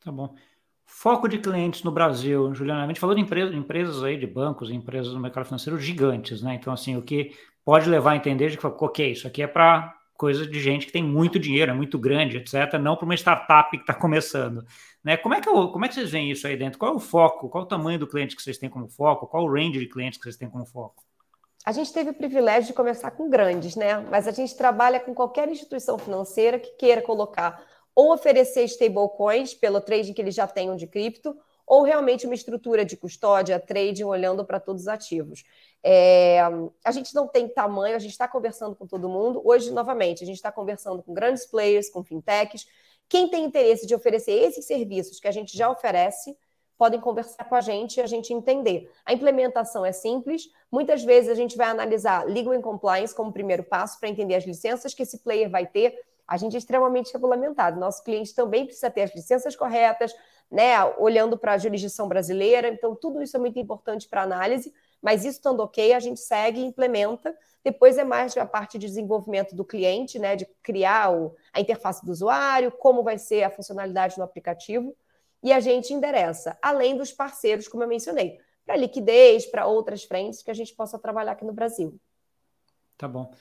Tá 0.00 0.10
bom. 0.10 0.34
Foco 0.86 1.28
de 1.28 1.38
clientes 1.38 1.82
no 1.82 1.90
Brasil, 1.90 2.54
Juliana, 2.54 2.84
a 2.84 2.86
gente 2.86 3.00
falou 3.00 3.14
de 3.14 3.20
empresas, 3.20 3.52
empresas 3.54 4.02
aí, 4.04 4.16
de 4.16 4.26
bancos, 4.26 4.70
empresas 4.70 5.12
do 5.12 5.18
mercado 5.18 5.44
financeiro 5.44 5.78
gigantes, 5.78 6.40
né? 6.40 6.54
Então, 6.54 6.72
assim, 6.72 6.96
o 6.96 7.02
que 7.02 7.32
pode 7.64 7.88
levar 7.88 8.12
a 8.12 8.16
entender 8.16 8.50
de 8.50 8.56
que, 8.56 8.66
ok, 8.66 9.10
isso 9.10 9.26
aqui 9.26 9.42
é 9.42 9.48
para 9.48 9.92
coisa 10.16 10.46
de 10.46 10.60
gente 10.60 10.86
que 10.86 10.92
tem 10.92 11.02
muito 11.02 11.38
dinheiro, 11.38 11.72
é 11.72 11.74
muito 11.74 11.98
grande, 11.98 12.38
etc., 12.38 12.74
não 12.80 12.96
para 12.96 13.04
uma 13.04 13.14
startup 13.14 13.70
que 13.70 13.82
está 13.82 13.92
começando. 13.92 14.64
Né? 15.04 15.16
Como, 15.16 15.34
é 15.34 15.40
que 15.40 15.48
eu, 15.48 15.68
como 15.68 15.84
é 15.84 15.88
que 15.88 15.94
vocês 15.94 16.10
veem 16.10 16.30
isso 16.30 16.46
aí 16.46 16.56
dentro? 16.56 16.78
Qual 16.78 16.92
é 16.92 16.94
o 16.94 17.00
foco? 17.00 17.48
Qual 17.48 17.64
é 17.64 17.66
o 17.66 17.68
tamanho 17.68 17.98
do 17.98 18.06
cliente 18.06 18.34
que 18.34 18.42
vocês 18.42 18.56
têm 18.56 18.70
como 18.70 18.88
foco? 18.88 19.26
Qual 19.26 19.44
o 19.44 19.52
range 19.52 19.78
de 19.78 19.86
clientes 19.86 20.18
que 20.18 20.24
vocês 20.24 20.36
têm 20.36 20.48
como 20.48 20.64
foco? 20.64 21.04
A 21.64 21.72
gente 21.72 21.92
teve 21.92 22.10
o 22.10 22.14
privilégio 22.14 22.68
de 22.68 22.72
começar 22.74 23.10
com 23.10 23.28
grandes, 23.28 23.74
né? 23.74 23.98
Mas 24.08 24.28
a 24.28 24.30
gente 24.30 24.56
trabalha 24.56 25.00
com 25.00 25.12
qualquer 25.12 25.48
instituição 25.48 25.98
financeira 25.98 26.60
que 26.60 26.70
queira 26.76 27.02
colocar 27.02 27.60
ou 27.96 28.12
oferecer 28.12 28.64
stablecoins 28.64 29.54
pelo 29.54 29.80
trading 29.80 30.12
que 30.12 30.20
eles 30.20 30.34
já 30.34 30.46
tenham 30.46 30.76
de 30.76 30.86
cripto, 30.86 31.34
ou 31.66 31.82
realmente 31.82 32.26
uma 32.26 32.34
estrutura 32.34 32.84
de 32.84 32.94
custódia, 32.96 33.58
trading, 33.58 34.04
olhando 34.04 34.44
para 34.44 34.60
todos 34.60 34.82
os 34.82 34.88
ativos. 34.88 35.42
É, 35.82 36.40
a 36.84 36.92
gente 36.92 37.12
não 37.14 37.26
tem 37.26 37.48
tamanho, 37.48 37.96
a 37.96 37.98
gente 37.98 38.12
está 38.12 38.28
conversando 38.28 38.76
com 38.76 38.86
todo 38.86 39.08
mundo. 39.08 39.40
Hoje, 39.44 39.72
novamente, 39.72 40.22
a 40.22 40.26
gente 40.26 40.36
está 40.36 40.52
conversando 40.52 41.02
com 41.02 41.12
grandes 41.12 41.46
players, 41.46 41.88
com 41.88 42.04
fintechs. 42.04 42.66
Quem 43.08 43.28
tem 43.28 43.44
interesse 43.44 43.86
de 43.86 43.94
oferecer 43.94 44.32
esses 44.32 44.66
serviços 44.66 45.18
que 45.18 45.26
a 45.26 45.32
gente 45.32 45.56
já 45.56 45.68
oferece, 45.70 46.36
podem 46.78 47.00
conversar 47.00 47.44
com 47.44 47.54
a 47.54 47.60
gente 47.60 47.96
e 47.96 48.00
a 48.02 48.06
gente 48.06 48.32
entender. 48.32 48.90
A 49.04 49.12
implementação 49.12 49.84
é 49.84 49.90
simples. 49.90 50.50
Muitas 50.70 51.02
vezes 51.02 51.30
a 51.30 51.34
gente 51.34 51.56
vai 51.56 51.68
analisar 51.68 52.26
legal 52.26 52.52
and 52.52 52.60
compliance 52.60 53.14
como 53.14 53.32
primeiro 53.32 53.64
passo 53.64 53.98
para 53.98 54.08
entender 54.08 54.34
as 54.34 54.44
licenças 54.44 54.92
que 54.92 55.02
esse 55.02 55.18
player 55.18 55.50
vai 55.50 55.66
ter 55.66 55.98
a 56.26 56.36
gente 56.36 56.54
é 56.54 56.58
extremamente 56.58 57.12
regulamentado. 57.12 57.78
Nosso 57.78 58.02
cliente 58.02 58.34
também 58.34 58.64
precisa 58.64 58.90
ter 58.90 59.02
as 59.02 59.14
licenças 59.14 59.54
corretas, 59.54 60.14
né? 60.50 60.84
Olhando 60.98 61.38
para 61.38 61.52
a 61.52 61.58
jurisdição 61.58 62.08
brasileira. 62.08 62.68
Então, 62.68 62.94
tudo 62.94 63.22
isso 63.22 63.36
é 63.36 63.40
muito 63.40 63.58
importante 63.58 64.08
para 64.08 64.22
análise, 64.22 64.74
mas 65.00 65.24
isso 65.24 65.38
estando 65.38 65.60
ok, 65.60 65.92
a 65.92 66.00
gente 66.00 66.20
segue 66.20 66.60
e 66.60 66.64
implementa. 66.64 67.36
Depois 67.62 67.98
é 67.98 68.04
mais 68.04 68.36
a 68.36 68.46
parte 68.46 68.78
de 68.78 68.86
desenvolvimento 68.86 69.54
do 69.54 69.64
cliente, 69.64 70.18
né? 70.18 70.34
De 70.34 70.46
criar 70.62 71.12
o, 71.12 71.34
a 71.52 71.60
interface 71.60 72.04
do 72.04 72.10
usuário, 72.10 72.72
como 72.72 73.02
vai 73.02 73.18
ser 73.18 73.44
a 73.44 73.50
funcionalidade 73.50 74.18
no 74.18 74.24
aplicativo. 74.24 74.96
E 75.42 75.52
a 75.52 75.60
gente 75.60 75.92
endereça, 75.92 76.58
além 76.60 76.96
dos 76.96 77.12
parceiros, 77.12 77.68
como 77.68 77.84
eu 77.84 77.88
mencionei, 77.88 78.40
para 78.64 78.76
liquidez, 78.76 79.46
para 79.46 79.66
outras 79.66 80.02
frentes 80.02 80.42
que 80.42 80.50
a 80.50 80.54
gente 80.54 80.74
possa 80.74 80.98
trabalhar 80.98 81.32
aqui 81.32 81.44
no 81.44 81.52
Brasil. 81.52 82.00
Tá 82.96 83.06
bom. 83.06 83.32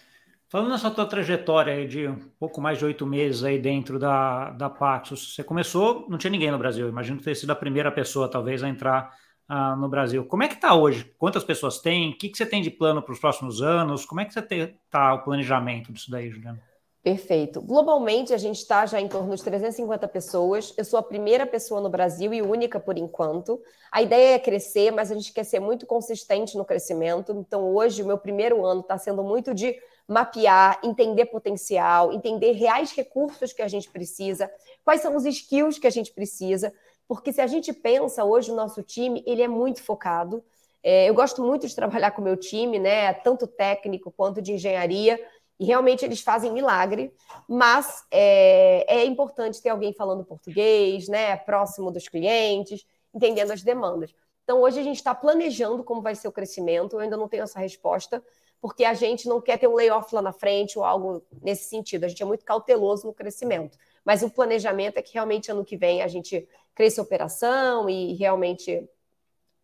Falando 0.48 0.70
nessa 0.70 0.92
tua 0.92 1.06
trajetória 1.06 1.88
de 1.88 2.08
um 2.08 2.30
pouco 2.40 2.62
mais 2.62 2.78
de 2.78 2.86
oito 2.86 3.06
meses 3.06 3.44
aí 3.44 3.60
dentro 3.60 3.98
da, 3.98 4.52
da 4.52 4.70
Paxos, 4.70 5.34
você 5.34 5.44
começou, 5.44 6.06
não 6.08 6.18
tinha 6.18 6.30
ninguém 6.30 6.52
no 6.52 6.58
Brasil, 6.58 6.88
imagino 6.88 7.20
ter 7.20 7.36
sido 7.36 7.50
a 7.52 7.56
primeira 7.56 7.92
pessoa 7.92 8.30
talvez 8.30 8.62
a 8.64 8.70
entrar 8.70 9.12
uh, 9.50 9.76
no 9.76 9.90
Brasil. 9.90 10.24
Como 10.26 10.44
é 10.44 10.48
que 10.48 10.54
está 10.54 10.76
hoje? 10.76 11.12
Quantas 11.18 11.44
pessoas 11.44 11.80
tem? 11.80 12.12
O 12.12 12.18
que, 12.18 12.30
que 12.30 12.38
você 12.38 12.46
tem 12.46 12.62
de 12.62 12.70
plano 12.70 13.02
para 13.02 13.12
os 13.12 13.20
próximos 13.20 13.62
anos? 13.62 14.06
Como 14.06 14.22
é 14.22 14.26
que 14.26 14.34
você 14.34 14.40
está 14.40 15.16
o 15.16 15.24
planejamento 15.24 15.92
disso 15.92 16.12
daí, 16.12 16.30
Juliana? 16.30 16.62
Perfeito. 17.06 17.62
Globalmente, 17.62 18.34
a 18.34 18.38
gente 18.38 18.58
está 18.58 18.84
já 18.88 19.00
em 19.00 19.08
torno 19.08 19.36
de 19.36 19.44
350 19.44 20.08
pessoas. 20.08 20.74
Eu 20.76 20.84
sou 20.84 20.98
a 20.98 21.04
primeira 21.04 21.46
pessoa 21.46 21.80
no 21.80 21.88
Brasil 21.88 22.34
e 22.34 22.42
única 22.42 22.80
por 22.80 22.98
enquanto. 22.98 23.62
A 23.92 24.02
ideia 24.02 24.34
é 24.34 24.40
crescer, 24.40 24.92
mas 24.92 25.12
a 25.12 25.16
gente 25.16 25.32
quer 25.32 25.44
ser 25.44 25.60
muito 25.60 25.86
consistente 25.86 26.58
no 26.58 26.66
crescimento. 26.66 27.32
Então, 27.32 27.76
hoje, 27.76 28.02
o 28.02 28.08
meu 28.08 28.18
primeiro 28.18 28.66
ano 28.66 28.82
está 28.82 28.98
sendo 28.98 29.24
muito 29.24 29.54
de 29.54 29.76
mapear, 30.08 30.80
entender 30.84 31.26
potencial, 31.26 32.14
entender 32.14 32.52
reais 32.52 32.92
recursos 32.92 33.54
que 33.54 33.62
a 33.62 33.68
gente 33.68 33.90
precisa, 33.90 34.52
quais 34.84 35.02
são 35.02 35.16
os 35.16 35.26
skills 35.26 35.80
que 35.80 35.88
a 35.88 35.92
gente 35.92 36.12
precisa, 36.14 36.74
porque 37.08 37.32
se 37.32 37.42
a 37.42 37.48
gente 37.48 37.74
pensa 37.74 38.24
hoje 38.24 38.52
o 38.52 38.56
nosso 38.56 38.82
time, 38.84 39.24
ele 39.26 39.42
é 39.42 39.48
muito 39.48 39.82
focado. 39.84 40.44
É, 40.82 41.10
eu 41.10 41.14
gosto 41.14 41.44
muito 41.44 41.68
de 41.68 41.76
trabalhar 41.76 42.12
com 42.12 42.22
o 42.22 42.24
meu 42.24 42.38
time, 42.38 42.78
né? 42.78 43.14
Tanto 43.14 43.48
técnico 43.48 44.12
quanto 44.12 44.42
de 44.42 44.54
engenharia, 44.54 45.20
e 45.60 45.66
realmente 45.66 46.04
eles 46.04 46.22
fazem 46.22 46.52
milagre, 46.52 47.14
mas 47.48 48.04
é, 48.12 48.86
é 48.88 49.06
importante 49.06 49.62
ter 49.62 49.70
alguém 49.70 49.94
falando 49.94 50.26
português, 50.26 51.08
né? 51.08 51.38
Próximo 51.38 51.92
dos 51.92 52.08
clientes, 52.08 52.86
entendendo 53.14 53.52
as 53.52 53.64
demandas. 53.64 54.14
Então, 54.44 54.62
hoje 54.62 54.80
a 54.80 54.84
gente 54.84 54.98
está 54.98 55.16
planejando 55.16 55.84
como 55.84 56.02
vai 56.02 56.14
ser 56.14 56.28
o 56.28 56.32
crescimento, 56.32 56.94
eu 56.94 57.00
ainda 57.00 57.18
não 57.18 57.28
tenho 57.28 57.44
essa 57.44 57.60
resposta, 57.60 58.24
porque 58.62 58.84
a 58.84 58.94
gente 58.94 59.28
não 59.28 59.40
quer 59.42 59.58
ter 59.58 59.68
um 59.68 59.76
layoff 59.76 60.14
lá 60.14 60.22
na 60.22 60.34
frente 60.34 60.78
ou 60.78 60.86
algo 60.86 61.24
nesse 61.42 61.70
sentido. 61.70 62.04
A 62.04 62.08
gente 62.08 62.22
é 62.22 62.26
muito 62.26 62.44
cauteloso 62.44 63.08
no 63.08 63.14
crescimento. 63.14 63.78
Mas 64.04 64.22
o 64.22 64.30
planejamento 64.30 64.98
é 64.98 65.02
que 65.02 65.14
realmente 65.14 65.52
ano 65.52 65.66
que 65.66 65.78
vem 65.78 66.02
a 66.02 66.08
gente 66.08 66.48
cresça 66.74 67.02
a 67.02 67.04
operação 67.04 67.90
e 67.90 68.14
realmente 68.14 68.88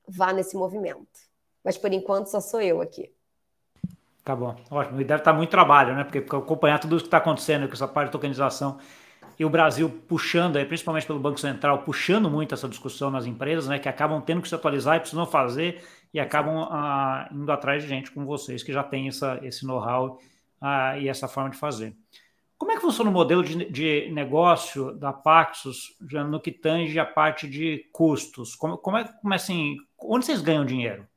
vá 0.07 0.33
nesse 0.33 0.55
movimento. 0.55 1.19
Mas 1.63 1.77
por 1.77 1.91
enquanto 1.93 2.27
só 2.27 2.39
sou 2.39 2.61
eu 2.61 2.81
aqui. 2.81 3.11
Tá 4.23 4.35
bom, 4.35 4.55
ótimo. 4.69 5.01
E 5.01 5.03
deve 5.03 5.21
estar 5.21 5.33
muito 5.33 5.49
trabalho, 5.49 5.95
né? 5.95 6.03
Porque 6.03 6.19
acompanhar 6.19 6.79
tudo 6.79 6.95
o 6.95 6.99
que 6.99 7.05
está 7.05 7.17
acontecendo 7.17 7.67
com 7.67 7.73
essa 7.73 7.87
parte 7.87 8.07
de 8.07 8.11
tokenização 8.11 8.77
e 9.41 9.45
o 9.45 9.49
Brasil 9.49 9.89
puxando, 10.07 10.57
aí, 10.57 10.65
principalmente 10.65 11.07
pelo 11.07 11.19
Banco 11.19 11.39
Central, 11.39 11.79
puxando 11.79 12.29
muito 12.29 12.53
essa 12.53 12.69
discussão 12.69 13.09
nas 13.09 13.25
empresas, 13.25 13.67
né? 13.67 13.79
Que 13.79 13.89
acabam 13.89 14.21
tendo 14.21 14.39
que 14.39 14.47
se 14.47 14.53
atualizar 14.53 14.97
e 14.97 14.99
precisam 14.99 15.25
fazer 15.25 15.83
e 16.13 16.19
acabam 16.19 16.67
ah, 16.69 17.27
indo 17.33 17.51
atrás 17.51 17.81
de 17.81 17.89
gente 17.89 18.11
como 18.11 18.23
vocês 18.23 18.61
que 18.61 18.71
já 18.71 18.83
tem 18.83 19.07
essa, 19.07 19.39
esse 19.41 19.65
know-how 19.65 20.19
ah, 20.61 20.95
e 20.99 21.09
essa 21.09 21.27
forma 21.27 21.49
de 21.49 21.57
fazer. 21.57 21.97
Como 22.55 22.71
é 22.71 22.75
que 22.75 22.81
funciona 22.81 23.09
o 23.09 23.13
modelo 23.13 23.43
de, 23.43 23.65
de 23.71 24.11
negócio 24.11 24.93
da 24.93 25.11
Paxos 25.11 25.87
já 26.07 26.23
no 26.23 26.39
que 26.39 26.51
tange 26.51 26.99
a 26.99 27.05
parte 27.05 27.49
de 27.49 27.89
custos? 27.91 28.53
Como, 28.53 28.77
como 28.77 28.97
é 28.97 29.05
como 29.05 29.33
é 29.33 29.37
assim, 29.37 29.75
onde 29.99 30.23
vocês 30.23 30.39
ganham 30.39 30.63
dinheiro? 30.63 31.07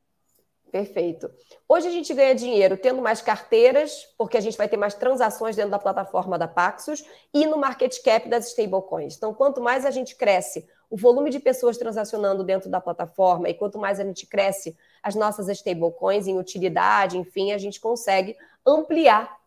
Perfeito. 0.74 1.30
Hoje 1.68 1.86
a 1.86 1.90
gente 1.92 2.12
ganha 2.12 2.34
dinheiro 2.34 2.76
tendo 2.76 3.00
mais 3.00 3.22
carteiras, 3.22 4.12
porque 4.18 4.36
a 4.36 4.40
gente 4.40 4.58
vai 4.58 4.68
ter 4.68 4.76
mais 4.76 4.92
transações 4.92 5.54
dentro 5.54 5.70
da 5.70 5.78
plataforma 5.78 6.36
da 6.36 6.48
Paxos 6.48 7.04
e 7.32 7.46
no 7.46 7.56
market 7.56 7.96
cap 8.02 8.28
das 8.28 8.48
stablecoins. 8.48 9.16
Então, 9.16 9.32
quanto 9.32 9.60
mais 9.60 9.86
a 9.86 9.92
gente 9.92 10.16
cresce 10.16 10.68
o 10.90 10.96
volume 10.96 11.30
de 11.30 11.38
pessoas 11.38 11.78
transacionando 11.78 12.42
dentro 12.42 12.68
da 12.68 12.80
plataforma 12.80 13.48
e 13.48 13.54
quanto 13.54 13.78
mais 13.78 14.00
a 14.00 14.02
gente 14.02 14.26
cresce 14.26 14.76
as 15.00 15.14
nossas 15.14 15.46
stablecoins 15.46 16.26
em 16.26 16.36
utilidade, 16.40 17.18
enfim, 17.18 17.52
a 17.52 17.58
gente 17.58 17.78
consegue 17.78 18.36
ampliar, 18.66 19.38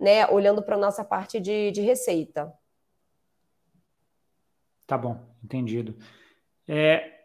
né, 0.00 0.26
olhando 0.26 0.64
para 0.64 0.74
a 0.74 0.80
nossa 0.80 1.04
parte 1.04 1.38
de, 1.38 1.70
de 1.70 1.80
receita. 1.80 2.52
Tá 4.84 4.98
bom, 4.98 5.16
entendido. 5.44 5.96
É, 6.66 7.21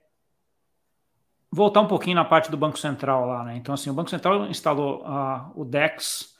voltar 1.58 1.82
um 1.82 1.88
pouquinho 1.88 2.15
na 2.15 2.24
parte 2.24 2.52
do 2.52 2.56
Banco 2.56 2.78
Central 2.78 3.26
lá, 3.26 3.43
né? 3.43 3.58
Então, 3.58 3.74
assim, 3.74 3.89
o 3.89 3.93
Banco 3.93 4.12
Central 4.12 4.46
instalou 4.46 5.02
uh, 5.02 5.52
o 5.60 5.65
DEX, 5.65 6.36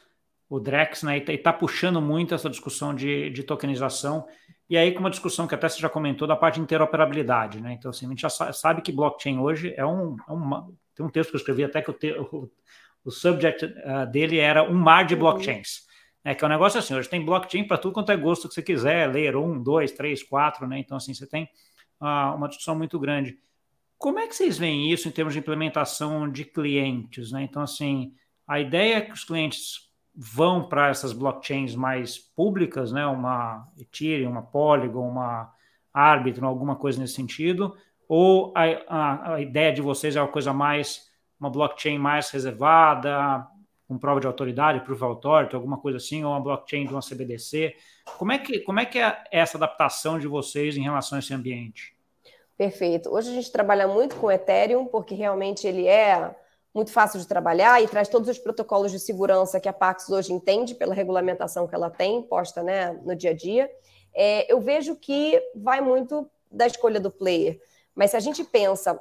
o 0.48 0.60
DREX, 0.60 1.02
né? 1.02 1.18
E 1.18 1.32
está 1.32 1.52
puxando 1.52 2.00
muito 2.00 2.36
essa 2.36 2.48
discussão 2.50 2.94
de, 2.94 3.32
de 3.32 3.42
tokenização. 3.44 4.28
E 4.70 4.78
aí, 4.78 4.92
com 4.92 5.00
uma 5.00 5.10
discussão 5.10 5.48
que 5.48 5.56
até 5.56 5.68
você 5.68 5.80
já 5.80 5.90
comentou 5.90 6.28
da 6.28 6.36
parte 6.36 6.56
de 6.56 6.62
interoperabilidade, 6.62 7.60
né? 7.60 7.74
Então, 7.74 7.90
assim, 7.90 8.06
a 8.06 8.10
gente 8.10 8.22
já 8.22 8.30
sabe 8.30 8.82
que 8.84 8.92
blockchain 8.92 9.40
hoje 9.40 9.74
é 9.76 9.86
um. 9.86 10.16
É 10.28 10.32
uma, 10.32 10.70
tem 10.96 11.04
um 11.04 11.10
texto 11.10 11.32
que 11.32 11.36
eu 11.36 11.40
escrevi 11.40 11.64
até 11.64 11.82
que 11.82 11.90
o, 11.90 11.94
te, 11.94 12.12
o, 12.14 12.50
o 13.04 13.12
subject 13.12 13.66
uh, 13.66 14.06
dele 14.12 14.38
era 14.38 14.64
um 14.64 14.76
mar 14.76 15.04
de 15.04 15.16
blockchains. 15.16 15.88
É 16.24 16.36
que 16.36 16.44
é 16.44 16.48
um 16.48 16.52
negócio 16.52 16.78
assim, 16.78 16.94
hoje 16.94 17.10
tem 17.10 17.24
blockchain 17.26 17.66
para 17.66 17.78
tudo 17.78 17.94
quanto 17.94 18.12
é 18.12 18.18
gosto 18.18 18.48
que 18.48 18.54
você 18.54 18.62
quiser, 18.62 19.10
ler 19.12 19.36
um, 19.36 19.62
dois, 19.64 19.94
três, 19.94 20.22
quatro, 20.22 20.68
né? 20.68 20.78
Então, 20.78 20.98
assim, 20.98 21.14
você 21.14 21.26
tem 21.26 21.50
uh, 22.02 22.36
uma 22.36 22.48
discussão 22.48 22.76
muito 22.76 23.00
grande. 23.00 23.36
Como 23.98 24.20
é 24.20 24.28
que 24.28 24.36
vocês 24.36 24.58
veem 24.58 24.92
isso 24.92 25.08
em 25.08 25.12
termos 25.12 25.34
de 25.34 25.40
implementação 25.40 26.30
de 26.30 26.46
clientes? 26.46 27.32
Né? 27.32 27.44
Então, 27.44 27.62
assim, 27.62 28.14
a 28.48 28.60
ideia 28.60 28.98
é 28.98 29.02
que 29.02 29.14
os 29.14 29.24
clientes 29.24 29.88
vão 30.16 30.68
para 30.68 30.90
essas 30.90 31.14
blockchains 31.14 31.76
mais 31.76 32.18
públicas, 32.18 32.92
né? 32.92 33.06
uma 33.06 33.66
Ethereum, 33.78 34.32
uma 34.32 34.42
Polygon, 34.42 35.08
uma 35.08 35.52
Arbitrum, 35.94 36.48
alguma 36.48 36.76
coisa 36.76 37.00
nesse 37.00 37.14
sentido, 37.14 37.76
ou 38.08 38.54
a, 38.56 38.64
a, 38.88 39.34
a 39.36 39.42
ideia 39.42 39.74
de 39.74 39.82
vocês 39.82 40.16
é 40.16 40.22
uma 40.22 40.28
coisa 40.28 40.54
mais, 40.54 41.10
uma 41.40 41.50
blockchain 41.50 41.98
mais 41.98 42.30
reservada, 42.30 43.48
com 43.88 43.98
prova 43.98 44.20
de 44.20 44.28
autoridade, 44.28 44.82
proof 44.82 45.02
of 45.02 45.12
authority, 45.16 45.56
alguma 45.56 45.78
coisa 45.78 45.98
assim, 45.98 46.24
ou 46.24 46.32
uma 46.32 46.42
blockchain 46.42 46.86
de 46.86 46.94
uma 46.94 47.02
CBDC. 47.02 47.76
Como 48.18 48.32
é 48.32 48.38
que, 48.38 48.60
como 48.60 48.80
é, 48.80 48.86
que 48.86 49.00
é 49.00 49.24
essa 49.32 49.58
adaptação 49.58 50.20
de 50.20 50.28
vocês 50.28 50.78
em 50.78 50.82
relação 50.82 51.16
a 51.16 51.20
esse 51.20 51.34
ambiente? 51.34 51.97
Perfeito. 52.58 53.14
Hoje 53.14 53.30
a 53.30 53.34
gente 53.34 53.52
trabalha 53.52 53.88
muito 53.88 54.16
com 54.16 54.32
Ethereum, 54.32 54.88
porque 54.88 55.14
realmente 55.14 55.68
ele 55.68 55.86
é 55.88 56.36
muito 56.74 56.92
fácil 56.92 57.20
de 57.20 57.28
trabalhar 57.28 57.82
e 57.82 57.88
traz 57.88 58.08
todos 58.08 58.28
os 58.28 58.40
protocolos 58.40 58.92
de 58.92 59.00
segurança 59.00 59.60
que 59.60 59.70
a 59.70 59.74
Pax 59.74 60.10
hoje 60.10 60.34
entende 60.34 60.74
pela 60.74 60.94
regulamentação 60.94 61.68
que 61.68 61.76
ela 61.76 61.90
tem 61.90 62.22
posta 62.24 62.64
né, 62.64 62.94
no 63.04 63.16
dia 63.16 63.32
a 63.32 63.34
dia. 63.34 63.70
É, 64.14 64.52
eu 64.52 64.60
vejo 64.60 64.96
que 64.96 65.40
vai 65.56 65.82
muito 65.82 66.30
da 66.52 66.66
escolha 66.66 67.00
do 67.00 67.12
player. 67.12 67.62
Mas 67.94 68.12
se 68.12 68.18
a 68.18 68.20
gente 68.20 68.44
pensa 68.44 69.00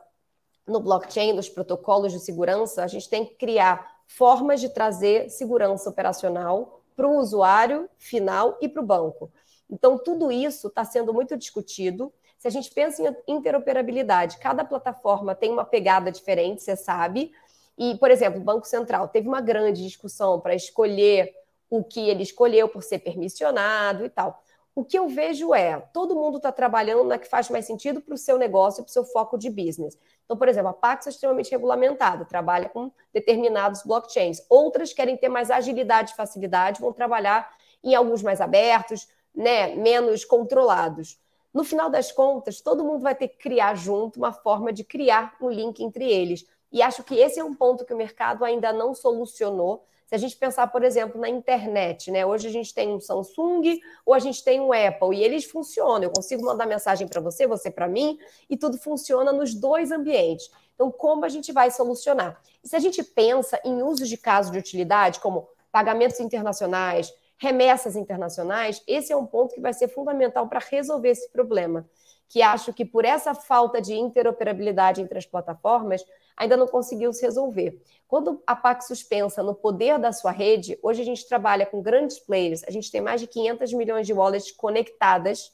no 0.66 0.80
blockchain, 0.80 1.32
nos 1.32 1.48
protocolos 1.48 2.12
de 2.12 2.20
segurança, 2.20 2.82
a 2.82 2.86
gente 2.86 3.08
tem 3.08 3.24
que 3.24 3.34
criar 3.36 3.96
formas 4.06 4.60
de 4.60 4.68
trazer 4.68 5.30
segurança 5.30 5.88
operacional 5.88 6.82
para 6.94 7.06
o 7.06 7.18
usuário 7.18 7.88
final 7.98 8.58
e 8.60 8.68
para 8.68 8.82
o 8.82 8.86
banco. 8.86 9.30
Então, 9.70 9.98
tudo 9.98 10.30
isso 10.30 10.68
está 10.68 10.84
sendo 10.84 11.12
muito 11.12 11.36
discutido. 11.36 12.12
Se 12.46 12.48
a 12.48 12.52
gente 12.52 12.70
pensa 12.70 13.02
em 13.26 13.34
interoperabilidade, 13.34 14.38
cada 14.38 14.64
plataforma 14.64 15.34
tem 15.34 15.50
uma 15.50 15.64
pegada 15.64 16.12
diferente, 16.12 16.62
você 16.62 16.76
sabe. 16.76 17.32
E, 17.76 17.96
por 17.96 18.08
exemplo, 18.08 18.40
o 18.40 18.44
Banco 18.44 18.68
Central 18.68 19.08
teve 19.08 19.26
uma 19.26 19.40
grande 19.40 19.82
discussão 19.82 20.38
para 20.38 20.54
escolher 20.54 21.34
o 21.68 21.82
que 21.82 22.08
ele 22.08 22.22
escolheu 22.22 22.68
por 22.68 22.84
ser 22.84 23.00
permissionado 23.00 24.04
e 24.04 24.08
tal. 24.08 24.40
O 24.76 24.84
que 24.84 24.96
eu 24.96 25.08
vejo 25.08 25.52
é, 25.52 25.80
todo 25.92 26.14
mundo 26.14 26.36
está 26.36 26.52
trabalhando 26.52 27.02
na 27.02 27.18
que 27.18 27.26
faz 27.26 27.50
mais 27.50 27.64
sentido 27.64 28.00
para 28.00 28.14
o 28.14 28.16
seu 28.16 28.38
negócio, 28.38 28.84
para 28.84 28.90
o 28.90 28.92
seu 28.92 29.04
foco 29.04 29.36
de 29.36 29.50
business. 29.50 29.98
Então, 30.24 30.36
por 30.36 30.48
exemplo, 30.48 30.68
a 30.68 30.72
Pax 30.72 31.08
é 31.08 31.10
extremamente 31.10 31.50
regulamentada, 31.50 32.24
trabalha 32.24 32.68
com 32.68 32.92
determinados 33.12 33.82
blockchains. 33.82 34.40
Outras 34.48 34.92
querem 34.92 35.16
ter 35.16 35.28
mais 35.28 35.50
agilidade 35.50 36.12
e 36.12 36.14
facilidade, 36.16 36.80
vão 36.80 36.92
trabalhar 36.92 37.50
em 37.82 37.96
alguns 37.96 38.22
mais 38.22 38.40
abertos, 38.40 39.08
né, 39.34 39.74
menos 39.74 40.24
controlados. 40.24 41.18
No 41.56 41.64
final 41.64 41.88
das 41.88 42.12
contas, 42.12 42.60
todo 42.60 42.84
mundo 42.84 43.00
vai 43.00 43.14
ter 43.14 43.28
que 43.28 43.38
criar 43.38 43.74
junto 43.74 44.18
uma 44.18 44.30
forma 44.30 44.70
de 44.70 44.84
criar 44.84 45.34
um 45.40 45.48
link 45.48 45.82
entre 45.82 46.04
eles. 46.06 46.44
E 46.70 46.82
acho 46.82 47.02
que 47.02 47.14
esse 47.14 47.40
é 47.40 47.44
um 47.44 47.54
ponto 47.54 47.82
que 47.82 47.94
o 47.94 47.96
mercado 47.96 48.44
ainda 48.44 48.74
não 48.74 48.94
solucionou. 48.94 49.82
Se 50.04 50.14
a 50.14 50.18
gente 50.18 50.36
pensar, 50.36 50.66
por 50.66 50.84
exemplo, 50.84 51.18
na 51.18 51.30
internet, 51.30 52.10
né? 52.10 52.26
Hoje 52.26 52.46
a 52.46 52.50
gente 52.50 52.74
tem 52.74 52.90
um 52.90 53.00
Samsung 53.00 53.80
ou 54.04 54.12
a 54.12 54.18
gente 54.18 54.44
tem 54.44 54.60
um 54.60 54.70
Apple 54.70 55.16
e 55.16 55.24
eles 55.24 55.46
funcionam. 55.46 56.02
Eu 56.02 56.10
consigo 56.10 56.44
mandar 56.44 56.66
mensagem 56.66 57.08
para 57.08 57.22
você, 57.22 57.46
você 57.46 57.70
para 57.70 57.88
mim, 57.88 58.18
e 58.50 58.56
tudo 58.58 58.76
funciona 58.76 59.32
nos 59.32 59.54
dois 59.54 59.90
ambientes. 59.90 60.50
Então, 60.74 60.90
como 60.90 61.24
a 61.24 61.28
gente 61.30 61.52
vai 61.52 61.70
solucionar? 61.70 62.38
E 62.62 62.68
se 62.68 62.76
a 62.76 62.78
gente 62.78 63.02
pensa 63.02 63.58
em 63.64 63.82
usos 63.82 64.10
de 64.10 64.18
caso 64.18 64.52
de 64.52 64.58
utilidade, 64.58 65.20
como 65.20 65.48
pagamentos 65.72 66.20
internacionais, 66.20 67.10
remessas 67.38 67.96
internacionais, 67.96 68.82
esse 68.86 69.12
é 69.12 69.16
um 69.16 69.26
ponto 69.26 69.54
que 69.54 69.60
vai 69.60 69.72
ser 69.72 69.88
fundamental 69.88 70.48
para 70.48 70.60
resolver 70.60 71.10
esse 71.10 71.30
problema, 71.30 71.88
que 72.28 72.42
acho 72.42 72.72
que 72.72 72.84
por 72.84 73.04
essa 73.04 73.34
falta 73.34 73.80
de 73.80 73.94
interoperabilidade 73.94 75.00
entre 75.00 75.18
as 75.18 75.26
plataformas, 75.26 76.04
ainda 76.36 76.56
não 76.56 76.66
conseguiu 76.66 77.12
se 77.12 77.22
resolver. 77.22 77.80
Quando 78.08 78.42
a 78.46 78.54
Paxos 78.54 79.02
pensa 79.02 79.42
no 79.42 79.54
poder 79.54 79.98
da 79.98 80.12
sua 80.12 80.30
rede, 80.30 80.78
hoje 80.82 81.02
a 81.02 81.04
gente 81.04 81.26
trabalha 81.26 81.66
com 81.66 81.82
grandes 81.82 82.18
players, 82.18 82.62
a 82.64 82.70
gente 82.70 82.90
tem 82.90 83.00
mais 83.00 83.20
de 83.20 83.26
500 83.26 83.72
milhões 83.72 84.06
de 84.06 84.12
wallets 84.12 84.52
conectadas 84.52 85.52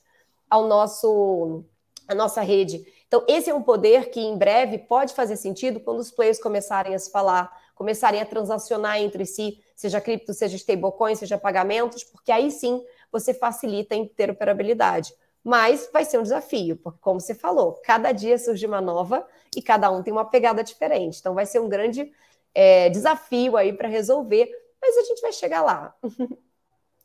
ao 0.51 0.67
nosso 0.67 1.65
à 2.07 2.15
nossa 2.15 2.43
rede. 2.43 2.85
Então, 3.07 3.25
esse 3.29 3.51
é 3.51 3.55
um 3.55 3.63
poder 3.63 4.11
que 4.11 4.21
em 4.21 4.37
breve 4.37 4.79
pode 4.79 5.15
fazer 5.15 5.37
sentido 5.37 5.81
quando 5.81 6.01
os 6.01 6.11
players 6.11 6.41
começarem 6.41 6.95
a 6.95 6.99
se 6.99 7.11
falar, 7.11 7.51
começarem 7.83 8.21
a 8.21 8.25
transacionar 8.25 8.99
entre 8.99 9.27
si, 9.27 9.61
seja 9.75 10.01
cripto, 10.01 10.33
seja 10.33 10.55
stablecoin, 10.55 11.17
seja 11.17 11.37
pagamentos, 11.37 12.05
porque 12.05 12.31
aí 12.31 12.49
sim 12.49 12.81
você 13.11 13.35
facilita 13.35 13.97
a 13.97 13.99
interoperabilidade. 13.99 15.13
Mas 15.43 15.91
vai 15.93 16.05
ser 16.05 16.19
um 16.19 16.23
desafio, 16.23 16.77
porque, 16.77 17.01
como 17.01 17.21
você 17.21 17.35
falou, 17.35 17.73
cada 17.85 18.13
dia 18.13 18.39
surge 18.39 18.65
uma 18.65 18.81
nova 18.81 19.27
e 19.57 19.61
cada 19.61 19.91
um 19.91 20.01
tem 20.01 20.13
uma 20.13 20.25
pegada 20.25 20.63
diferente. 20.63 21.19
Então, 21.19 21.35
vai 21.35 21.45
ser 21.45 21.59
um 21.59 21.69
grande 21.69 22.13
é, 22.55 22.89
desafio 22.89 23.57
aí 23.57 23.73
para 23.73 23.89
resolver, 23.89 24.49
mas 24.81 24.97
a 24.97 25.03
gente 25.03 25.21
vai 25.21 25.33
chegar 25.33 25.63
lá. 25.63 25.93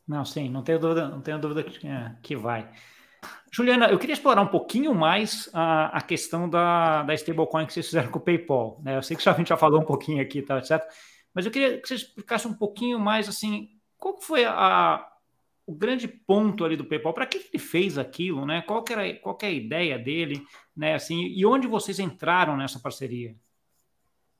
Não, 0.06 0.24
sim, 0.24 0.48
não 0.48 0.62
tenho 0.62 0.78
dúvida, 0.78 1.06
não 1.06 1.20
tenho 1.20 1.38
dúvida 1.38 1.62
que, 1.62 1.86
é, 1.86 2.16
que 2.22 2.34
vai. 2.34 2.66
Juliana, 3.50 3.88
eu 3.88 3.98
queria 3.98 4.12
explorar 4.12 4.42
um 4.42 4.46
pouquinho 4.46 4.94
mais 4.94 5.48
a, 5.52 5.98
a 5.98 6.00
questão 6.00 6.48
da, 6.48 7.02
da 7.02 7.14
stablecoin 7.14 7.66
que 7.66 7.72
vocês 7.72 7.86
fizeram 7.86 8.10
com 8.10 8.18
o 8.18 8.22
PayPal. 8.22 8.80
Né? 8.82 8.96
Eu 8.96 9.02
sei 9.02 9.16
que 9.16 9.28
a 9.28 9.32
gente 9.32 9.48
já 9.48 9.56
falou 9.56 9.80
um 9.80 9.84
pouquinho 9.84 10.22
aqui, 10.22 10.42
tá 10.42 10.62
certo? 10.62 10.86
Mas 11.34 11.46
eu 11.46 11.52
queria 11.52 11.80
que 11.80 11.88
você 11.88 11.94
explicasse 11.94 12.46
um 12.46 12.54
pouquinho 12.54 12.98
mais 12.98 13.28
assim, 13.28 13.70
qual 13.96 14.20
foi 14.20 14.44
a, 14.44 15.06
o 15.66 15.74
grande 15.74 16.06
ponto 16.06 16.64
ali 16.64 16.76
do 16.76 16.84
PayPal? 16.84 17.14
Para 17.14 17.26
que 17.26 17.38
ele 17.38 17.62
fez 17.62 17.98
aquilo, 17.98 18.46
né? 18.46 18.62
Qual 18.62 18.84
era 18.90 19.14
qual 19.14 19.38
é 19.42 19.46
a 19.46 19.50
ideia 19.50 19.98
dele, 19.98 20.42
né? 20.76 20.94
Assim, 20.94 21.26
e 21.26 21.44
onde 21.44 21.66
vocês 21.66 21.98
entraram 21.98 22.56
nessa 22.56 22.78
parceria? 22.78 23.34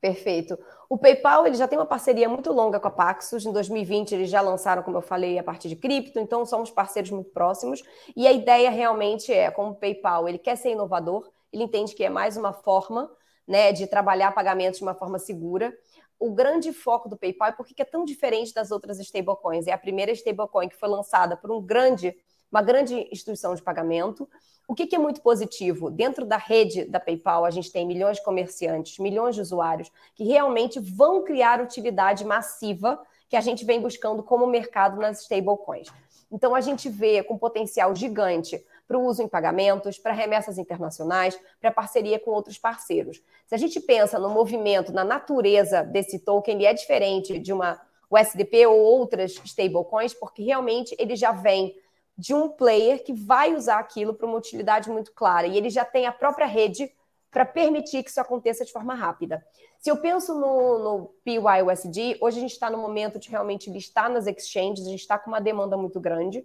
Perfeito. 0.01 0.57
O 0.89 0.97
PayPal 0.97 1.47
ele 1.47 1.57
já 1.57 1.69
tem 1.69 1.79
uma 1.79 1.85
parceria 1.85 2.29
muito 2.29 2.51
longa 2.51 2.81
com 2.81 2.89
a 2.89 2.91
Paxos. 2.91 3.45
Em 3.45 3.53
2020 3.53 4.15
eles 4.15 4.31
já 4.31 4.41
lançaram, 4.41 4.83
como 4.83 4.97
eu 4.97 5.03
falei, 5.03 5.39
a 5.39 5.43
parte 5.43 5.69
de 5.69 5.77
cripto. 5.77 6.19
Então 6.19 6.47
somos 6.47 6.71
parceiros 6.71 7.11
muito 7.11 7.31
próximos. 7.31 7.83
E 8.17 8.27
a 8.27 8.33
ideia 8.33 8.71
realmente 8.71 9.33
é, 9.33 9.51
como 9.51 9.73
o 9.73 9.75
PayPal 9.75 10.29
ele 10.29 10.39
quer 10.39 10.57
ser 10.57 10.71
inovador, 10.71 11.31
ele 11.53 11.65
entende 11.65 11.95
que 11.95 12.05
é 12.05 12.09
mais 12.09 12.37
uma 12.37 12.53
forma, 12.53 13.11
né, 13.47 13.73
de 13.73 13.87
trabalhar 13.87 14.33
pagamentos 14.33 14.79
de 14.79 14.85
uma 14.85 14.95
forma 14.95 15.19
segura 15.19 15.75
o 16.19 16.33
grande 16.33 16.73
foco 16.73 17.09
do 17.09 17.17
PayPal 17.17 17.51
e 17.51 17.53
por 17.53 17.67
que 17.67 17.81
é 17.81 17.85
tão 17.85 18.05
diferente 18.05 18.53
das 18.53 18.71
outras 18.71 18.99
stablecoins. 18.99 19.67
É 19.67 19.73
a 19.73 19.79
primeira 19.79 20.11
stablecoin 20.13 20.69
que 20.69 20.77
foi 20.77 20.89
lançada 20.89 21.37
por 21.37 21.51
um 21.51 21.63
grande, 21.63 22.15
uma 22.51 22.61
grande 22.61 23.09
instituição 23.13 23.55
de 23.55 23.63
pagamento. 23.63 24.29
O 24.69 24.75
que, 24.75 24.87
que 24.87 24.95
é 24.95 24.99
muito 24.99 25.23
positivo? 25.23 25.91
Dentro 25.91 26.27
da 26.27 26.37
rede 26.37 26.85
da 26.85 27.01
PayPal, 27.01 27.47
a 27.47 27.51
gente 27.51 27.73
tem 27.73 27.87
milhões 27.87 28.19
de 28.19 28.23
comerciantes, 28.23 28.99
milhões 28.99 29.35
de 29.35 29.41
usuários 29.41 29.91
que 30.15 30.25
realmente 30.25 30.79
vão 30.79 31.25
criar 31.25 31.63
utilidade 31.63 32.23
massiva 32.23 33.01
que 33.31 33.37
a 33.37 33.41
gente 33.41 33.65
vem 33.65 33.81
buscando 33.81 34.23
como 34.23 34.47
mercado 34.47 35.01
nas 35.01 35.23
stablecoins. 35.23 35.89
Então, 36.31 36.55
a 36.55 36.61
gente 36.61 36.91
vê 36.91 37.23
com 37.23 37.39
potencial 37.39 37.97
gigante 37.97 38.63
para 38.87 38.99
o 38.99 39.07
uso 39.07 39.23
em 39.23 39.29
pagamentos, 39.29 39.99
para 39.99 40.13
remessas 40.13 40.59
internacionais, 40.59 41.41
para 41.59 41.71
parceria 41.71 42.19
com 42.19 42.31
outros 42.31 42.59
parceiros. 42.59 43.23
Se 43.47 43.55
a 43.55 43.59
gente 43.59 43.81
pensa 43.81 44.19
no 44.19 44.29
movimento, 44.29 44.93
na 44.93 45.03
natureza 45.03 45.83
desse 45.83 46.19
token, 46.19 46.57
ele 46.57 46.67
é 46.67 46.75
diferente 46.75 47.39
de 47.39 47.55
uma 47.55 47.81
USDP 48.11 48.67
ou 48.67 48.79
outras 48.79 49.33
stablecoins, 49.45 50.13
porque 50.13 50.43
realmente 50.43 50.95
ele 50.99 51.17
já 51.17 51.33
vem 51.33 51.75
de 52.19 52.35
um 52.35 52.49
player 52.49 53.05
que 53.05 53.13
vai 53.13 53.55
usar 53.55 53.79
aquilo 53.79 54.13
para 54.13 54.27
uma 54.27 54.37
utilidade 54.37 54.91
muito 54.91 55.13
clara 55.13 55.47
e 55.47 55.57
ele 55.57 55.71
já 55.71 55.85
tem 55.85 56.05
a 56.05 56.13
própria 56.13 56.47
rede 56.47 56.93
para 57.31 57.45
permitir 57.45 58.03
que 58.03 58.11
isso 58.11 58.21
aconteça 58.21 58.65
de 58.65 58.73
forma 58.73 58.95
rápida. 58.95 59.45
Se 59.79 59.91
eu 59.91 59.97
penso 59.99 60.35
no, 60.35 60.79
no 60.79 61.15
PYUSD, 61.25 62.19
hoje 62.21 62.39
a 62.39 62.41
gente 62.41 62.53
está 62.53 62.69
no 62.69 62.79
momento 62.79 63.19
de 63.19 63.31
realmente 63.31 63.71
listar 63.71 64.11
nas 64.11 64.27
exchanges, 64.27 64.87
a 64.87 64.91
gente 64.91 65.01
está 65.01 65.17
com 65.19 65.31
uma 65.31 65.41
demanda 65.41 65.77
muito 65.77 66.01
grande. 66.01 66.45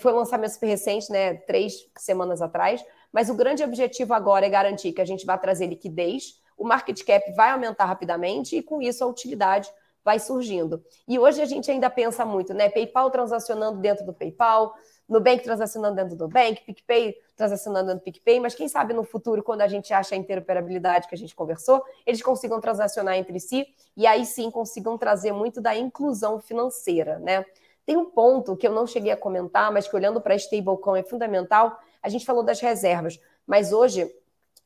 Foi 0.00 0.12
um 0.12 0.16
lançamento 0.16 0.52
super 0.52 0.68
recente, 0.68 1.10
né? 1.12 1.34
Três 1.34 1.86
semanas 1.98 2.40
atrás. 2.40 2.82
Mas 3.12 3.28
o 3.28 3.34
grande 3.34 3.62
objetivo 3.62 4.14
agora 4.14 4.46
é 4.46 4.48
garantir 4.48 4.92
que 4.92 5.02
a 5.02 5.04
gente 5.04 5.26
vai 5.26 5.38
trazer 5.38 5.66
liquidez, 5.66 6.40
o 6.56 6.64
market 6.64 7.04
cap 7.04 7.30
vai 7.32 7.50
aumentar 7.50 7.84
rapidamente 7.84 8.56
e 8.56 8.62
com 8.62 8.80
isso 8.80 9.04
a 9.04 9.06
utilidade 9.06 9.68
vai 10.04 10.18
surgindo. 10.18 10.82
E 11.06 11.18
hoje 11.18 11.42
a 11.42 11.44
gente 11.44 11.70
ainda 11.70 11.90
pensa 11.90 12.24
muito, 12.24 12.54
né? 12.54 12.68
PayPal 12.70 13.10
transacionando 13.10 13.80
dentro 13.80 14.06
do 14.06 14.12
PayPal, 14.12 14.74
Nubank 15.12 15.42
transacionando 15.42 15.96
dentro 15.96 16.16
do 16.16 16.24
Nubank, 16.24 16.64
PicPay 16.64 17.14
transacionando 17.36 17.86
dentro 17.88 18.00
do 18.00 18.04
PicPay, 18.04 18.40
mas 18.40 18.54
quem 18.54 18.68
sabe 18.68 18.92
no 18.92 19.04
futuro, 19.04 19.42
quando 19.42 19.60
a 19.60 19.68
gente 19.68 19.92
acha 19.92 20.14
a 20.14 20.18
interoperabilidade 20.18 21.08
que 21.08 21.14
a 21.14 21.18
gente 21.18 21.34
conversou, 21.34 21.84
eles 22.06 22.22
consigam 22.22 22.60
transacionar 22.60 23.16
entre 23.16 23.38
si 23.38 23.66
e 23.96 24.06
aí 24.06 24.24
sim 24.24 24.50
consigam 24.50 24.96
trazer 24.96 25.32
muito 25.32 25.60
da 25.60 25.76
inclusão 25.76 26.40
financeira, 26.40 27.18
né? 27.18 27.44
Tem 27.84 27.96
um 27.96 28.06
ponto 28.06 28.56
que 28.56 28.66
eu 28.66 28.72
não 28.72 28.86
cheguei 28.86 29.10
a 29.10 29.16
comentar, 29.16 29.72
mas 29.72 29.88
que 29.88 29.96
olhando 29.96 30.20
para 30.20 30.36
stablecoin 30.36 31.00
é 31.00 31.02
fundamental. 31.02 31.78
A 32.02 32.08
gente 32.08 32.24
falou 32.24 32.42
das 32.42 32.60
reservas, 32.60 33.20
mas 33.46 33.72
hoje 33.72 34.02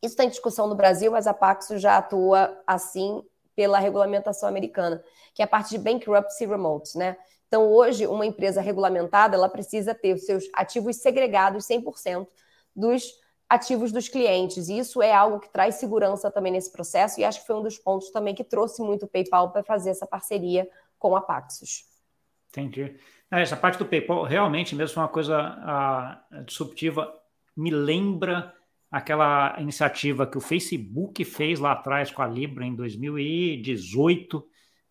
isso 0.03 0.12
está 0.12 0.24
em 0.24 0.28
discussão 0.28 0.66
no 0.66 0.74
Brasil, 0.74 1.11
mas 1.11 1.26
a 1.26 1.32
Paxos 1.32 1.80
já 1.80 1.97
atua 1.97 2.62
assim 2.66 3.24
pela 3.55 3.78
regulamentação 3.78 4.49
americana, 4.49 5.03
que 5.34 5.40
é 5.40 5.44
a 5.47 5.49
parte 5.49 5.70
de 5.70 5.78
bankruptcy 5.78 6.44
remote, 6.44 6.99
né? 6.99 7.16
Então, 7.47 7.70
hoje, 7.72 8.07
uma 8.07 8.26
empresa 8.26 8.61
regulamentada, 8.61 9.36
ela 9.36 9.49
precisa 9.49 9.94
ter 9.94 10.14
os 10.14 10.24
seus 10.24 10.44
ativos 10.53 10.97
segregados 10.97 11.66
100% 11.66 12.26
dos 12.74 13.05
ativos 13.49 13.92
dos 13.92 14.09
clientes. 14.09 14.68
E 14.68 14.78
isso 14.78 15.01
é 15.01 15.12
algo 15.12 15.38
que 15.38 15.49
traz 15.49 15.76
segurança 15.76 16.30
também 16.30 16.53
nesse 16.53 16.72
processo, 16.72 17.20
e 17.20 17.24
acho 17.24 17.40
que 17.40 17.47
foi 17.47 17.57
um 17.57 17.62
dos 17.62 17.78
pontos 17.78 18.11
também 18.11 18.34
que 18.34 18.42
trouxe 18.42 18.82
muito 18.82 19.05
o 19.05 19.09
PayPal 19.09 19.53
para 19.53 19.62
fazer 19.62 19.90
essa 19.90 20.07
parceria 20.07 20.68
com 20.99 21.14
a 21.14 21.20
Paxos. 21.20 21.84
Entendi. 22.49 22.97
Essa 23.30 23.57
parte 23.57 23.78
do 23.78 23.86
PayPal 23.86 24.24
realmente 24.24 24.74
mesmo 24.74 25.01
uma 25.01 25.09
coisa 25.09 26.20
disruptiva. 26.44 27.12
Me 27.57 27.70
lembra 27.70 28.53
aquela 28.90 29.57
iniciativa 29.61 30.26
que 30.26 30.38
o 30.38 30.40
Facebook 30.40 31.24
fez 31.24 31.59
lá 31.59 31.72
atrás 31.72 32.11
com 32.11 32.22
a 32.22 32.26
Libra 32.26 32.64
em 32.64 32.74
2018 32.74 34.47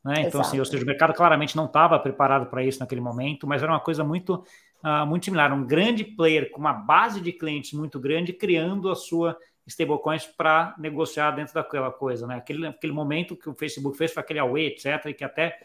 né? 0.05 0.21
Então, 0.21 0.39
assim, 0.39 0.59
ou 0.59 0.65
seja, 0.65 0.83
o 0.83 0.85
mercado 0.85 1.15
claramente 1.15 1.55
não 1.55 1.65
estava 1.65 1.97
preparado 1.97 2.45
para 2.45 2.63
isso 2.63 2.79
naquele 2.79 3.01
momento, 3.01 3.47
mas 3.47 3.63
era 3.63 3.71
uma 3.71 3.79
coisa 3.79 4.03
muito, 4.03 4.45
uh, 4.83 5.03
muito 5.07 5.25
similar. 5.25 5.51
Um 5.51 5.65
grande 5.65 6.03
player 6.03 6.51
com 6.51 6.59
uma 6.59 6.73
base 6.73 7.19
de 7.19 7.31
clientes 7.31 7.73
muito 7.73 7.99
grande 7.99 8.31
criando 8.31 8.91
a 8.91 8.95
sua 8.95 9.35
stablecoins 9.65 10.27
para 10.27 10.75
negociar 10.77 11.31
dentro 11.31 11.55
daquela 11.55 11.91
coisa, 11.91 12.27
né? 12.27 12.35
Aquele, 12.35 12.67
aquele 12.67 12.93
momento 12.93 13.35
que 13.35 13.49
o 13.49 13.55
Facebook 13.55 13.97
fez 13.97 14.13
foi 14.13 14.21
aquele 14.21 14.37
away, 14.37 14.67
etc., 14.67 15.07
e 15.07 15.13
que 15.15 15.23
até 15.23 15.57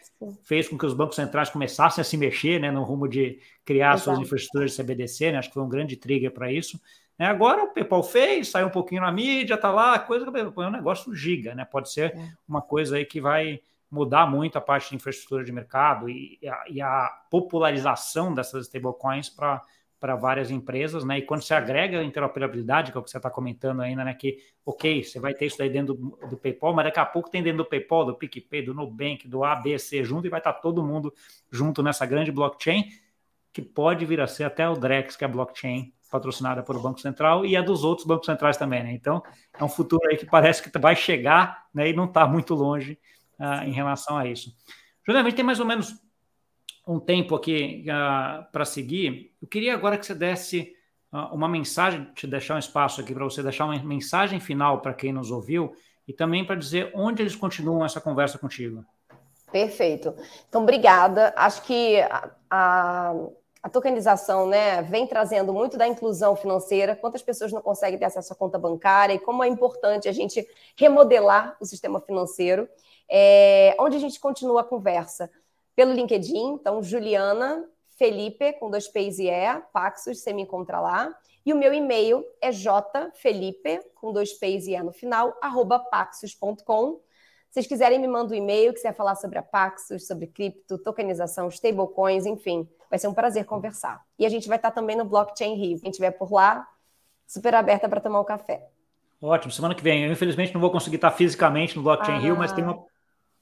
fez 0.42 0.66
com 0.66 0.78
que 0.78 0.86
os 0.86 0.94
bancos 0.94 1.16
centrais 1.16 1.50
começassem 1.50 2.00
a 2.00 2.04
se 2.04 2.16
mexer, 2.16 2.58
né, 2.58 2.70
no 2.70 2.82
rumo 2.82 3.06
de 3.06 3.38
criar 3.62 3.92
Exato. 3.92 4.04
suas 4.04 4.20
infraestruturas 4.20 4.70
de 4.70 4.82
CBDC, 4.82 5.32
né? 5.32 5.38
Acho 5.38 5.48
que 5.48 5.54
foi 5.54 5.62
um 5.62 5.68
grande 5.68 5.96
trigger 5.96 6.30
para 6.30 6.50
isso. 6.50 6.80
É, 7.18 7.26
agora 7.26 7.64
o 7.64 7.74
PayPal 7.74 8.02
fez, 8.02 8.48
saiu 8.48 8.68
um 8.68 8.70
pouquinho 8.70 9.02
na 9.02 9.12
mídia, 9.12 9.58
tá 9.58 9.70
lá, 9.70 9.98
coisa 9.98 10.24
é 10.24 10.60
um 10.66 10.70
negócio 10.70 11.14
giga, 11.14 11.54
né? 11.54 11.66
Pode 11.66 11.92
ser 11.92 12.16
é. 12.16 12.32
uma 12.48 12.62
coisa 12.62 12.96
aí 12.96 13.04
que 13.04 13.20
vai 13.20 13.60
mudar 13.90 14.26
muito 14.26 14.56
a 14.56 14.60
parte 14.60 14.90
de 14.90 14.96
infraestrutura 14.96 15.44
de 15.44 15.50
mercado 15.50 16.08
e, 16.08 16.38
e, 16.40 16.48
a, 16.48 16.64
e 16.68 16.80
a, 16.80 17.10
popularização 17.30 18.32
dessas 18.32 18.66
stablecoins 18.66 19.28
para 19.28 20.14
várias 20.16 20.50
empresas, 20.50 21.04
né? 21.04 21.18
E 21.18 21.22
quando 21.22 21.42
você 21.42 21.54
agrega 21.54 21.98
a 21.98 22.04
interoperabilidade, 22.04 22.92
que 22.92 22.98
é 22.98 23.00
o 23.00 23.04
que 23.04 23.10
você 23.10 23.16
está 23.16 23.28
comentando 23.28 23.80
ainda, 23.82 24.04
né? 24.04 24.14
Que, 24.14 24.38
ok, 24.64 25.02
você 25.02 25.18
vai 25.18 25.34
ter 25.34 25.46
isso 25.46 25.58
daí 25.58 25.68
dentro 25.68 25.94
do, 25.94 26.18
do, 26.28 26.36
PayPal, 26.36 26.72
mas 26.72 26.84
daqui 26.84 27.00
a 27.00 27.04
pouco 27.04 27.28
tem 27.28 27.42
dentro 27.42 27.58
do 27.58 27.64
PayPal, 27.64 28.06
do 28.06 28.14
PicPay, 28.14 28.62
do 28.62 28.74
Nubank, 28.74 29.26
do 29.26 29.42
ABC 29.42 30.04
junto 30.04 30.26
e 30.26 30.30
vai 30.30 30.38
estar 30.40 30.52
tá 30.52 30.60
todo 30.60 30.84
mundo 30.84 31.12
junto 31.50 31.82
nessa 31.82 32.06
grande 32.06 32.30
blockchain, 32.30 32.88
que 33.52 33.60
pode 33.60 34.04
vir 34.06 34.20
a 34.20 34.26
ser 34.28 34.44
até 34.44 34.68
o 34.68 34.74
Drex, 34.74 35.16
que 35.16 35.24
é 35.24 35.26
a 35.26 35.30
blockchain 35.30 35.92
patrocinada 36.10 36.62
pelo 36.62 36.80
Banco 36.80 37.00
Central 37.00 37.46
e 37.46 37.56
a 37.56 37.62
dos 37.62 37.84
outros 37.84 38.06
bancos 38.06 38.26
centrais 38.26 38.56
também, 38.56 38.82
né? 38.82 38.92
Então, 38.92 39.22
é 39.58 39.62
um 39.62 39.68
futuro 39.68 40.02
aí 40.08 40.16
que 40.16 40.26
parece 40.26 40.62
que 40.62 40.78
vai 40.78 40.94
chegar, 40.94 41.66
né? 41.72 41.88
E 41.88 41.92
não 41.92 42.04
está 42.04 42.26
muito 42.26 42.54
longe 42.54 42.98
uh, 43.40 43.64
em 43.66 43.72
relação 43.72 44.16
a 44.16 44.26
isso. 44.26 44.54
Juliana, 45.06 45.26
a 45.26 45.30
gente 45.30 45.36
tem 45.36 45.44
mais 45.44 45.58
ou 45.58 45.66
menos 45.66 45.94
um 46.86 47.00
tempo 47.00 47.34
aqui 47.34 47.84
uh, 47.86 48.50
para 48.52 48.64
seguir. 48.64 49.32
Eu 49.40 49.48
queria 49.48 49.74
agora 49.74 49.96
que 49.96 50.04
você 50.04 50.14
desse 50.14 50.72
uh, 51.12 51.34
uma 51.34 51.48
mensagem, 51.48 52.04
te 52.14 52.26
deixar 52.26 52.56
um 52.56 52.58
espaço 52.58 53.00
aqui 53.00 53.14
para 53.14 53.24
você 53.24 53.42
deixar 53.42 53.64
uma 53.64 53.82
mensagem 53.82 54.38
final 54.38 54.80
para 54.80 54.94
quem 54.94 55.12
nos 55.12 55.30
ouviu 55.30 55.72
e 56.06 56.12
também 56.12 56.44
para 56.44 56.56
dizer 56.56 56.90
onde 56.94 57.22
eles 57.22 57.36
continuam 57.36 57.84
essa 57.84 58.00
conversa 58.00 58.38
contigo. 58.38 58.84
Perfeito. 59.50 60.14
Então, 60.48 60.62
obrigada. 60.62 61.32
Acho 61.36 61.62
que 61.62 62.00
a, 62.02 62.30
a, 62.48 63.14
a, 63.62 63.68
tokenização 63.68 64.46
né, 64.46 64.82
vem 64.82 65.06
trazendo 65.06 65.52
muito 65.52 65.76
da 65.76 65.88
inclusão 65.88 66.36
financeira. 66.36 66.94
Quantas 66.94 67.22
pessoas 67.22 67.52
não 67.52 67.60
conseguem 67.60 67.98
ter 67.98 68.04
acesso 68.04 68.32
à 68.32 68.36
conta 68.36 68.58
bancária 68.58 69.14
e 69.14 69.18
como 69.18 69.42
é 69.42 69.48
importante 69.48 70.08
a 70.08 70.12
gente 70.12 70.46
remodelar 70.76 71.56
o 71.60 71.64
sistema 71.64 72.00
financeiro 72.00 72.68
é, 73.10 73.76
onde 73.78 73.96
a 73.96 74.00
gente 74.00 74.20
continua 74.20 74.60
a 74.60 74.64
conversa 74.64 75.30
pelo 75.74 75.92
LinkedIn, 75.92 76.54
então 76.54 76.82
Juliana 76.82 77.66
Felipe, 78.00 78.54
com 78.54 78.70
dois 78.70 78.88
P's 78.88 79.18
e 79.18 79.28
E, 79.28 79.60
Paxos, 79.72 80.20
você 80.20 80.32
me 80.32 80.42
encontra 80.42 80.80
lá. 80.80 81.14
E 81.44 81.52
o 81.52 81.56
meu 81.56 81.72
e-mail 81.72 82.24
é 82.40 82.50
jfelipe, 82.52 83.80
com 83.94 84.12
dois 84.12 84.32
P's 84.34 84.66
e 84.66 84.74
E 84.74 84.82
no 84.82 84.92
final, 84.92 85.36
arroba 85.40 85.78
paxos.com. 85.78 87.00
Se 87.50 87.54
vocês 87.54 87.66
quiserem, 87.66 87.98
me 87.98 88.06
manda 88.06 88.32
um 88.32 88.36
e-mail, 88.36 88.72
quiser 88.72 88.94
falar 88.94 89.16
sobre 89.16 89.38
a 89.38 89.42
Paxos, 89.42 90.06
sobre 90.06 90.28
cripto, 90.28 90.78
tokenização, 90.78 91.48
stablecoins, 91.48 92.24
enfim, 92.24 92.68
vai 92.88 92.98
ser 92.98 93.08
um 93.08 93.14
prazer 93.14 93.44
conversar. 93.44 94.00
E 94.18 94.24
a 94.24 94.28
gente 94.28 94.46
vai 94.48 94.56
estar 94.56 94.70
também 94.70 94.96
no 94.96 95.04
Blockchain 95.04 95.56
Rio. 95.56 95.80
Quem 95.80 95.90
estiver 95.90 96.12
por 96.12 96.32
lá, 96.32 96.66
super 97.26 97.54
aberta 97.54 97.88
para 97.88 98.00
tomar 98.00 98.20
um 98.20 98.24
café. 98.24 98.68
Ótimo, 99.20 99.52
semana 99.52 99.74
que 99.74 99.82
vem. 99.82 100.04
Eu, 100.04 100.12
infelizmente, 100.12 100.54
não 100.54 100.60
vou 100.60 100.70
conseguir 100.70 100.96
estar 100.96 101.10
fisicamente 101.10 101.76
no 101.76 101.82
Blockchain 101.82 102.16
ah. 102.16 102.20
Rio, 102.20 102.36
mas 102.36 102.52
tem 102.52 102.62
uma 102.62 102.86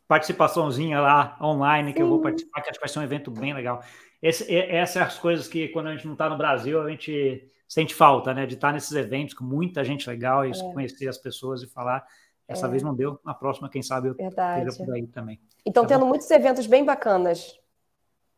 participaçãozinha 0.09 1.01
lá 1.01 1.37
online 1.41 1.91
Sim. 1.91 1.95
que 1.95 2.03
eu 2.03 2.09
vou 2.09 2.21
participar, 2.21 2.63
que 2.63 2.71
acho 2.71 2.79
que 2.79 2.85
vai 2.85 2.89
ser 2.89 2.99
um 2.99 3.03
evento 3.03 3.31
bem 3.31 3.53
legal. 3.53 3.83
Esse, 4.21 4.53
essas 4.53 4.95
são 4.95 5.03
as 5.03 5.19
coisas 5.19 5.47
que 5.47 5.69
quando 5.69 5.89
a 5.89 5.95
gente 5.95 6.07
não 6.07 6.15
está 6.15 6.29
no 6.29 6.37
Brasil, 6.37 6.83
a 6.83 6.91
gente 6.91 7.47
sente 7.69 7.95
falta, 7.95 8.33
né? 8.33 8.47
De 8.47 8.55
estar 8.55 8.73
nesses 8.73 8.93
eventos 8.93 9.35
com 9.35 9.45
muita 9.45 9.85
gente 9.85 10.09
legal 10.09 10.45
e 10.45 10.51
é. 10.51 10.73
conhecer 10.73 11.07
as 11.07 11.19
pessoas 11.19 11.63
e 11.63 11.69
falar. 11.69 12.05
Essa 12.49 12.67
é. 12.67 12.71
vez 12.71 12.83
não 12.83 12.95
deu, 12.95 13.21
na 13.23 13.35
próxima, 13.35 13.69
quem 13.69 13.83
sabe 13.83 14.09
eu 14.09 14.15
Verdade. 14.15 14.75
por 14.79 14.95
aí 14.95 15.07
também. 15.07 15.39
Então, 15.67 15.83
tá 15.83 15.91
tendo 15.91 16.01
bom? 16.01 16.09
muitos 16.09 16.31
eventos 16.31 16.67
bem 16.67 16.83
bacanas. 16.83 17.55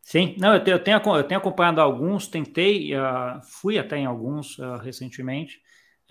Sim, 0.01 0.35
não, 0.37 0.53
eu 0.53 0.61
tenho, 0.61 0.75
eu 0.75 0.83
tenho, 0.83 0.97
eu 1.15 1.23
tenho 1.23 1.39
acompanhado 1.39 1.79
alguns, 1.79 2.27
tentei, 2.27 2.93
uh, 2.93 3.41
fui 3.41 3.79
até 3.79 3.97
em 3.97 4.05
alguns 4.05 4.59
uh, 4.59 4.75
recentemente. 4.77 5.61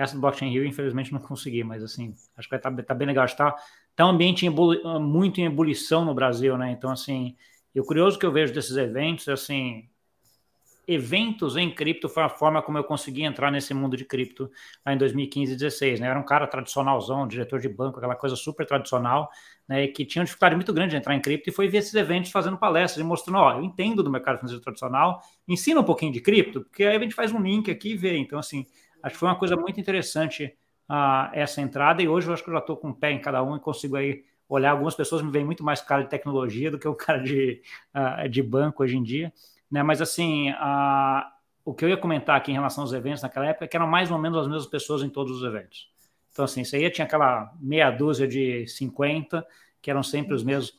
Essa 0.02 0.14
do 0.14 0.20
Blockchain 0.20 0.50
Rio, 0.50 0.64
infelizmente, 0.64 1.12
não 1.12 1.20
consegui, 1.20 1.62
mas 1.62 1.82
assim, 1.82 2.14
acho 2.36 2.48
que 2.48 2.50
vai 2.50 2.58
estar 2.58 2.70
tá, 2.70 2.82
tá 2.82 2.94
bem 2.94 3.06
legal. 3.06 3.24
Está 3.24 3.56
Está 4.00 4.06
um 4.06 4.10
ambiente 4.10 4.46
em 4.46 4.54
ah, 4.84 4.98
muito 4.98 5.42
em 5.42 5.44
ebulição 5.44 6.06
no 6.06 6.14
Brasil, 6.14 6.56
né? 6.56 6.70
Então, 6.70 6.90
assim, 6.90 7.36
e 7.74 7.80
o 7.80 7.84
curioso 7.84 8.18
que 8.18 8.24
eu 8.24 8.32
vejo 8.32 8.50
desses 8.50 8.74
eventos, 8.78 9.28
assim, 9.28 9.90
eventos 10.88 11.54
em 11.54 11.70
cripto 11.70 12.08
foi 12.08 12.22
a 12.22 12.28
forma 12.30 12.62
como 12.62 12.78
eu 12.78 12.84
consegui 12.84 13.24
entrar 13.24 13.50
nesse 13.50 13.74
mundo 13.74 13.98
de 13.98 14.06
cripto 14.06 14.50
lá 14.86 14.94
em 14.94 14.96
2015 14.96 15.52
e 15.52 15.56
2016, 15.56 16.00
né? 16.00 16.06
Eu 16.06 16.12
era 16.12 16.18
um 16.18 16.24
cara 16.24 16.46
tradicionalzão, 16.46 17.28
diretor 17.28 17.60
de 17.60 17.68
banco, 17.68 17.98
aquela 17.98 18.16
coisa 18.16 18.34
super 18.36 18.64
tradicional, 18.64 19.30
né? 19.68 19.86
Que 19.88 20.06
tinha 20.06 20.20
uma 20.20 20.24
dificuldade 20.24 20.54
muito 20.56 20.72
grande 20.72 20.92
de 20.92 20.96
entrar 20.96 21.14
em 21.14 21.20
cripto 21.20 21.50
e 21.50 21.52
foi 21.52 21.68
ver 21.68 21.78
esses 21.78 21.92
eventos 21.92 22.30
fazendo 22.30 22.56
palestras 22.56 23.04
e 23.04 23.06
mostrando, 23.06 23.36
ó, 23.36 23.58
eu 23.58 23.62
entendo 23.62 24.02
do 24.02 24.10
mercado 24.10 24.38
financeiro 24.38 24.62
tradicional, 24.62 25.20
ensina 25.46 25.78
um 25.78 25.84
pouquinho 25.84 26.10
de 26.12 26.22
cripto, 26.22 26.62
porque 26.62 26.84
aí 26.84 26.96
a 26.96 27.00
gente 27.00 27.14
faz 27.14 27.32
um 27.32 27.42
link 27.42 27.70
aqui 27.70 27.90
e 27.90 27.96
vê. 27.98 28.16
Então, 28.16 28.38
assim, 28.38 28.66
acho 29.02 29.14
que 29.14 29.18
foi 29.18 29.28
uma 29.28 29.38
coisa 29.38 29.56
muito 29.56 29.80
interessante 29.80 30.56
uh, 30.90 31.30
essa 31.32 31.60
entrada 31.60 32.02
e 32.02 32.08
hoje 32.08 32.28
eu 32.28 32.34
acho 32.34 32.42
que 32.42 32.50
eu 32.50 32.54
já 32.54 32.60
estou 32.60 32.76
com 32.76 32.88
um 32.88 32.92
pé 32.92 33.12
em 33.12 33.20
cada 33.20 33.42
um 33.42 33.56
e 33.56 33.60
consigo 33.60 33.96
aí 33.96 34.24
olhar. 34.48 34.72
Algumas 34.72 34.94
pessoas 34.94 35.22
me 35.22 35.30
veem 35.30 35.44
muito 35.44 35.62
mais 35.64 35.80
cara 35.80 36.02
de 36.02 36.10
tecnologia 36.10 36.70
do 36.70 36.78
que 36.78 36.88
o 36.88 36.94
cara 36.96 37.18
de, 37.18 37.62
uh, 37.94 38.28
de 38.28 38.42
banco 38.42 38.82
hoje 38.82 38.96
em 38.96 39.02
dia, 39.02 39.32
né? 39.70 39.82
Mas 39.82 40.00
assim, 40.02 40.50
uh, 40.50 41.22
o 41.64 41.74
que 41.74 41.84
eu 41.84 41.88
ia 41.88 41.96
comentar 41.96 42.36
aqui 42.36 42.50
em 42.50 42.54
relação 42.54 42.82
aos 42.82 42.92
eventos 42.92 43.22
naquela 43.22 43.46
época 43.46 43.64
é 43.64 43.68
que 43.68 43.76
eram 43.76 43.86
mais 43.86 44.10
ou 44.10 44.18
menos 44.18 44.38
as 44.38 44.48
mesmas 44.48 44.66
pessoas 44.66 45.02
em 45.02 45.08
todos 45.08 45.36
os 45.36 45.44
eventos. 45.44 45.88
Então, 46.32 46.44
assim, 46.44 46.62
isso 46.62 46.76
aí 46.76 46.88
tinha 46.90 47.04
aquela 47.04 47.52
meia 47.60 47.90
dúzia 47.90 48.26
de 48.26 48.66
50, 48.66 49.44
que 49.82 49.90
eram 49.90 50.02
sempre 50.02 50.34
os 50.34 50.44
mesmos 50.44 50.74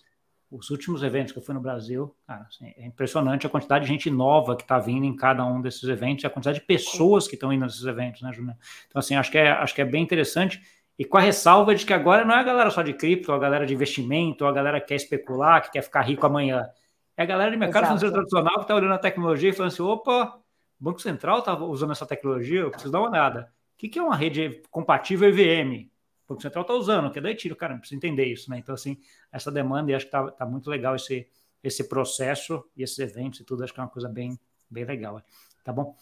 os 0.52 0.70
últimos 0.70 1.02
eventos 1.02 1.32
que 1.32 1.40
eu 1.40 1.44
fui 1.44 1.56
no 1.56 1.62
Brasil, 1.62 2.14
cara, 2.28 2.46
assim, 2.50 2.74
é 2.76 2.86
impressionante 2.86 3.48
a 3.48 3.50
quantidade 3.50 3.86
de 3.86 3.92
gente 3.92 4.12
nova 4.12 4.56
que 4.56 4.64
está 4.64 4.78
vindo 4.78 5.06
em 5.06 5.16
cada 5.16 5.46
um 5.46 5.62
desses 5.62 5.84
eventos, 5.84 6.26
a 6.26 6.30
quantidade 6.30 6.60
de 6.60 6.66
pessoas 6.66 7.26
que 7.26 7.36
estão 7.36 7.54
indo 7.54 7.64
nesses 7.64 7.86
eventos, 7.86 8.22
né, 8.22 8.34
Júnior? 8.34 8.58
Então, 8.88 9.00
assim, 9.00 9.16
acho 9.16 9.32
que, 9.32 9.38
é, 9.38 9.50
acho 9.50 9.74
que 9.74 9.82
é 9.82 9.86
bem 9.86 10.04
interessante. 10.04 10.62
E 11.00 11.06
com 11.06 11.18
a 11.18 11.22
ressalva 11.22 11.74
de 11.74 11.86
que 11.86 11.94
agora 11.94 12.26
não 12.26 12.36
é 12.36 12.40
a 12.40 12.44
galera 12.44 12.70
só 12.70 12.82
de 12.82 12.94
cripto, 12.94 13.32
a 13.32 13.40
galera 13.40 13.66
de 13.66 13.74
investimento, 13.74 14.46
a 14.46 14.52
galera 14.52 14.82
que 14.82 14.88
quer 14.88 14.96
especular, 14.96 15.62
que 15.62 15.72
quer 15.72 15.82
ficar 15.82 16.02
rico 16.02 16.26
amanhã. 16.26 16.70
É 17.16 17.24
a 17.24 17.26
galera 17.26 17.50
de 17.50 17.58
mercado 17.58 17.84
Exato. 17.84 18.00
financeiro 18.00 18.14
tradicional 18.14 18.56
que 18.56 18.62
está 18.62 18.76
olhando 18.76 18.94
a 18.94 19.00
tecnologia 19.00 19.50
e 19.50 19.54
falando 19.54 19.72
assim: 19.72 19.84
opa, 19.84 20.38
o 20.80 20.84
Banco 20.84 21.02
Central 21.02 21.40
está 21.40 21.58
usando 21.58 21.92
essa 21.92 22.06
tecnologia, 22.06 22.60
eu 22.62 22.72
preciso 22.72 22.92
dar 22.92 23.00
uma 23.00 23.10
olhada. 23.10 23.52
O 23.74 23.78
que, 23.78 23.88
que 23.88 24.00
é 24.00 24.04
uma 24.04 24.16
rede 24.16 24.62
compatível 24.70 25.30
EVM? 25.30 25.91
O 26.32 26.34
Banco 26.34 26.42
Central 26.42 26.62
está 26.62 26.74
usando, 26.74 27.12
que 27.12 27.20
é 27.20 27.22
daí 27.22 27.36
tiro, 27.36 27.56
cara, 27.56 27.78
precisa 27.78 27.98
entender 27.98 28.26
isso, 28.26 28.50
né? 28.50 28.58
Então, 28.58 28.74
assim, 28.74 28.98
essa 29.32 29.52
demanda, 29.52 29.92
e 29.92 29.96
acho 29.96 30.06
que 30.06 30.16
está 30.16 30.32
tá 30.32 30.46
muito 30.46 30.70
legal 30.70 30.96
esse, 30.96 31.28
esse 31.62 31.88
processo 31.90 32.64
e 32.76 32.84
esses 32.84 32.98
eventos 33.00 33.42
e 33.42 33.44
tudo, 33.44 33.64
acho 33.64 33.74
que 33.74 33.80
é 33.80 33.84
uma 33.84 33.90
coisa 33.90 34.08
bem, 34.08 34.40
bem 34.70 34.86
legal, 34.86 35.22
tá 35.64 35.74
bom? 35.74 35.96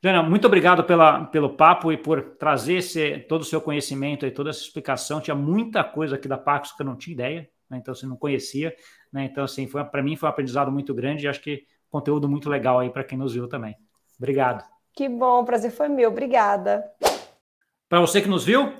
Jana, 0.00 0.22
muito 0.22 0.46
obrigado 0.46 0.84
pela, 0.84 1.26
pelo 1.26 1.50
papo 1.50 1.92
e 1.92 1.96
por 1.96 2.36
trazer 2.36 2.74
esse, 2.74 3.18
todo 3.28 3.42
o 3.42 3.44
seu 3.44 3.60
conhecimento 3.60 4.26
e 4.26 4.30
toda 4.30 4.50
essa 4.50 4.60
explicação. 4.60 5.20
Tinha 5.20 5.34
muita 5.34 5.84
coisa 5.84 6.16
aqui 6.16 6.26
da 6.26 6.36
Pax 6.36 6.72
que 6.72 6.82
eu 6.82 6.86
não 6.86 6.96
tinha 6.96 7.14
ideia, 7.14 7.48
né? 7.70 7.78
então 7.78 7.94
você 7.94 8.04
não 8.04 8.16
conhecia, 8.16 8.74
né? 9.12 9.24
Então, 9.24 9.44
assim, 9.44 9.66
para 9.68 10.02
mim 10.02 10.16
foi 10.16 10.28
um 10.28 10.32
aprendizado 10.32 10.72
muito 10.72 10.92
grande 10.92 11.24
e 11.24 11.28
acho 11.28 11.40
que 11.40 11.66
conteúdo 11.88 12.28
muito 12.28 12.50
legal 12.50 12.80
aí 12.80 12.90
para 12.90 13.04
quem 13.04 13.16
nos 13.16 13.34
viu 13.34 13.46
também. 13.46 13.76
Obrigado. 14.18 14.64
Que 14.92 15.08
bom, 15.08 15.44
prazer 15.44 15.70
foi 15.70 15.88
meu. 15.88 16.10
Obrigada. 16.10 16.84
Para 17.88 18.00
você 18.00 18.20
que 18.20 18.28
nos 18.28 18.44
viu, 18.44 18.72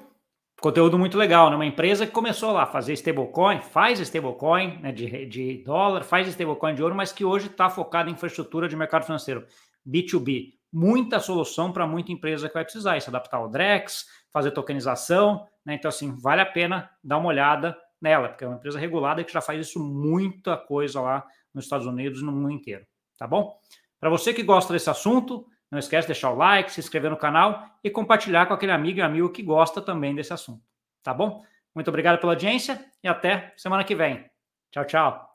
Conteúdo 0.63 0.97
muito 0.97 1.19
legal, 1.19 1.51
né? 1.51 1.57
Uma 1.57 1.67
empresa 1.67 2.07
que 2.07 2.13
começou 2.13 2.53
lá 2.53 2.63
a 2.63 2.67
fazer 2.67 2.93
stablecoin, 2.93 3.61
faz 3.61 3.99
stablecoin 3.99 4.79
né, 4.81 4.93
de, 4.93 5.27
de 5.27 5.59
dólar, 5.65 6.05
faz 6.05 6.29
stablecoin 6.29 6.73
de 6.73 6.81
ouro, 6.81 6.95
mas 6.95 7.11
que 7.11 7.25
hoje 7.25 7.49
está 7.49 7.69
focada 7.69 8.09
em 8.09 8.13
infraestrutura 8.13 8.69
de 8.69 8.77
mercado 8.77 9.05
financeiro, 9.05 9.45
B2B. 9.85 10.53
Muita 10.73 11.19
solução 11.19 11.73
para 11.73 11.85
muita 11.85 12.13
empresa 12.13 12.47
que 12.47 12.55
vai 12.55 12.63
precisar, 12.63 13.01
se 13.01 13.09
adaptar 13.09 13.39
ao 13.39 13.49
Drex, 13.49 14.07
fazer 14.33 14.53
tokenização, 14.53 15.49
né? 15.67 15.75
Então, 15.75 15.89
assim, 15.89 16.17
vale 16.17 16.41
a 16.41 16.47
pena 16.47 16.89
dar 17.03 17.19
uma 17.19 17.31
olhada 17.31 17.77
nela, 18.01 18.29
porque 18.29 18.45
é 18.45 18.47
uma 18.47 18.57
empresa 18.57 18.79
regulada 18.79 19.25
que 19.25 19.33
já 19.33 19.41
faz 19.41 19.67
isso 19.67 19.81
muita 19.81 20.57
coisa 20.57 21.01
lá 21.01 21.27
nos 21.53 21.65
Estados 21.65 21.89
Unidos 21.89 22.21
e 22.21 22.25
no 22.25 22.31
mundo 22.31 22.53
inteiro, 22.53 22.87
tá 23.19 23.27
bom? 23.27 23.59
Para 23.99 24.11
você 24.11 24.33
que 24.33 24.45
gosta 24.45 24.73
desse 24.73 24.89
assunto, 24.89 25.45
não 25.73 25.79
esquece 25.79 26.03
de 26.03 26.13
deixar 26.13 26.31
o 26.31 26.37
like, 26.37 26.71
se 26.71 26.81
inscrever 26.81 27.11
no 27.11 27.17
canal 27.17 27.67
e 27.83 27.89
compartilhar 27.89 28.45
com 28.45 28.53
aquele 28.53 28.73
amigo 28.73 28.99
e 28.99 29.03
amigo 29.03 29.31
que 29.31 29.43
gosta 29.43 29.81
também 29.81 30.15
desse 30.15 30.33
assunto. 30.33 30.63
Tá 31.03 31.15
bom? 31.15 31.43
Muito 31.75 31.89
obrigado 31.89 32.21
pela 32.21 32.33
audiência 32.33 32.85
e 33.03 33.09
até 33.09 33.55
semana 33.57 33.83
que 33.83 33.95
vem. 33.95 34.31
Tchau, 34.71 34.85
tchau. 34.85 35.32